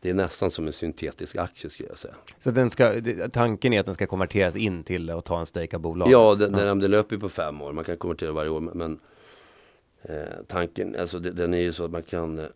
[0.00, 2.14] det är nästan som en syntetisk aktie skulle jag säga.
[2.38, 2.92] Så den ska,
[3.32, 6.12] tanken är att den ska konverteras in till att ta en stake av bolaget?
[6.12, 8.60] Ja, den, den, den löper ju på fem år, man kan konvertera varje år.
[8.60, 8.98] Men
[10.02, 12.46] eh, tanken, alltså det, den är ju så att man kan, eh,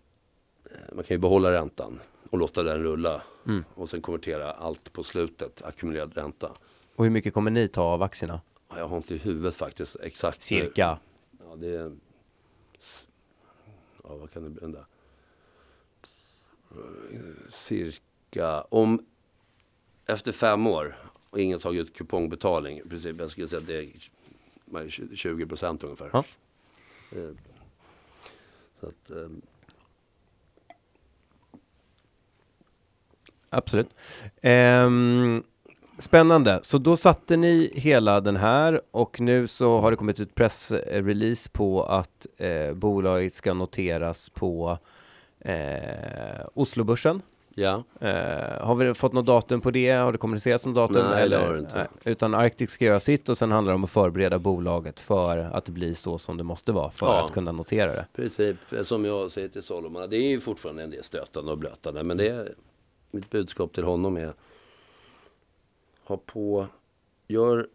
[0.93, 2.01] man kan ju behålla räntan
[2.31, 3.23] och låta den rulla.
[3.47, 3.65] Mm.
[3.75, 6.53] Och sen konvertera allt på slutet, ackumulerad ränta.
[6.97, 8.41] Och hur mycket kommer ni ta av aktierna?
[8.69, 10.41] Ja, Jag har inte i huvudet faktiskt exakt.
[10.43, 10.99] Cirka?
[11.39, 11.93] Ja, det är...
[14.05, 14.79] Ja, vad kan det bli?
[17.49, 18.63] Cirka...
[18.63, 19.07] Om...
[20.07, 20.97] Efter fem år
[21.31, 22.79] och ingen tagit ut kupongbetalning.
[22.79, 23.79] i princip, jag skulle säga att det
[24.87, 26.11] är 20 procent ungefär.
[26.13, 26.25] Ja.
[27.13, 27.31] Eh,
[28.81, 29.11] Så att,
[33.51, 33.89] Absolut.
[34.43, 35.43] Ehm,
[35.99, 36.59] spännande.
[36.63, 41.51] Så då satte ni hela den här och nu så har det kommit ut pressrelease
[41.51, 44.79] på att eh, bolaget ska noteras på
[45.41, 47.23] eh, Oslobörsen.
[47.55, 49.91] ja, Eh, har vi fått något datum på det?
[49.91, 51.11] Har det kommunicerats något datum?
[51.11, 51.89] Nej, det har det inte.
[52.05, 55.65] utan Arctic ska göra sitt och sen handlar det om att förbereda bolaget för att
[55.65, 57.25] det blir så som det måste vara för Ja.
[57.25, 58.07] att kunna notera det.
[58.77, 60.11] eh, Som jag säger till Solomon.
[60.11, 62.03] Det är ju fortfarande en del stötande och blötande.
[62.03, 62.49] Men det är,
[63.11, 64.33] mitt budskap till honom är.
[66.05, 66.67] Ha på.
[67.29, 67.69] Gör,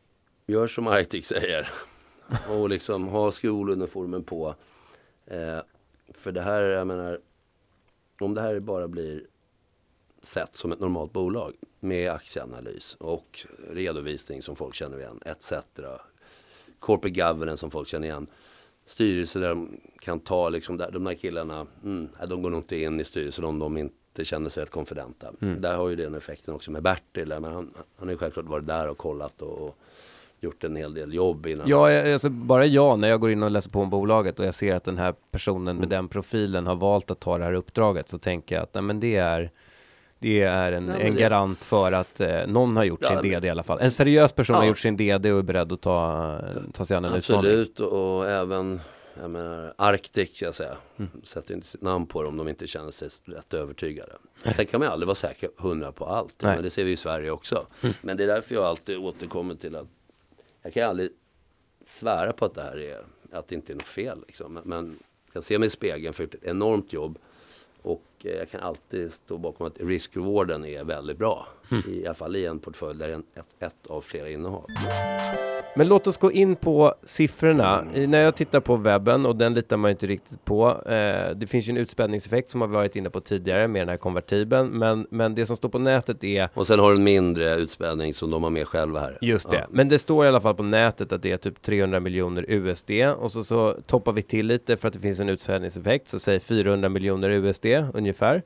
[0.48, 1.70] gör som Arctic säger.
[2.50, 4.56] Och liksom ha skoluniformen på.
[5.26, 5.60] Eh,
[6.14, 7.22] för det här, jag menar.
[8.20, 9.28] Om det här bara blir
[10.22, 11.54] sett som ett normalt bolag.
[11.80, 15.20] Med aktieanalys och redovisning som folk känner igen.
[15.26, 15.54] Etc.
[16.80, 18.28] Corporate governance som folk känner igen
[18.86, 22.78] styrelse där de kan ta liksom, där, de där killarna, mm, de går nog inte
[22.78, 25.28] in i styrelsen om de inte känner sig rätt konfidenta.
[25.42, 25.62] Mm.
[25.62, 27.54] Där har ju den effekten också med Bertil, men han,
[27.98, 29.78] han har ju självklart varit där och kollat och, och
[30.40, 31.68] gjort en hel del jobb innan.
[31.70, 34.56] Ja, alltså bara jag när jag går in och läser på om bolaget och jag
[34.56, 35.90] ser att den här personen med Mm.
[35.90, 39.00] den profilen har valt att ta det här uppdraget så tänker jag att nej, men
[39.00, 39.52] det är
[40.20, 43.08] det är en, Ja, men en det- garant för att eh, någon har gjort Ja,
[43.08, 43.78] sin men- DD i alla fall.
[43.82, 44.68] En seriös person har Ja.
[44.68, 46.40] gjort sin DD och är beredd att ta,
[46.74, 47.52] ta sig an en utmaning.
[47.52, 48.82] Absolut, och även
[49.20, 50.78] jag menar, Arctic, jag säga.
[50.98, 51.12] Mm.
[51.24, 54.14] sätter inte sitt namn på det om de inte känner sig rätt övertygade.
[54.56, 56.56] Sen kan man aldrig vara säker hundra på allt, Nej.
[56.56, 57.68] men det ser vi i Sverige också.
[58.02, 59.88] Men det är därför jag alltid återkommer till att
[60.62, 61.10] jag kan aldrig
[61.86, 64.24] svära på att det här är, att det inte är något fel.
[64.28, 64.54] Liksom.
[64.54, 65.00] Men, men
[65.34, 67.20] jag ser mig i spegeln för ett enormt jobb.
[67.82, 71.48] Och eh, jag kan alltid stå bakom att risk-rewarden är väldigt bra.
[71.88, 74.66] I alla fall i en portfölj där en, ett, ett av flera innehav.
[75.78, 77.84] Men låt oss gå in på siffrorna.
[77.96, 80.70] I, när jag tittar på webben, och den litar man inte riktigt på.
[80.86, 83.98] Eh, det finns ju en utspädningseffekt som har varit inne på tidigare med den här
[83.98, 84.70] konvertibeln.
[84.70, 88.14] Men, men det som står på nätet är Och sen har du en mindre utspädning
[88.14, 89.18] som de har med själva här.
[89.22, 89.58] Just det.
[89.58, 89.66] Ja.
[89.70, 92.92] Men det står i alla fall på nätet att det är typ 300 miljoner USD
[93.18, 96.08] och så, så toppar vi till lite för att det finns en utspädningseffekt.
[96.08, 98.44] Så säg 400 miljoner USD ungefär.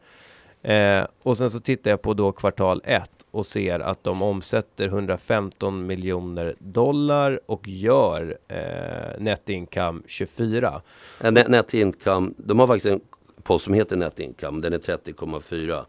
[0.61, 4.85] Eh, och sen så tittar jag på då kvartal 1 och ser att de omsätter
[4.85, 10.81] 115 miljoner dollar och gör eh, net income 24.
[11.21, 13.01] Net, net income, de har faktiskt en
[13.43, 15.85] post som heter net income, den är 30,4.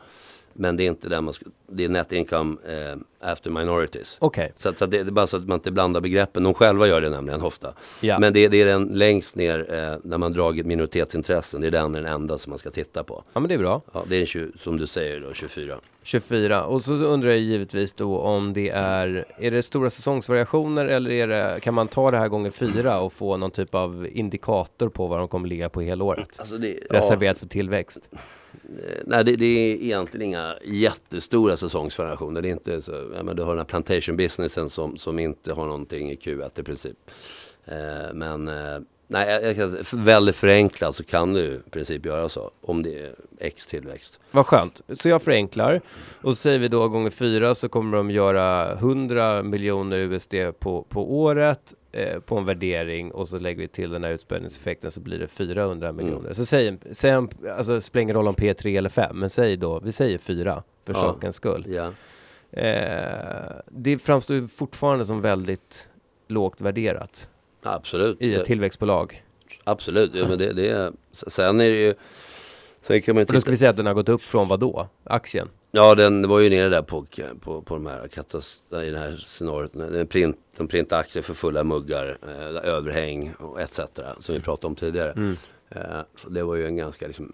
[0.52, 4.16] Men det är inte den man ska, det är net income eh, after minorities.
[4.18, 6.42] Okej, Så, så det, det är bara så att man inte blandar begreppen.
[6.42, 7.74] De själva gör det nämligen ofta.
[8.00, 8.18] Ja.
[8.18, 11.60] Men det, det är den längst ner eh, när man dragit minoritetsintressen.
[11.60, 13.22] Det är den, den enda som man ska titta på.
[13.32, 13.82] ja men det är bra.
[13.92, 15.76] Ja, det är en 20, som du säger då, 24.
[16.02, 16.64] 24.
[16.64, 21.28] Och så undrar jag givetvis då om det är, är det stora säsongsvariationer eller är
[21.28, 25.06] det, kan man ta det här gånger fyra och få någon typ av indikator på
[25.06, 26.28] vad de kommer ligga på hela året?
[26.38, 28.10] Alltså det, Reserverat för tillväxt.
[28.64, 32.42] Eh, nej, det, det är egentligen inga jättestora säsongsvariationer.
[32.42, 35.52] Det är inte så, ja, men du har den här plantation businessen som, som inte
[35.52, 36.96] har någonting i Q1 i princip.
[37.64, 42.28] Eh, men eh, nej, jag, jag kan, väldigt förenklat så kan du i princip göra
[42.28, 42.50] så.
[42.60, 44.20] Om det är X tillväxt.
[44.30, 44.80] Vad skönt.
[44.92, 45.80] Så jag förenklar.
[46.22, 50.82] Och så säger vi då gånger fyra så kommer de göra 100 miljoner USD på,
[50.82, 55.00] på året eh, på en värdering och så lägger vi till den här utspädningseffekten så
[55.00, 56.32] blir det 400 miljoner.
[56.32, 59.56] Så säg, säg en- alltså det spelar ingen roll om P3 eller 5, men säg
[59.56, 61.00] då, vi säger fyra för Ja.
[61.00, 61.64] sakens skull.
[61.68, 61.90] Ja.
[62.60, 65.88] Eh, det framstår ju fortfarande som väldigt
[66.28, 67.28] lågt värderat
[67.62, 68.22] Absolut.
[68.22, 69.24] i ett tillväxtbolag.
[69.64, 70.10] Absolut.
[70.14, 71.94] Ja, men det, det är, sen är det ju...
[72.82, 74.22] Sen kan man ju Och då titta, ska vi säga att den har gått upp
[74.22, 74.88] från vad då?
[75.04, 75.48] Aktien?
[75.72, 77.06] Ja, den var ju nere där på,
[77.40, 79.72] på, på de här katastrof, i det här scenariot.
[79.72, 83.80] Den print, de printade aktier för fulla muggar, eh, överhäng och etc.
[84.18, 85.12] Som vi pratade om tidigare.
[85.12, 85.36] Mm.
[85.70, 87.32] Eh, så det var ju en ganska, liksom,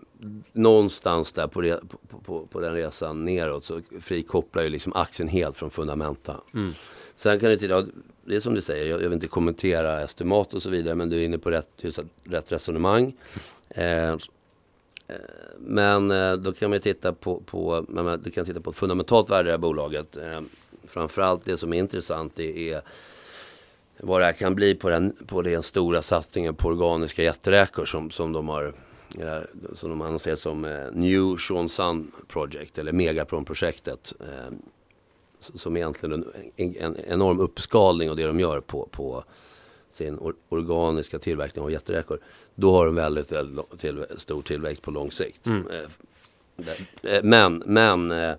[0.52, 1.76] någonstans där på, re,
[2.08, 6.40] på, på, på den resan neråt så frikopplar ju liksom aktien helt från fundamenta.
[6.54, 6.72] Mm.
[7.14, 7.86] Sen kan du titta,
[8.24, 11.10] det är som du säger, jag, jag vill inte kommentera estimat och så vidare, men
[11.10, 11.84] du är inne på rätt,
[12.24, 13.16] rätt resonemang.
[13.68, 14.16] Eh,
[15.58, 19.30] men eh, då kan man titta på, på, man- du kan titta på ett fundamentalt
[19.30, 20.16] värde i det här bolaget.
[20.16, 20.40] Eh,
[20.88, 22.82] framförallt det som är intressant det är
[24.00, 28.10] vad det här kan bli på den, på den stora satsningen på organiska jätteräkor som,
[28.10, 28.64] som de har
[29.18, 29.38] eh,
[29.74, 30.60] som de annonserat som
[30.92, 34.12] New Sean Sun Project eller Megapron-projektet.
[35.38, 36.24] Som egentligen en,
[36.56, 39.24] en, en enorm uppskalning av det de gör på, på
[39.96, 42.18] sin or, organiska tillverkning av jätteräkor.
[42.54, 45.46] Då har de väldigt, väldigt till, stor tillväxt på lång sikt.
[45.46, 45.66] Mm.
[45.66, 48.34] Eh, eh, men, men eh,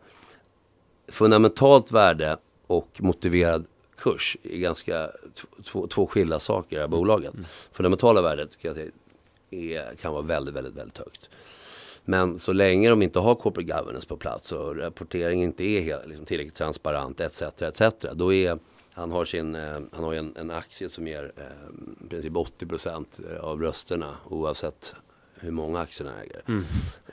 [1.08, 2.38] fundamentalt värde
[2.68, 3.66] och motiverad
[3.98, 5.12] kurs är ganska
[5.64, 7.34] två, två skilda saker i det här bolaget.
[7.72, 8.92] Fundamentala värdet kan, säga,
[9.50, 11.30] är, kan vara väldigt, väldigt, väldigt högt.
[12.06, 16.08] Men så länge de inte har corporate governance på plats och rapporteringen inte är helt,
[16.08, 17.42] liksom, tillräckligt transparent etc.
[17.42, 17.82] etc.
[18.14, 18.60] Då är
[18.98, 23.40] han har, sin, eh, han har en, en aktie som ger eh, i princip 80%
[23.40, 24.96] av rösterna oavsett
[25.36, 26.42] hur många aktier han äger.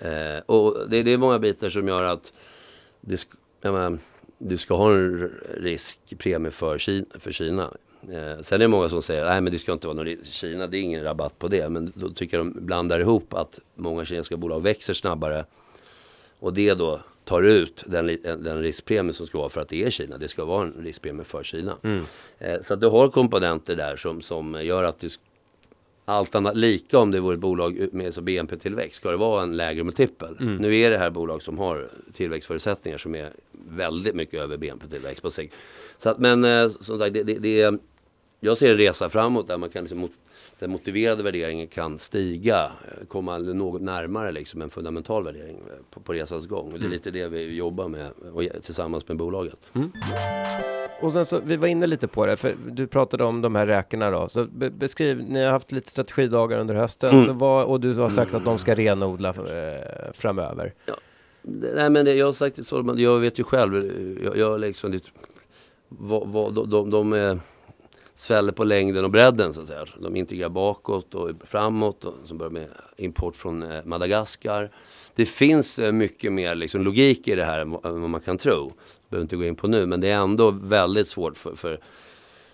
[0.01, 2.33] Eh, och det, det är många bitar som gör att
[3.01, 3.27] det,
[3.63, 3.99] menar,
[4.39, 7.07] du ska ha en riskpremie för Kina.
[7.19, 7.71] För Kina.
[8.03, 10.79] Eh, sen är det många som säger att det ska inte vara någon Kina, det
[10.79, 11.69] är ingen rabatt på det.
[11.69, 15.45] Men då tycker jag de blandar ihop att många kinesiska bolag växer snabbare
[16.39, 19.91] och det då tar ut den, den riskpremie som ska vara för att det är
[19.91, 20.19] Kina.
[20.19, 21.77] Det ska vara en riskpremie för Kina.
[22.39, 25.09] Eh, så att du har komponenter där som, som gör att du
[26.05, 29.85] allt annat lika om det vore ett bolag med BNP-tillväxt ska det vara en lägre
[29.85, 30.37] multipel.
[30.61, 33.33] Nu är det här bolag som har tillväxtförutsättningar som är
[33.69, 35.55] väldigt mycket över BNP-tillväxt på sikt.
[35.99, 37.79] Så att, men eh, som sagt, det, det, det är,
[38.41, 40.13] jag ser en resa framåt där man kan liksom mot,
[40.65, 46.01] den motiverade värderingen kan stiga, eh, komma något närmare liksom en fundamental värdering eh, på,
[46.01, 46.73] på resans gång.
[46.73, 49.57] Och det är lite det vi jobbar med och, tillsammans med bolaget.
[51.03, 53.67] Och sen så, vi var inne lite på det, för du pratade om de här
[53.67, 54.29] räkorna då.
[54.29, 57.25] Så be beskriv, ni har haft lite strategidagar under hösten, Mm.
[57.25, 60.73] så vad, och du har sagt att de ska renodla eh, framöver.
[61.43, 63.91] Det- Nej men det, jag har sagt det så, jag vet ju själv,
[64.25, 65.01] jag, jag liksom, det,
[65.89, 67.39] vad, vad, de, de, de är,
[68.17, 69.85] sväller på längden och bredden så att säga.
[70.01, 74.71] De integrerar bakåt och framåt, och, som börjar med import från eh, Madagaskar.
[75.15, 78.73] Det finns eh, mycket mer liksom, logik i det här än vad man kan tro.
[79.09, 81.81] behöver inte gå in på nu, men det är ändå väldigt svårt för, för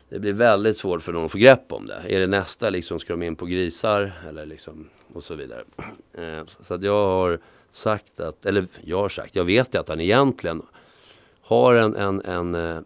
[0.08, 2.02] det blir väldigt svårt för någon att få grepp om det.
[2.08, 5.64] Är det nästa liksom, ska de in på grisar eller liksom och så vidare.
[6.14, 7.38] Eh, så- att jag har
[7.70, 10.62] sagt att, eller jag har sagt, jag vet ju att han egentligen
[11.42, 12.84] har en, en, en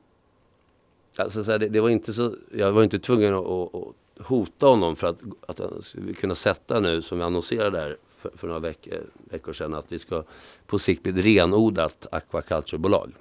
[1.16, 4.26] alltså så här, det, det var inte så, jag var inte tvungen att, att, att
[4.26, 8.30] hota honom för att, att han skulle kunna sätta nu, som vi annonserade där för,
[8.36, 8.98] för några veck, eh,
[9.30, 10.22] veckor sedan, att vi ska
[10.66, 13.12] på sikt bli ett renodlat aquaculturebolag.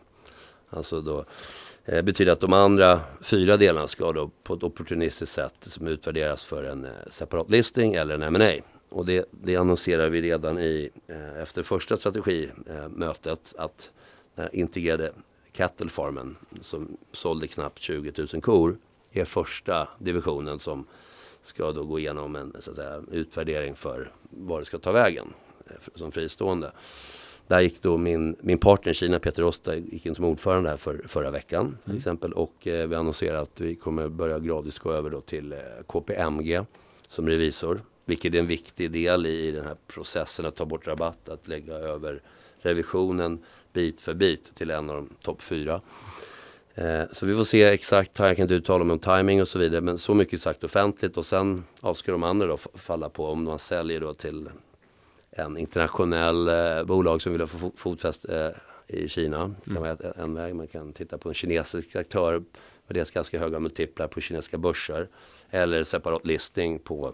[0.70, 1.26] Alltså då
[1.86, 6.44] eh, betyder att de andra fyra delarna ska då på ett opportunistiskt sätt som utvärderas
[6.44, 8.54] för en eh, separat listing eller en M&A.
[8.90, 13.90] Och det, det annonserar vi redan i, eh, efter första strategimötet att
[14.36, 15.14] den integrerade
[15.54, 18.78] Cattle Farmen som sålde knappt 20 000 kor
[19.12, 20.86] är första divisionen som
[21.42, 25.34] ska då gå igenom en så att säga, utvärdering för var det ska ta vägen
[25.68, 26.72] eh, som fristående.
[27.48, 30.78] Där gick då min, min partner i Kina, Peter Rosta, gick in som ordförande här
[30.78, 31.98] för, förra veckan till mm.
[31.98, 32.34] exempel.
[32.34, 36.62] Och eh, vi annonserar att vi kommer börja gradvis gå över då till eh, KPMG
[37.08, 37.82] som revisor.
[38.06, 41.48] Vilket är en viktig del i, i den här processen att ta bort rabatt, att
[41.48, 42.22] lägga över
[42.60, 43.40] revisionen
[43.74, 45.82] bit för bit till en av de topp fyra.
[46.76, 49.60] Eh, så vi får se exakt, jag kan inte uttala mig om timing och så
[49.60, 53.26] vidare, men så mycket sagt offentligt och sen ja, ska de andra då falla på
[53.26, 54.50] om man säljer då till
[55.32, 58.56] en internationell eh, bolag som vill ha fotfäste
[58.88, 59.48] eh, i Kina.
[59.64, 59.98] Det kan mm.
[60.00, 60.56] vara en väg.
[60.56, 62.34] Man kan titta på en kinesisk aktör
[62.88, 65.08] med deras ganska höga multiplar på kinesiska börser.
[65.50, 67.14] Eller separat listning på,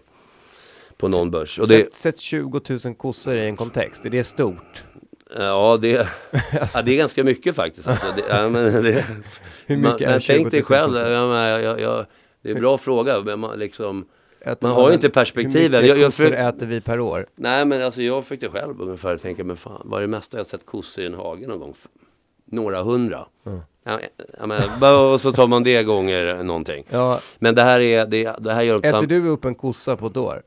[0.96, 1.58] på någon börs.
[1.58, 4.84] Och det, sätt, sätt 20 000 kossor i en kontext, är det stort?
[5.36, 5.98] Ja, det,
[6.60, 6.78] alltså.
[6.78, 7.88] ja, det är ganska mycket faktiskt.
[7.88, 9.06] Alltså, det, ja, men det,
[9.66, 12.06] Hur mycket man, är 20 000 Tänk dig själv, jag, jag, jag,
[12.42, 13.20] det är en bra fråga.
[13.20, 14.06] Men man, liksom,
[14.60, 15.82] man har ju inte perspektivet.
[15.82, 17.26] Hur mycket kossor äter vi per år?
[17.36, 20.46] Nej men alltså jag försökte själv ungefär tänka, men fan vad är det mesta jag
[20.46, 21.74] sett kossor i en hage någon gång?
[22.44, 23.26] Några hundra.
[23.46, 23.60] Mm.
[23.84, 26.84] Ja, men, och så tar man det gånger någonting.
[26.90, 27.20] Ja.
[27.38, 30.16] Men det här är, det, det här gör Äter du upp en kossa på ett
[30.16, 30.42] år?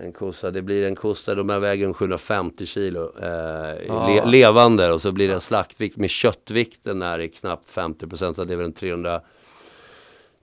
[0.00, 5.02] En kossa, det blir en kossa, de här väger 750 kilo eh, le, levande och
[5.02, 8.56] så blir det en slaktvikt med köttvikten är i knappt 50 procent så det är
[8.56, 9.20] väl en 300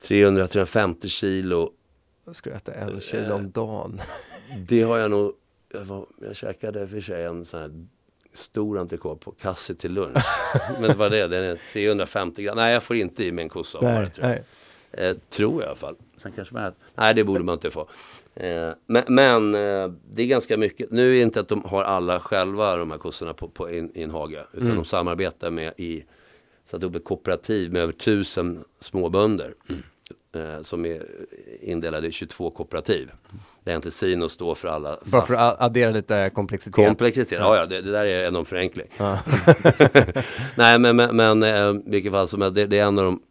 [0.01, 1.71] 300-350 kilo
[2.27, 4.01] jag skulle äta en kilo om dagen.
[4.67, 5.33] Det har jag nog.
[5.73, 7.71] Jag, var, jag käkade för sig en sån här
[8.33, 10.17] stor entrecote på Kassi till lunch.
[10.81, 12.55] Men vad det är, den är 350 gram.
[12.55, 15.09] Nej, jag får inte i mig en kossa nej, det, tror jag.
[15.09, 15.95] Eh, tror jag i alla fall.
[16.17, 16.79] Sen kanske man äter.
[16.95, 17.89] Nej, det borde man inte få.
[18.39, 20.91] Eh, men, men eh, det är ganska mycket.
[20.91, 24.03] Nu är det inte att de har alla själva de här kossorna på, på i
[24.03, 24.45] en hage.
[24.53, 24.75] Utan mm.
[24.75, 26.03] de samarbetar med i
[26.65, 29.53] satt upp ett kooperativ med över tusen småbönder.
[29.69, 29.83] Mm
[30.35, 31.01] eh, som är
[31.61, 33.11] indelade i 22 kooperativ.
[33.63, 34.97] Där inte Sino står för alla.
[35.03, 36.87] Bara för att addera lite komplexitet.
[36.87, 38.87] Komplexitet, ja, ja det, det där är en förenkling.
[38.97, 39.19] Ja.
[40.55, 43.21] Nej men, men, men eh, vilket fall som det, det är en av de,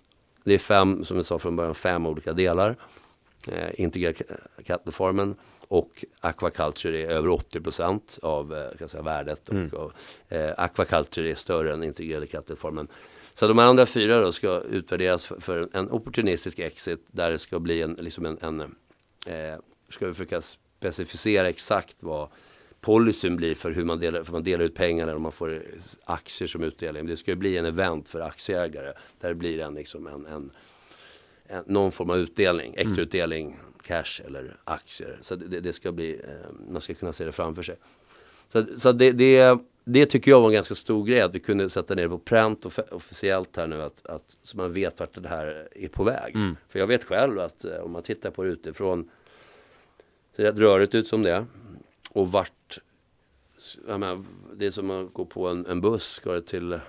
[0.45, 2.77] det är fem, som jag sa från början, fem olika delar.
[3.49, 4.17] Eh, integrerad
[4.65, 5.35] kattformen
[5.69, 9.51] och aquaculture är över 80 procent av eh, kan säga, värdet.
[9.51, 9.69] Mm.
[9.69, 9.93] Och,
[10.29, 12.89] eh, aquaculture är större än integrerade kattformen.
[13.35, 17.59] Så de andra fyra då ska utvärderas för, för en opportunistisk exit där det ska
[17.59, 18.61] bli en, liksom en, en
[19.27, 22.29] eh, ska vi försöka specificera exakt vad
[22.81, 25.63] policyn blir för hur man delar, för man delar ut pengarna och man får
[26.05, 27.07] aktier som utdelning.
[27.07, 30.51] Det ska bli en event för aktieägare där det blir en, liksom en, en
[31.67, 33.03] någon form av utdelning, extra mm.
[33.03, 35.19] utdelning, cash eller aktier.
[35.23, 37.77] Så det, det ska bli, eh, man ska kunna se det framför sig.
[38.53, 41.71] Så, så det, det det tycker jag var en ganska stor grej att vi kunde
[41.71, 45.29] sätta ner på pränt off officiellt här nu att, att, så man vet vart det
[45.29, 46.35] här är på väg.
[46.35, 46.57] Mm.
[46.69, 49.11] För jag vet själv att eh, om man tittar på det utifrån
[50.37, 51.47] så det rörigt ut som det
[52.11, 52.79] och vart
[53.87, 54.25] menar,
[54.55, 56.81] det är som att gå på en, en buss, ska det till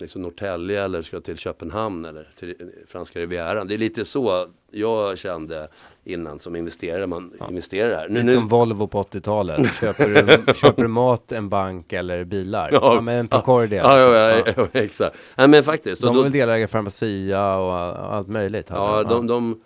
[0.00, 2.54] liksom Norrtälje eller ska till Köpenhamn eller till
[2.88, 3.68] franska rivieran.
[3.68, 5.68] Det är lite så jag kände
[6.04, 7.06] innan som investerare.
[7.06, 7.48] Man ja.
[7.48, 8.08] investerar här.
[8.08, 8.32] Nu, lite nu...
[8.32, 9.74] som Volvo på 80-talet.
[9.80, 12.68] Köper, du, köper du mat, en bank eller bilar?
[12.72, 13.82] Ja, ja men en Procordia.
[13.82, 15.16] Ja, ja, ja, ja, exakt.
[15.36, 16.02] Ja, men faktiskt.
[16.02, 17.74] De är väl delägare i Pharmacia och
[18.14, 18.66] allt möjligt?
[18.70, 19.60] Ja, de, de,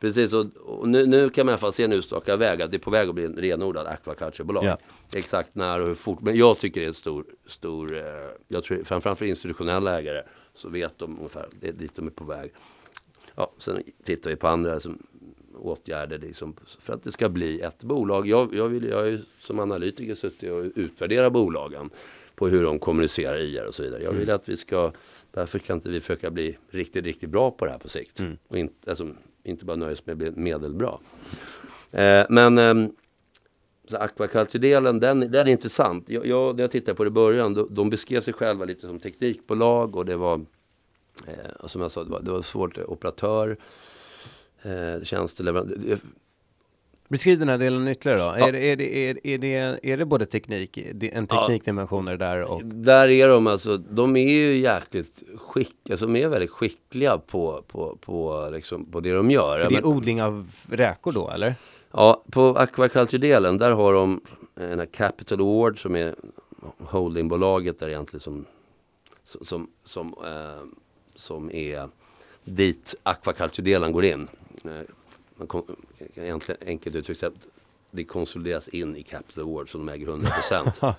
[0.00, 2.70] Precis, och, och nu, nu, kan man i alla fall se en utstakad väg att
[2.70, 4.64] det är på väg att bli en renodlad aquaculturebolag.
[4.64, 4.78] Ja.
[5.16, 6.20] Exakt när och hur fort.
[6.20, 8.02] Men jag tycker det är en stor, stor eh,
[8.48, 10.22] jag tror framförallt för institutionella ägare
[10.52, 12.52] så vet de ungefär det är dit de är på väg.
[13.34, 14.98] Ja, sen tittar vi på andra som,
[15.54, 18.26] åtgärder liksom, för att det ska bli ett bolag.
[18.26, 21.90] Jag, jag, vill, jag har ju som analytiker suttit och utvärderat bolagen
[22.34, 24.02] på hur de kommunicerar IR och så vidare.
[24.02, 24.34] Jag vill mm.
[24.34, 24.92] att vi ska,
[25.30, 28.20] därför kan inte vi försöka bli riktigt, riktigt bra på det här på sikt.
[28.20, 28.36] Mm.
[28.48, 29.08] Och inte, alltså,
[29.44, 30.98] inte bara nöja med att bli medelbra.
[31.90, 32.74] Eh, men eh,
[33.92, 36.08] akvakulturdelen, den, den är intressant.
[36.08, 38.80] Jag, jag, när jag tittade på det i början, de, de beskrev sig själva lite
[38.80, 40.44] som teknikbolag och det var,
[41.26, 43.56] eh, som jag sa, det var, det var svårt operatör,
[44.62, 45.98] eh, tjänsteleverantör.
[47.10, 48.38] Beskriv den här delen ytterligare då.
[48.38, 48.48] Ja.
[48.48, 50.78] Är, är, det, är, är, det, är det både teknik,
[51.12, 52.16] en teknikdimension ja.
[52.16, 52.64] där och?
[52.64, 57.64] Där är de alltså, de är ju jäkligt skickliga, alltså de är väldigt skickliga på,
[57.68, 59.58] på, på, liksom, på det de gör.
[59.58, 61.54] För det är odling av räkor då eller?
[61.92, 64.20] Ja, på aquaculture-delen där har de
[64.56, 66.14] en här Capital Award som är
[66.78, 68.44] holdingbolaget där egentligen som,
[69.22, 70.66] som, som, eh,
[71.14, 71.88] som är
[72.44, 74.28] dit aquaculture-delen går in.
[75.40, 75.62] Man
[76.14, 77.34] egentligen enkelt uttryckt att
[77.90, 80.94] det konsolideras in i Capital Award som de äger 100%.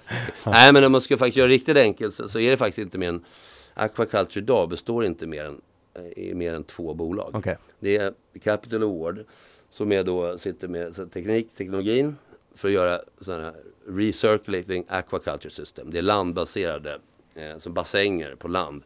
[0.46, 2.78] Nej men om man ska faktiskt göra det riktigt enkelt så, så, är det faktiskt
[2.78, 3.26] inte mer än
[3.74, 5.62] Aquaculture idag består inte mer än,
[5.94, 7.36] eh, i mer än två bolag.
[7.36, 7.58] Okej.
[7.80, 8.14] Det är
[8.44, 9.26] Capital Award
[9.70, 12.16] som är då, sitter med teknik, teknologin
[12.56, 13.56] för att göra sådana här
[13.88, 15.92] recirculating aquaculture system.
[15.92, 17.00] Det är landbaserade,
[17.36, 18.84] eh, som bassänger på land.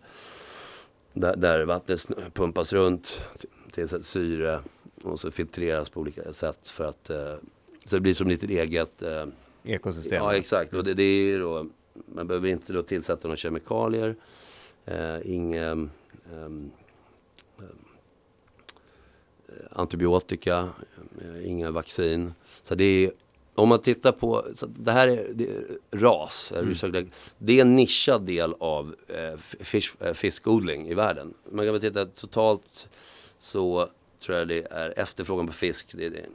[1.14, 4.62] Där, där vattnet pumpas runt, t- tillsätts syre
[5.06, 7.36] och så filtreras på olika sätt för att eh,
[7.86, 9.26] så det blir som lite eget eh,
[9.64, 10.24] Ekosystem.
[10.24, 11.68] Ja exakt och det, det är då
[12.06, 14.16] Man behöver inte då tillsätta några kemikalier
[14.86, 15.90] eh, Inga ehm,
[16.34, 16.72] ehm,
[17.60, 17.66] eh,
[19.72, 20.70] Antibiotika
[21.44, 22.34] Inga vaccin
[22.64, 23.12] Så det är
[23.56, 27.10] om man tittar på, så det här är, det är ras, mm.
[27.38, 31.34] det är en nischad del av eh, fisk, eh, fiskodling i världen.
[31.52, 32.88] Man kan väl titta totalt
[33.40, 33.90] så
[34.20, 35.86] tror jag det är efterfrågan på fisk.
[35.98, 36.26] Det är,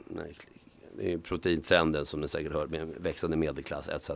[0.97, 2.67] det är proteintrenden som ni säkert hör.
[2.67, 4.09] med växande medelklass etc.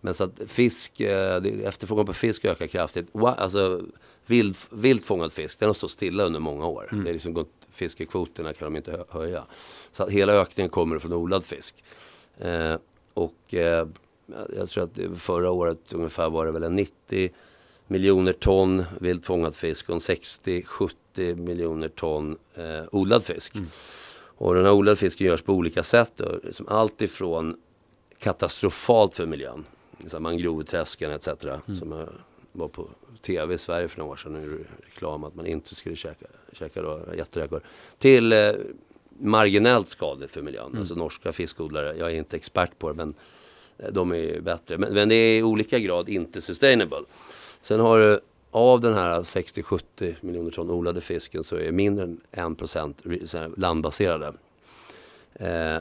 [0.00, 3.08] Men så att fisk, eh, efterfrågan på fisk ökar kraftigt.
[3.14, 3.82] Alltså
[4.26, 6.88] vild, vild fisk, den har stått stilla under många år.
[6.92, 7.04] Mm.
[7.04, 9.44] Det är liksom gått, fiskekvoterna kan de inte höja.
[9.92, 11.84] Så att hela ökningen kommer från odlad fisk.
[12.38, 12.76] Eh,
[13.14, 13.88] och eh,
[14.56, 17.30] jag tror att förra året ungefär var det väl en 90
[17.86, 23.54] miljoner ton viltfångad fisk och 60-70 80 miljoner ton eh, odlad fisk.
[23.54, 23.68] Mm.
[24.38, 26.12] Och den här odlade fisken görs på olika sätt.
[26.16, 27.56] Då, liksom allt ifrån
[28.18, 29.64] katastrofalt för miljön.
[29.98, 31.28] Liksom mangroveträsken etc.
[31.44, 31.78] Mm.
[31.78, 32.06] Som
[32.52, 32.88] var på
[33.22, 34.32] tv i Sverige för några år sedan.
[34.32, 37.60] Nu reklam att man inte skulle käka, käka då, jätteräkor.
[37.98, 38.52] Till eh,
[39.18, 40.66] marginellt skadligt för miljön.
[40.66, 40.78] Mm.
[40.78, 43.14] Alltså norska fiskodlare, jag är inte expert på det men
[43.78, 44.78] eh, de är bättre.
[44.78, 47.02] Men, men det är i olika grad inte sustainable.
[47.60, 48.20] Sen har du
[48.56, 53.38] av den här 60-70 miljoner ton odlade fisken så är mindre än 1% re- så
[53.38, 54.32] här landbaserade.
[55.34, 55.76] Eh,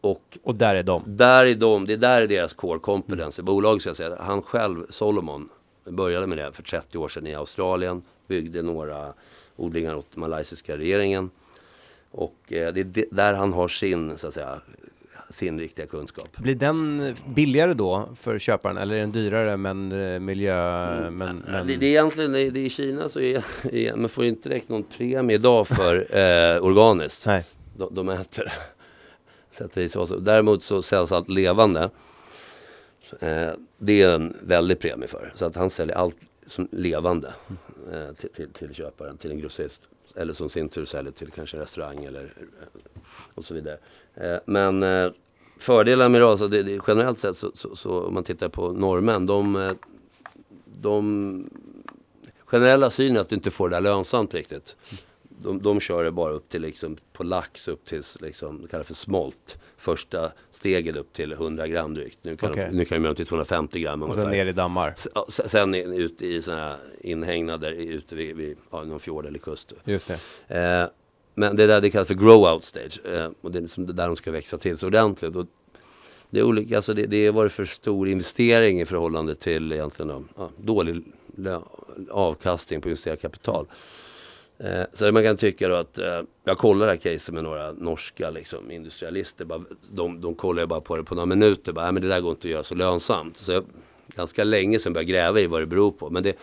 [0.00, 1.02] och Och där är de.
[1.06, 4.16] där är de, det är där är deras core competence i bolaget ska jag säga.
[4.20, 5.48] Han själv, Solomon,
[5.84, 8.02] började med det för 30 år sedan i Australien.
[8.26, 9.12] Byggde några
[9.56, 11.30] odlingar åt malaysiska regeringen.
[12.10, 14.60] Och eh, det är där han har sin, så att säga,
[15.30, 16.36] sin riktiga kunskap.
[16.36, 21.10] Blir den billigare då för köparen eller är den dyrare men eh, miljö...
[21.10, 21.66] Men, men...
[21.66, 24.48] Det, det är egentligen, det, det är i Kina så är, är, man får inte
[24.48, 26.16] direkt någon premie idag för
[26.56, 27.26] eh, organiskt.
[27.26, 27.44] Nej.
[27.76, 28.52] De, de äter
[29.56, 30.12] sätter i sås.
[30.18, 31.90] Däremot så säljs allt levande.
[33.20, 35.32] Eh, det är en väldig premie för.
[35.34, 36.16] Så att han säljer allt
[36.46, 37.34] som levande
[37.92, 39.82] eh, till, till, till köparen, till en grossist.
[40.14, 42.80] Eller som sin tur säljer till kanske en restaurang eller eh,
[43.34, 43.78] och så vidare.
[44.16, 45.10] Eh, men eh,
[45.58, 49.26] fördelar med alltså det, det, generellt sett så, så, så om man tittar på norrmän,
[49.26, 49.72] de, eh,
[50.80, 51.50] de
[52.44, 54.76] generella synen är att du inte får det där lönsamt riktigt.
[55.42, 58.86] De, de kör det bara upp till liksom, på lax upp till liksom, det kallas
[58.86, 59.58] för smolt.
[59.78, 62.18] Första steget upp till 100 gram drygt.
[62.22, 62.68] Nu kan, Okej.
[62.70, 64.22] de, nu kan de upp till 250 gram Och ungefär.
[64.22, 64.94] sen ner i dammar.
[65.28, 69.72] Sen är- ute i sådana här inhägnader ute vid, vid ja, någon fjord eller kust.
[69.84, 70.12] Just
[70.48, 70.58] det.
[70.58, 70.88] Eh,
[71.38, 73.00] men det där det kallas för grow out stage.
[73.04, 75.36] Eh, och det är liksom där de ska växa till så ordentligt.
[75.36, 75.46] Och
[76.30, 80.08] det är olika, alltså det, det har varit för stor investering i förhållande till egentligen
[80.08, 81.04] då, ja, dålig
[82.10, 83.66] avkastning på investerat kapital.
[84.58, 87.72] Eh, så man kan tycka då att, eh, jag kollar det här caset med några
[87.72, 89.44] norska liksom, industrialister.
[89.44, 91.72] Bara, de, de kollar ju bara på det på några minuter.
[91.72, 93.36] Bara, men det där går inte att göra så lönsamt.
[93.36, 93.64] Så jag,
[94.06, 96.10] ganska länge sedan började jag gräva i vad det beror på.
[96.10, 96.36] Men det,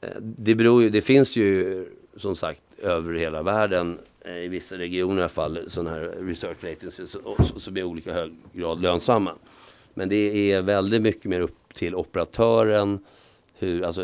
[0.00, 1.86] eh, det, beror ju, det finns ju
[2.16, 6.64] som sagt över hela världen eh, i vissa regioner i alla fall sådana här research
[6.64, 7.16] latencies
[7.56, 9.34] som är i olika hög grad lönsamma.
[9.94, 12.98] Men det är väldigt mycket mer upp till operatören
[13.58, 14.02] hur, alltså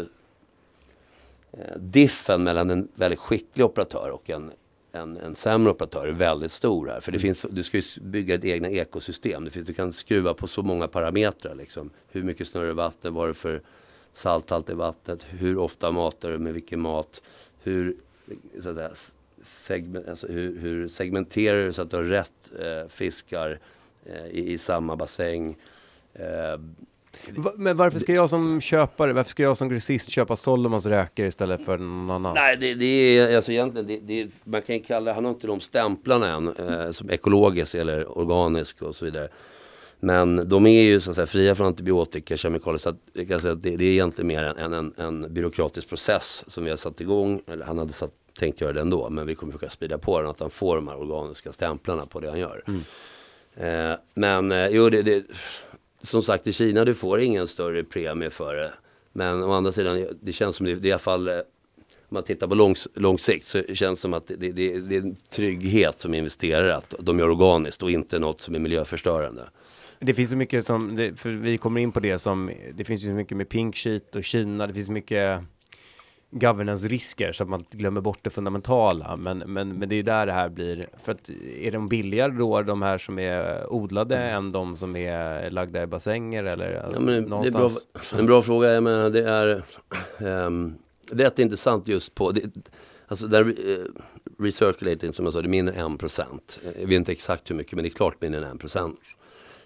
[1.53, 4.53] eh, diffen mellan en väldigt skicklig operatör och en,
[4.93, 7.01] en, en sämre operatör är väldigt stor här.
[7.01, 9.45] För det finns, du ska ju bygga ett egna ekosystem.
[9.45, 11.55] Det finns, du kan skruva på så många parametrar.
[11.55, 11.91] Liksom.
[12.09, 13.15] Hur mycket snurrar vatten?
[13.15, 13.63] Vad är det för
[14.13, 15.27] salthalt i vattnet?
[15.29, 16.39] Hur ofta matar du?
[16.39, 17.21] Med vilken mat?
[17.63, 17.97] Hur,
[18.63, 18.91] så att säga,
[19.43, 23.59] segment, alltså hur, hur segmenterar du så att du har rätt eh, fiskar
[24.07, 25.57] eh, i, i samma bassäng?
[26.15, 26.61] Eh,
[27.57, 31.65] Men varför ska jag som köpare, varför ska jag som grossist köpa Solomons räkor istället
[31.65, 32.35] för någon annans?
[32.35, 35.47] Nej, det, det är alltså egentligen, det, det, man kan ju kalla, han har inte
[35.47, 39.29] de stämplarna än eh, som ekologisk eller organisk och så vidare.
[40.03, 42.79] Men de är ju så att säga fria från antibiotika, kemikalier.
[42.79, 45.89] Så att, jag kan säga att det, det är egentligen mer en, en, en byråkratisk
[45.89, 47.43] process som vi har satt igång.
[47.47, 50.31] Eller han hade satt, tänkt göra det ändå, men vi kommer försöka sprida på den.
[50.31, 52.63] Att han får de här organiska stämplarna på det han gör.
[53.55, 55.25] Eh, men eh, jo, det, det,
[56.03, 58.73] som sagt i Kina du får ingen större premie för det.
[59.13, 62.23] Men å andra sidan, det känns som det, det i alla fall eh, om man
[62.23, 65.17] tittar på lång, lång sikt så känns det som att det, det, det, är en
[65.31, 69.49] trygghet som investerare att de gör organiskt och inte något som är miljöförstörande.
[69.99, 73.09] Det finns så mycket som, för vi kommer in på det som, det finns ju
[73.09, 75.45] så mycket med pink sheet och Kina, det finns mycket
[76.31, 79.17] governance-risker så att man glömmer bort det fundamentala.
[79.17, 82.63] Men, men, men det är där det här blir, för att är de billigare då,
[82.63, 84.37] de här som är odlade, mm.
[84.37, 87.89] än de som är lagda i bassänger eller ja, men någonstans?
[87.93, 89.63] Bra, en bra fråga, jag menar det är
[90.47, 90.79] um,
[91.11, 92.43] det är rätt intressant just på, det,
[93.09, 93.55] alltså där uh,
[94.39, 96.41] recirculating som jag sa, det är mindre än 1%.
[96.81, 98.97] Jag vet inte exakt hur mycket men det är klart mindre än 1%.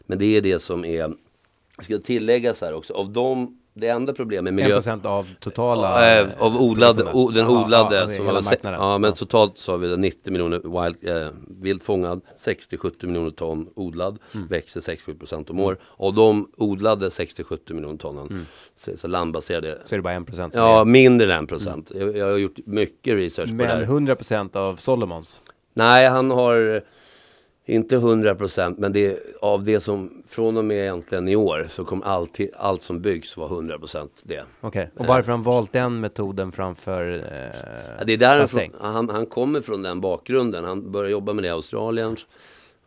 [0.07, 1.15] Men det är det som är,
[1.77, 4.79] jag ska tillägga så här också, av de det enda problemet med miljö...
[4.79, 6.21] 1% av totala?
[6.21, 7.97] Äh, av odlad, o, den odlade.
[7.97, 11.29] Ja, som var, ja, men totalt så har vi 90 miljoner wild, äh,
[11.61, 14.47] vilt fångad, 60-70 miljoner ton odlad, mm.
[14.47, 15.79] växer 6-7% om år.
[15.83, 18.47] Och de odlade 60-70 miljoner tonnen, mm.
[18.75, 19.79] så, så landbaserade.
[19.85, 20.51] Så är det bara 1%?
[20.55, 20.85] Ja, är...
[20.85, 21.69] mindre än 1%.
[21.69, 21.85] Mm.
[22.09, 23.87] Jag, jag, har gjort mycket research men på det här.
[23.87, 25.41] Men 100% av Solomons?
[25.75, 26.83] Nej, han har
[27.67, 31.85] inte 100 procent, men det, av det som från och med egentligen i år så
[31.85, 34.45] kommer alltid, allt som byggs vara 100 procent det.
[34.61, 34.87] Okej, okay.
[34.97, 39.27] och varför har han valt den metoden framför eh, det är där han, han, han,
[39.27, 40.65] kommer från den bakgrunden.
[40.65, 42.17] Han började jobba med det i Australien.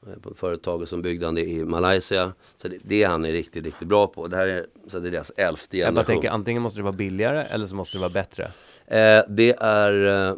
[0.07, 2.33] Eh, på företaget som byggde han det i Malaysia.
[2.55, 4.27] Så det, det han är riktigt, riktigt bra på.
[4.27, 5.85] Det här är, så det är deras elfte generation.
[5.85, 8.43] Jag bara tänker, antingen måste det vara billigare eller så måste det vara bättre.
[8.85, 10.35] Eh, det är, eh,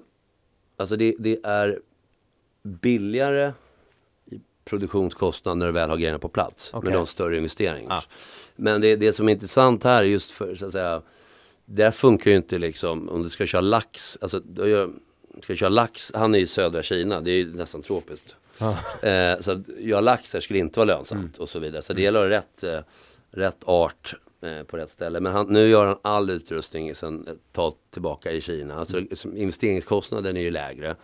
[0.77, 1.79] alltså det, det är
[2.63, 3.53] billigare
[4.69, 6.73] produktionskostnad när du väl har grejerna på plats.
[6.73, 6.89] Okay.
[6.89, 7.95] Med de större investeringar.
[7.95, 8.03] Ah.
[8.55, 11.01] Men det, det som är intressant här just för så att säga.
[11.65, 14.17] Det funkar ju inte liksom om du ska köra lax.
[14.21, 14.89] Alltså gör,
[15.41, 16.11] ska köra lax.
[16.15, 17.21] Han är i södra Kina.
[17.21, 18.35] Det är ju nästan tropiskt.
[18.57, 19.07] Ah.
[19.07, 21.31] Eh, så att göra lax här skulle inte vara lönsamt mm.
[21.39, 21.81] och så vidare.
[21.81, 22.79] Så det gäller att rätt, eh,
[23.31, 25.19] rätt art eh, på rätt ställe.
[25.19, 28.75] Men han, nu gör han all utrustning sen ett tag tillbaka i Kina.
[28.75, 29.37] Alltså mm.
[29.37, 30.95] investeringskostnaden är ju lägre.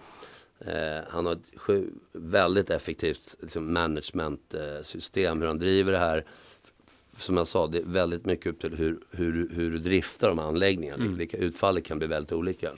[0.60, 6.26] Eh, han har ett sju, väldigt effektivt liksom, managementsystem, hur han driver det här.
[7.18, 10.40] Som jag sa, det är väldigt mycket upp till hur, hur, hur du driftar de
[10.40, 11.04] anläggningarna.
[11.04, 11.18] Mm.
[11.18, 12.72] Vilka utfallet kan bli väldigt olika.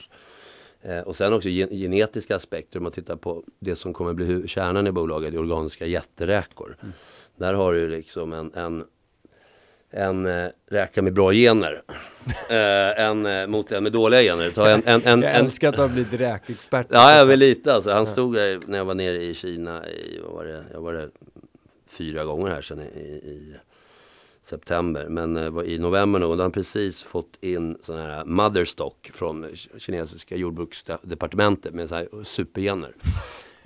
[0.82, 4.48] Eh, och sen också gen genetiska aspekter, om man tittar på det som kommer bli
[4.48, 6.76] kärnan i bolaget, organiska jätteräkor.
[6.80, 6.92] Mm.
[7.36, 8.84] Där har du liksom en, en
[9.90, 11.82] en eh, räka med bra gener.
[12.48, 14.50] eh, en eh, mot en med dåliga gener.
[14.50, 16.86] Ta en, en, en, jag älskar att du har blivit räkexpert.
[16.90, 17.90] Ja, jag vill lite alltså.
[17.90, 20.92] Han stod där när jag var nere i Kina i, vad var det, jag var
[20.92, 21.10] där
[21.90, 23.56] fyra gånger här sedan i, i
[24.42, 25.08] september.
[25.08, 29.46] Men eh, i november nog, då han precis fått in sån här motherstock från
[29.78, 32.92] kinesiska jordbruksdepartementet med så här supergener.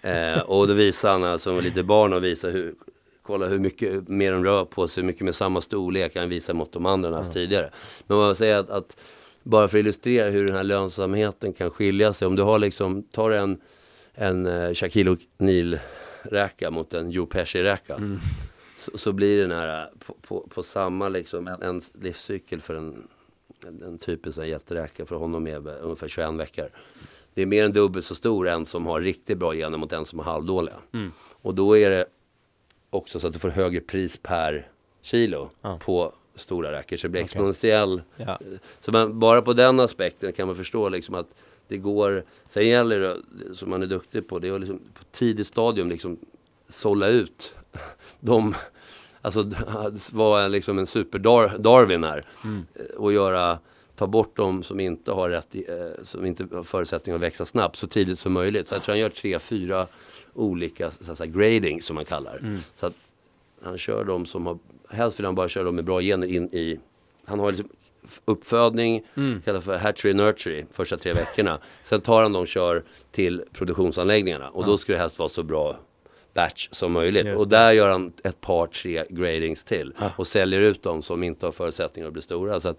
[0.04, 2.74] Eh, och då visade han alltså lite barn och visade hur
[3.22, 6.54] kolla hur mycket mer de rör på sig, hur mycket med samma storlek kan visa
[6.54, 7.32] mot de andra haft mm.
[7.32, 7.70] tidigare.
[8.06, 8.96] Men man säger att, att,
[9.42, 12.26] bara för att illustrera hur den här lönsamheten kan skilja sig.
[12.26, 13.60] Om du har liksom, tar en,
[14.14, 17.94] en uh, Shaquille O'Neal-räka mot en Joe Pesci-räka.
[17.94, 18.18] Mm.
[18.76, 23.08] Så, så, blir den här på, på, på samma liksom, en, en, livscykel för en,
[23.66, 26.68] en, en typisk jätteräka för honom är ungefär 21 veckor.
[27.34, 30.04] Det är mer än dubbelt så stor en som har riktigt bra gener mot en
[30.04, 30.76] som har halvdåliga.
[30.94, 31.12] Mm.
[31.42, 32.06] Och då är det
[32.92, 34.68] också så att du får högre pris per
[35.02, 35.78] kilo ja.
[35.78, 36.96] på stora räkor.
[36.96, 37.24] Så det blir okay.
[37.24, 38.02] exponentiell.
[38.16, 38.38] Ja.
[38.80, 41.28] Så man, bara på den aspekten kan man förstå liksom att
[41.68, 42.24] det går.
[42.46, 43.16] Sen gäller det,
[43.54, 46.18] som man är duktig på, det är att liksom på tidigt stadium liksom
[46.68, 47.54] sålla ut
[48.20, 48.54] de
[49.22, 49.50] Alltså
[50.12, 51.18] vara liksom en super
[51.58, 52.24] Darwin här.
[52.44, 52.66] Mm.
[52.96, 53.58] Och göra,
[53.96, 57.76] ta bort de som inte har rätt, eh, som inte har förutsättningar att växa snabbt
[57.76, 58.68] så tidigt som möjligt.
[58.68, 59.86] Så jag tror han gör tre, fyra
[60.34, 62.38] olika så säga, grading som man kallar.
[62.38, 62.58] Mm.
[62.74, 62.94] Så att
[63.62, 64.58] han kör dem som har,
[64.88, 66.80] helst vill han bara köra dem med bra gener in i,
[67.24, 67.68] han har liksom
[68.24, 69.42] uppfödning, mm.
[69.42, 71.58] kallas för hatchery nursery, första tre veckorna.
[71.82, 74.66] Sen tar han dem och kör till produktionsanläggningarna och ja.
[74.66, 75.76] då ska det helst vara så bra
[76.34, 77.36] batch som möjligt.
[77.36, 79.92] och där gör han ett par, tre gradings till.
[80.00, 80.10] Ja.
[80.16, 82.60] Och säljer ut dem som inte har förutsättningar att bli stora.
[82.60, 82.74] Så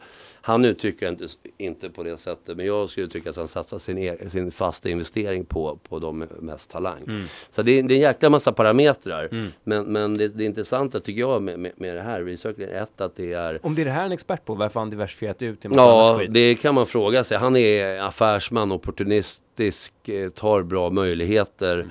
[0.46, 1.28] han uttrycker inte,
[1.58, 2.58] inte på det sättet.
[2.58, 6.26] Men jag skulle tycka att han satsar sin, e sin fasta investering på, på de
[6.40, 7.04] mest talang.
[7.08, 7.24] Mm.
[7.52, 9.28] Så det, det är en jäkla massa parametrar.
[9.32, 9.48] Mm.
[9.64, 13.02] Men, men det, det intressanta tycker jag med, med, med det här researchen är ett
[13.02, 13.60] att det är...
[13.66, 16.22] Om det är det här en expert på, varför har han diversifierat ut till Ja,
[16.30, 17.38] det kan man fråga sig.
[17.38, 21.74] Han är affärsman, opportunistisk, eh, tar bra möjligheter.
[21.74, 21.90] Mm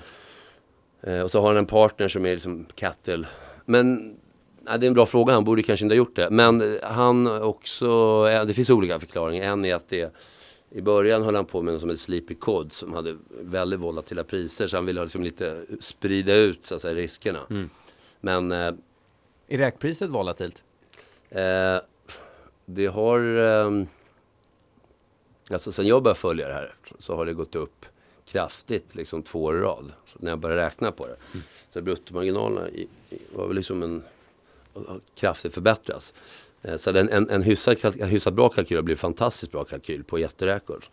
[1.25, 3.27] och så har han en partner som är liksom cattle.
[3.65, 4.17] Men
[4.63, 6.31] nej, det är en bra fråga, han borde kanske inte ha gjort det.
[6.31, 9.45] Men han också, det finns olika förklaringar.
[9.45, 10.15] En är att det
[10.75, 14.25] i början höll han på med något som heter Sleepy Cod som hade väldigt volatila
[14.25, 17.41] priser så han ville liksom lite sprida ut så att säga, riskerna.
[17.51, 17.71] Mm.
[18.21, 18.53] Men...
[18.53, 18.75] Eh,
[19.49, 20.65] är räkpriset volatilt?
[21.31, 21.79] Eh,
[22.67, 23.39] det har...
[23.39, 23.85] Eh,
[25.51, 27.87] alltså sen jag började följa det här så har det gått upp
[28.27, 29.93] kraftigt liksom två år i rad.
[30.19, 31.17] När jag började räkna på det.
[31.33, 31.45] Mm.
[31.73, 32.69] Så bruttomarginalerna
[33.33, 34.03] var väl liksom en,
[35.15, 36.15] kraftigt förbättras.
[36.63, 40.05] Eh, så en, en, en, hyfsad, en hyfsat bra kalkyl har blivit fantastiskt bra kalkyl
[40.05, 40.85] på jätteräkor.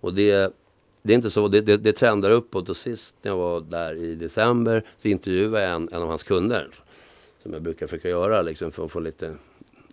[0.00, 0.54] Och det,
[1.02, 3.94] det är inte så, det, det, det trendar uppåt och sist när jag var där
[3.94, 6.68] i december så intervjuade jag en, en av hans kunder.
[7.42, 9.36] Som jag brukar försöka göra liksom för att få lite,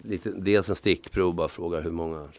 [0.04, 2.30] lite dels en stickprov, bara fråga hur många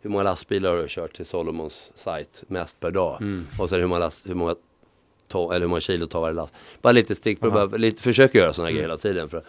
[0.00, 3.22] hur många lastbilar har du kört till Solomons sajt mest per dag?
[3.22, 3.46] Mm.
[3.58, 4.54] Och sen hur många, last, hur många,
[5.28, 6.54] to, eller hur många kilo tar varje last?
[6.82, 8.76] Bara lite stickprov, bara lite, försöker göra sådana mm.
[8.76, 9.28] grejer hela tiden.
[9.28, 9.42] För,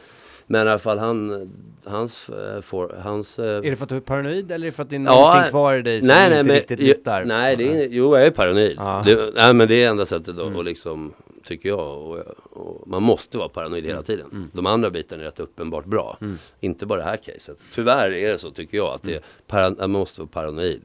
[0.47, 1.49] men i alla fall han,
[1.85, 3.39] hans, uh, for, hans...
[3.39, 4.99] Uh, är det för att du är paranoid eller är det för att det är
[4.99, 7.23] ja, någonting kvar i dig som nej, inte nej, riktigt hittar?
[7.23, 8.75] Nej, det är, jo jag är paranoid.
[8.77, 9.03] Ja.
[9.05, 10.55] Det, nej, men det är enda sättet då, mm.
[10.55, 11.97] och liksom tycker jag.
[11.97, 12.17] Och,
[12.51, 14.03] och man måste vara paranoid hela mm.
[14.03, 14.27] tiden.
[14.31, 14.49] Mm.
[14.53, 16.17] De andra bitarna är rätt uppenbart bra.
[16.21, 16.37] Mm.
[16.59, 17.57] Inte bara det här caset.
[17.71, 20.81] Tyvärr är det så tycker jag att det är, para, man måste vara paranoid.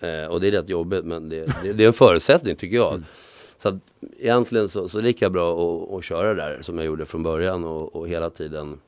[0.00, 3.02] Eh, och det är rätt jobbigt men det, det, det är en förutsättning tycker jag.
[3.62, 3.74] Så att
[4.18, 7.96] egentligen så, så lika bra att, att köra där som jag gjorde från början och,
[7.96, 8.80] och hela tiden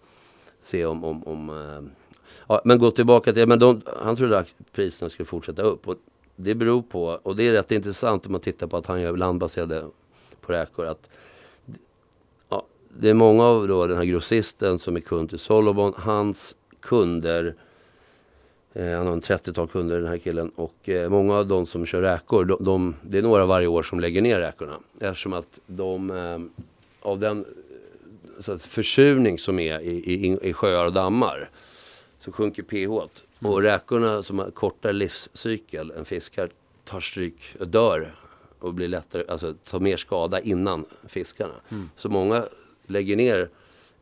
[0.63, 1.91] se om, om, om eh,
[2.49, 5.89] ja, men gå tillbaka till, men de, han trodde att priserna skulle fortsätta upp.
[5.89, 5.97] Och
[6.37, 9.17] det beror på, och det är rätt intressant om man tittar på att han gör
[9.17, 9.85] landbaserade
[10.41, 10.87] på räkor.
[10.87, 11.09] Att,
[12.49, 12.67] ja,
[12.99, 17.47] det är många av då den här grossisten som är kund till Solomon, hans kunder
[17.47, 17.55] Eh,
[18.75, 22.03] han har en 30-tal kunder den här killen och eh, många av de som kör
[22.03, 24.79] räkor, de, de, det är några varje år som lägger ner räkorna.
[25.01, 26.39] Eftersom att de, eh,
[27.11, 27.45] av den
[28.39, 31.51] så försurning som är i, i, i sjöar och dammar,
[32.19, 33.11] så sjunker pH.
[33.41, 33.53] Mm.
[33.53, 36.49] Och räkorna som har kortare livscykel än fiskar
[36.85, 38.15] tar stryk, dör
[38.59, 41.55] och blir lättare, alltså tar mer skada innan fiskarna.
[41.69, 41.91] Mm.
[41.97, 42.45] Så många
[42.87, 43.49] lägger ner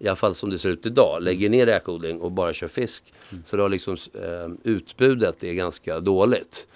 [0.03, 3.13] i alla fall som det ser ut idag, lägger ner räkodling och bara kör fisk.
[3.31, 3.45] Mm.
[3.45, 6.67] Så då liksom, eh, utbudet är ganska dåligt.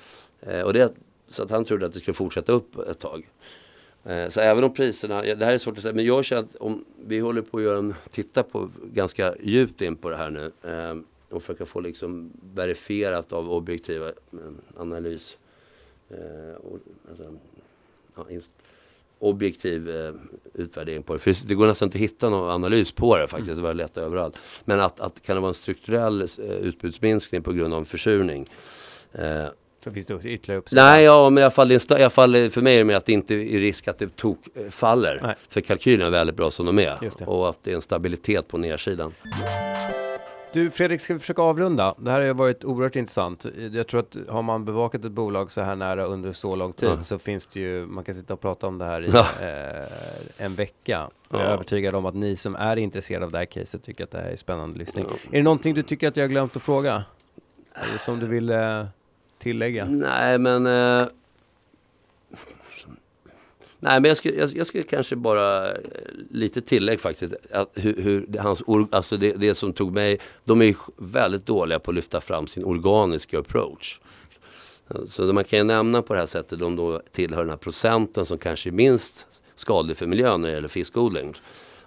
[0.40, 0.92] Eh, och det,
[1.28, 3.28] så att han trodde att det skulle fortsätta upp ett tag.
[4.04, 6.56] Eh, så även om priserna, det här är svårt att säga, men jag känner att
[6.56, 10.30] om vi håller på att göra en, titta på ganska djupt in på det här
[10.30, 10.96] nu eh,
[11.36, 14.12] och försöka få liksom verifierat av objektiva eh,
[14.76, 15.38] analys.
[16.10, 16.78] Eh, och,
[17.08, 17.34] alltså,
[18.16, 18.26] ja,
[19.18, 20.12] objektiv eh,
[20.54, 21.18] utvärdering på det.
[21.18, 23.48] För det går nästan inte att hitta någon analys på det faktiskt.
[23.48, 23.62] Mm.
[23.62, 24.40] Det var lätt överallt.
[24.64, 28.50] Men att, att kan det vara en strukturell eh, utbudsminskning på grund av försurning.
[29.12, 29.46] Eh,
[29.84, 30.82] så finns det ytterligare uppsida?
[30.82, 33.06] Nej, ja, men i alla, fall, i alla fall för mig är det mer att
[33.06, 35.20] det inte är risk att det tok eh, faller.
[35.22, 35.34] Nej.
[35.48, 37.28] För kalkylerna är väldigt bra som de är.
[37.28, 39.12] Och att det är en stabilitet på nedsidan.
[40.56, 41.94] Du Fredrik, ska vi försöka avrunda?
[41.98, 43.46] Det här har varit oerhört intressant.
[43.72, 46.88] Jag tror att har man bevakat ett bolag så här nära under så lång tid
[46.88, 47.00] ja.
[47.00, 49.26] så finns det ju, man kan sitta och prata om det här i ja.
[49.40, 51.10] eh, en vecka.
[51.30, 54.10] Jag är övertygad om att ni som är intresserade av det här caset tycker att
[54.10, 55.04] det här är spännande lyssning.
[55.30, 57.04] Är det någonting du tycker att jag har glömt att fråga?
[57.74, 58.84] Eller som du vill eh,
[59.38, 59.84] tillägga?
[59.84, 61.08] Nej, men eh,
[63.80, 65.76] Nej, men jag skulle, jag, jag skulle kanske bara eh,
[66.30, 67.34] lite tillägg faktiskt.
[67.50, 71.90] Att hur, hur hans, alltså det, det som tog mig, de är väldigt dåliga på
[71.90, 74.00] att lyfta fram sin organiska approach.
[75.10, 78.26] Så man kan ju nämna på det här sättet, de då tillhör den här procenten
[78.26, 79.26] som kanske är minst
[79.56, 81.34] skadlig för miljön när det gäller fiskodling.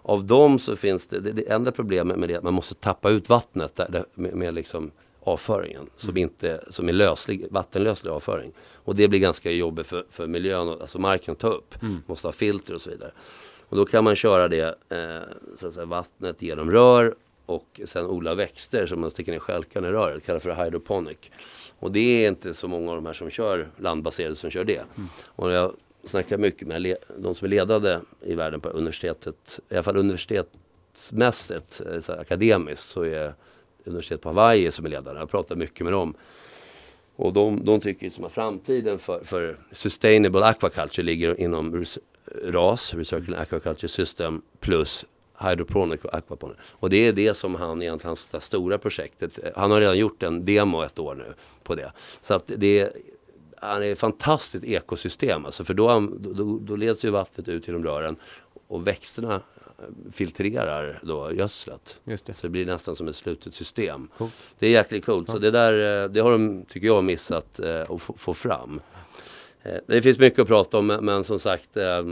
[0.02, 2.76] Av dem så finns det, det, det enda problemet med det är att man måste
[2.76, 4.92] tappa ut vattnet där, med, med liksom
[5.24, 6.24] avföringen som, mm.
[6.24, 8.52] inte, som är löslig, vattenlöslig avföring.
[8.74, 11.82] Och det blir ganska jobbigt för, för miljön, alltså marken att ta upp.
[11.82, 11.98] Mm.
[12.06, 13.12] Måste ha filter och så vidare.
[13.70, 15.22] Och då kan man köra det, eh,
[15.60, 17.16] så att säga, vattnet genom rör
[17.46, 21.18] och sen odla växter som man sticker ner stjälkarna i röret, kallas för hydroponic.
[21.80, 24.84] Och det är inte så många av de här som kör landbaserade som kör det.
[24.98, 25.10] Mm.
[25.26, 25.74] Och jag
[26.04, 31.82] snackar mycket med de som är ledande i världen på universitetet, i alla fall universitetsmässigt,
[31.82, 33.34] eh, så akademiskt, så är
[33.90, 35.20] universitet på Hawaii som är ledare.
[35.20, 36.14] Jag pratar mycket med dem.
[37.16, 41.86] Och de, de tycker liksom att framtiden för, för sustainable aquaculture ligger inom
[42.44, 45.06] RAS, Recycling Aquaculture System, plus
[45.40, 46.58] hydroponic och aquaponic.
[46.62, 50.46] Och det är det som han egentligen, hans stora projektet, han har redan gjort en
[50.46, 51.34] demo ett år nu
[51.64, 51.92] på det.
[52.22, 52.92] Så att det är,
[53.58, 57.84] han är ett fantastiskt ekosystem alltså, för då, då, då leds ju vattnet ut genom
[57.84, 58.16] rören
[58.68, 59.42] och växterna
[60.12, 62.00] filtrerar då gödslet.
[62.04, 62.34] Det.
[62.34, 64.08] Så det blir nästan som ett slutet system.
[64.18, 64.30] Cool.
[64.60, 65.28] Det är jäkligt coolt.
[65.28, 65.34] Ja.
[65.34, 68.82] Så det där, eh, det har de, tycker jag, missat eh, att få, fram.
[69.64, 72.04] Eh, det finns mycket att prata om, men som sagt, eh,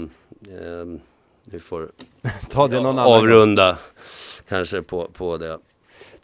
[1.44, 1.92] vi får
[2.50, 3.78] Ta det någon avrunda
[4.48, 5.58] kanske på, på det.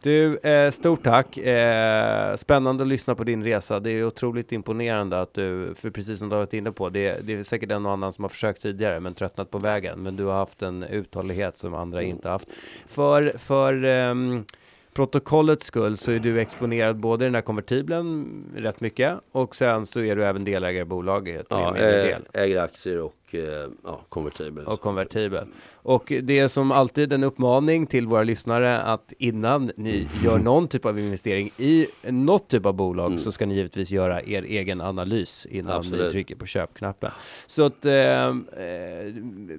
[0.03, 1.38] Du, eh, stort tack.
[1.38, 3.80] Eh, spännande att lyssna på din resa.
[3.80, 7.19] Det är otroligt imponerande att du, för precis som du har varit inne på, det,
[7.23, 9.99] det är säkert en och annan som har försökt tidigare men tröttnat på vägen.
[9.99, 12.11] Men du har haft en uthållighet som andra mm.
[12.11, 12.49] inte haft.
[12.88, 14.45] För, för um,
[14.93, 19.85] protokollets skull så är du exponerad både i den här konvertiblen rätt mycket och sen
[19.85, 21.45] så är du även delägare i bolaget.
[21.49, 24.65] Ja, jag äger aktier och och eh, ja, konvertibel.
[24.65, 25.47] och konvertibel.
[25.73, 30.68] Och det är som alltid en uppmaning till våra lyssnare att innan ni gör någon
[30.68, 33.19] typ av investering i något typ av bolag Mm.
[33.19, 36.11] så ska ni givetvis göra er egen analys innan ni Absolut.
[36.11, 37.11] trycker på köpknappen.
[37.47, 38.34] Så att eh,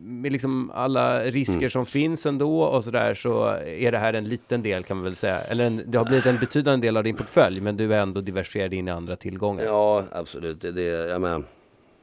[0.01, 1.71] med liksom alla risker Mm.
[1.71, 5.17] som finns ändå och sådär så är det här en liten del kan man väl
[5.17, 5.41] säga.
[5.41, 8.21] Eller en, det har blivit en betydande del av din portfölj men du är ändå
[8.21, 9.65] diversifierad in i andra tillgångar.
[9.65, 10.61] Ja, absolut.
[10.61, 11.43] Det är det, jag menar,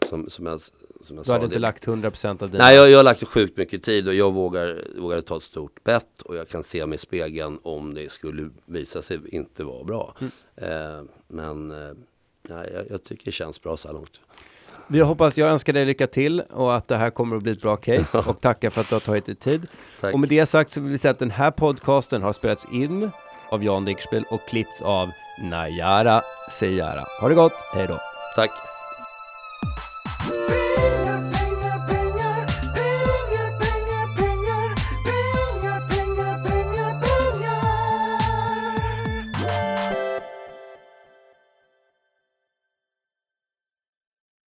[0.10, 0.60] som, som jag,
[1.03, 1.34] som jag Du sa.
[1.34, 2.64] hade inte det, lagt 100% av dina...
[2.64, 5.84] Nej, jag, jag har lagt sjukt mycket tid och jag vågar, vågar ta ett stort
[5.84, 9.84] bett och jag kan se mig i spegeln om det skulle visa sig inte vara
[9.84, 10.15] bra.
[10.19, 10.32] Mm.
[10.98, 11.91] Eh, men eh,
[12.48, 14.19] jag, jag tycker det känns bra så här långt.
[14.88, 17.61] Vi hoppas, jag önskar dig lycka till och att det här kommer att bli ett
[17.61, 19.68] bra case och tackar för att du har tagit dig tid.
[20.02, 20.14] Tack.
[20.14, 23.11] Och med det sagt så vill vi säga att den här podcasten har spelats in
[23.49, 25.10] av Jan Dinkelspiel och klippts av
[25.44, 26.22] Najara
[26.52, 27.06] Sejara.
[27.22, 27.99] Ha det gott, hej då!
[28.36, 28.52] Tack.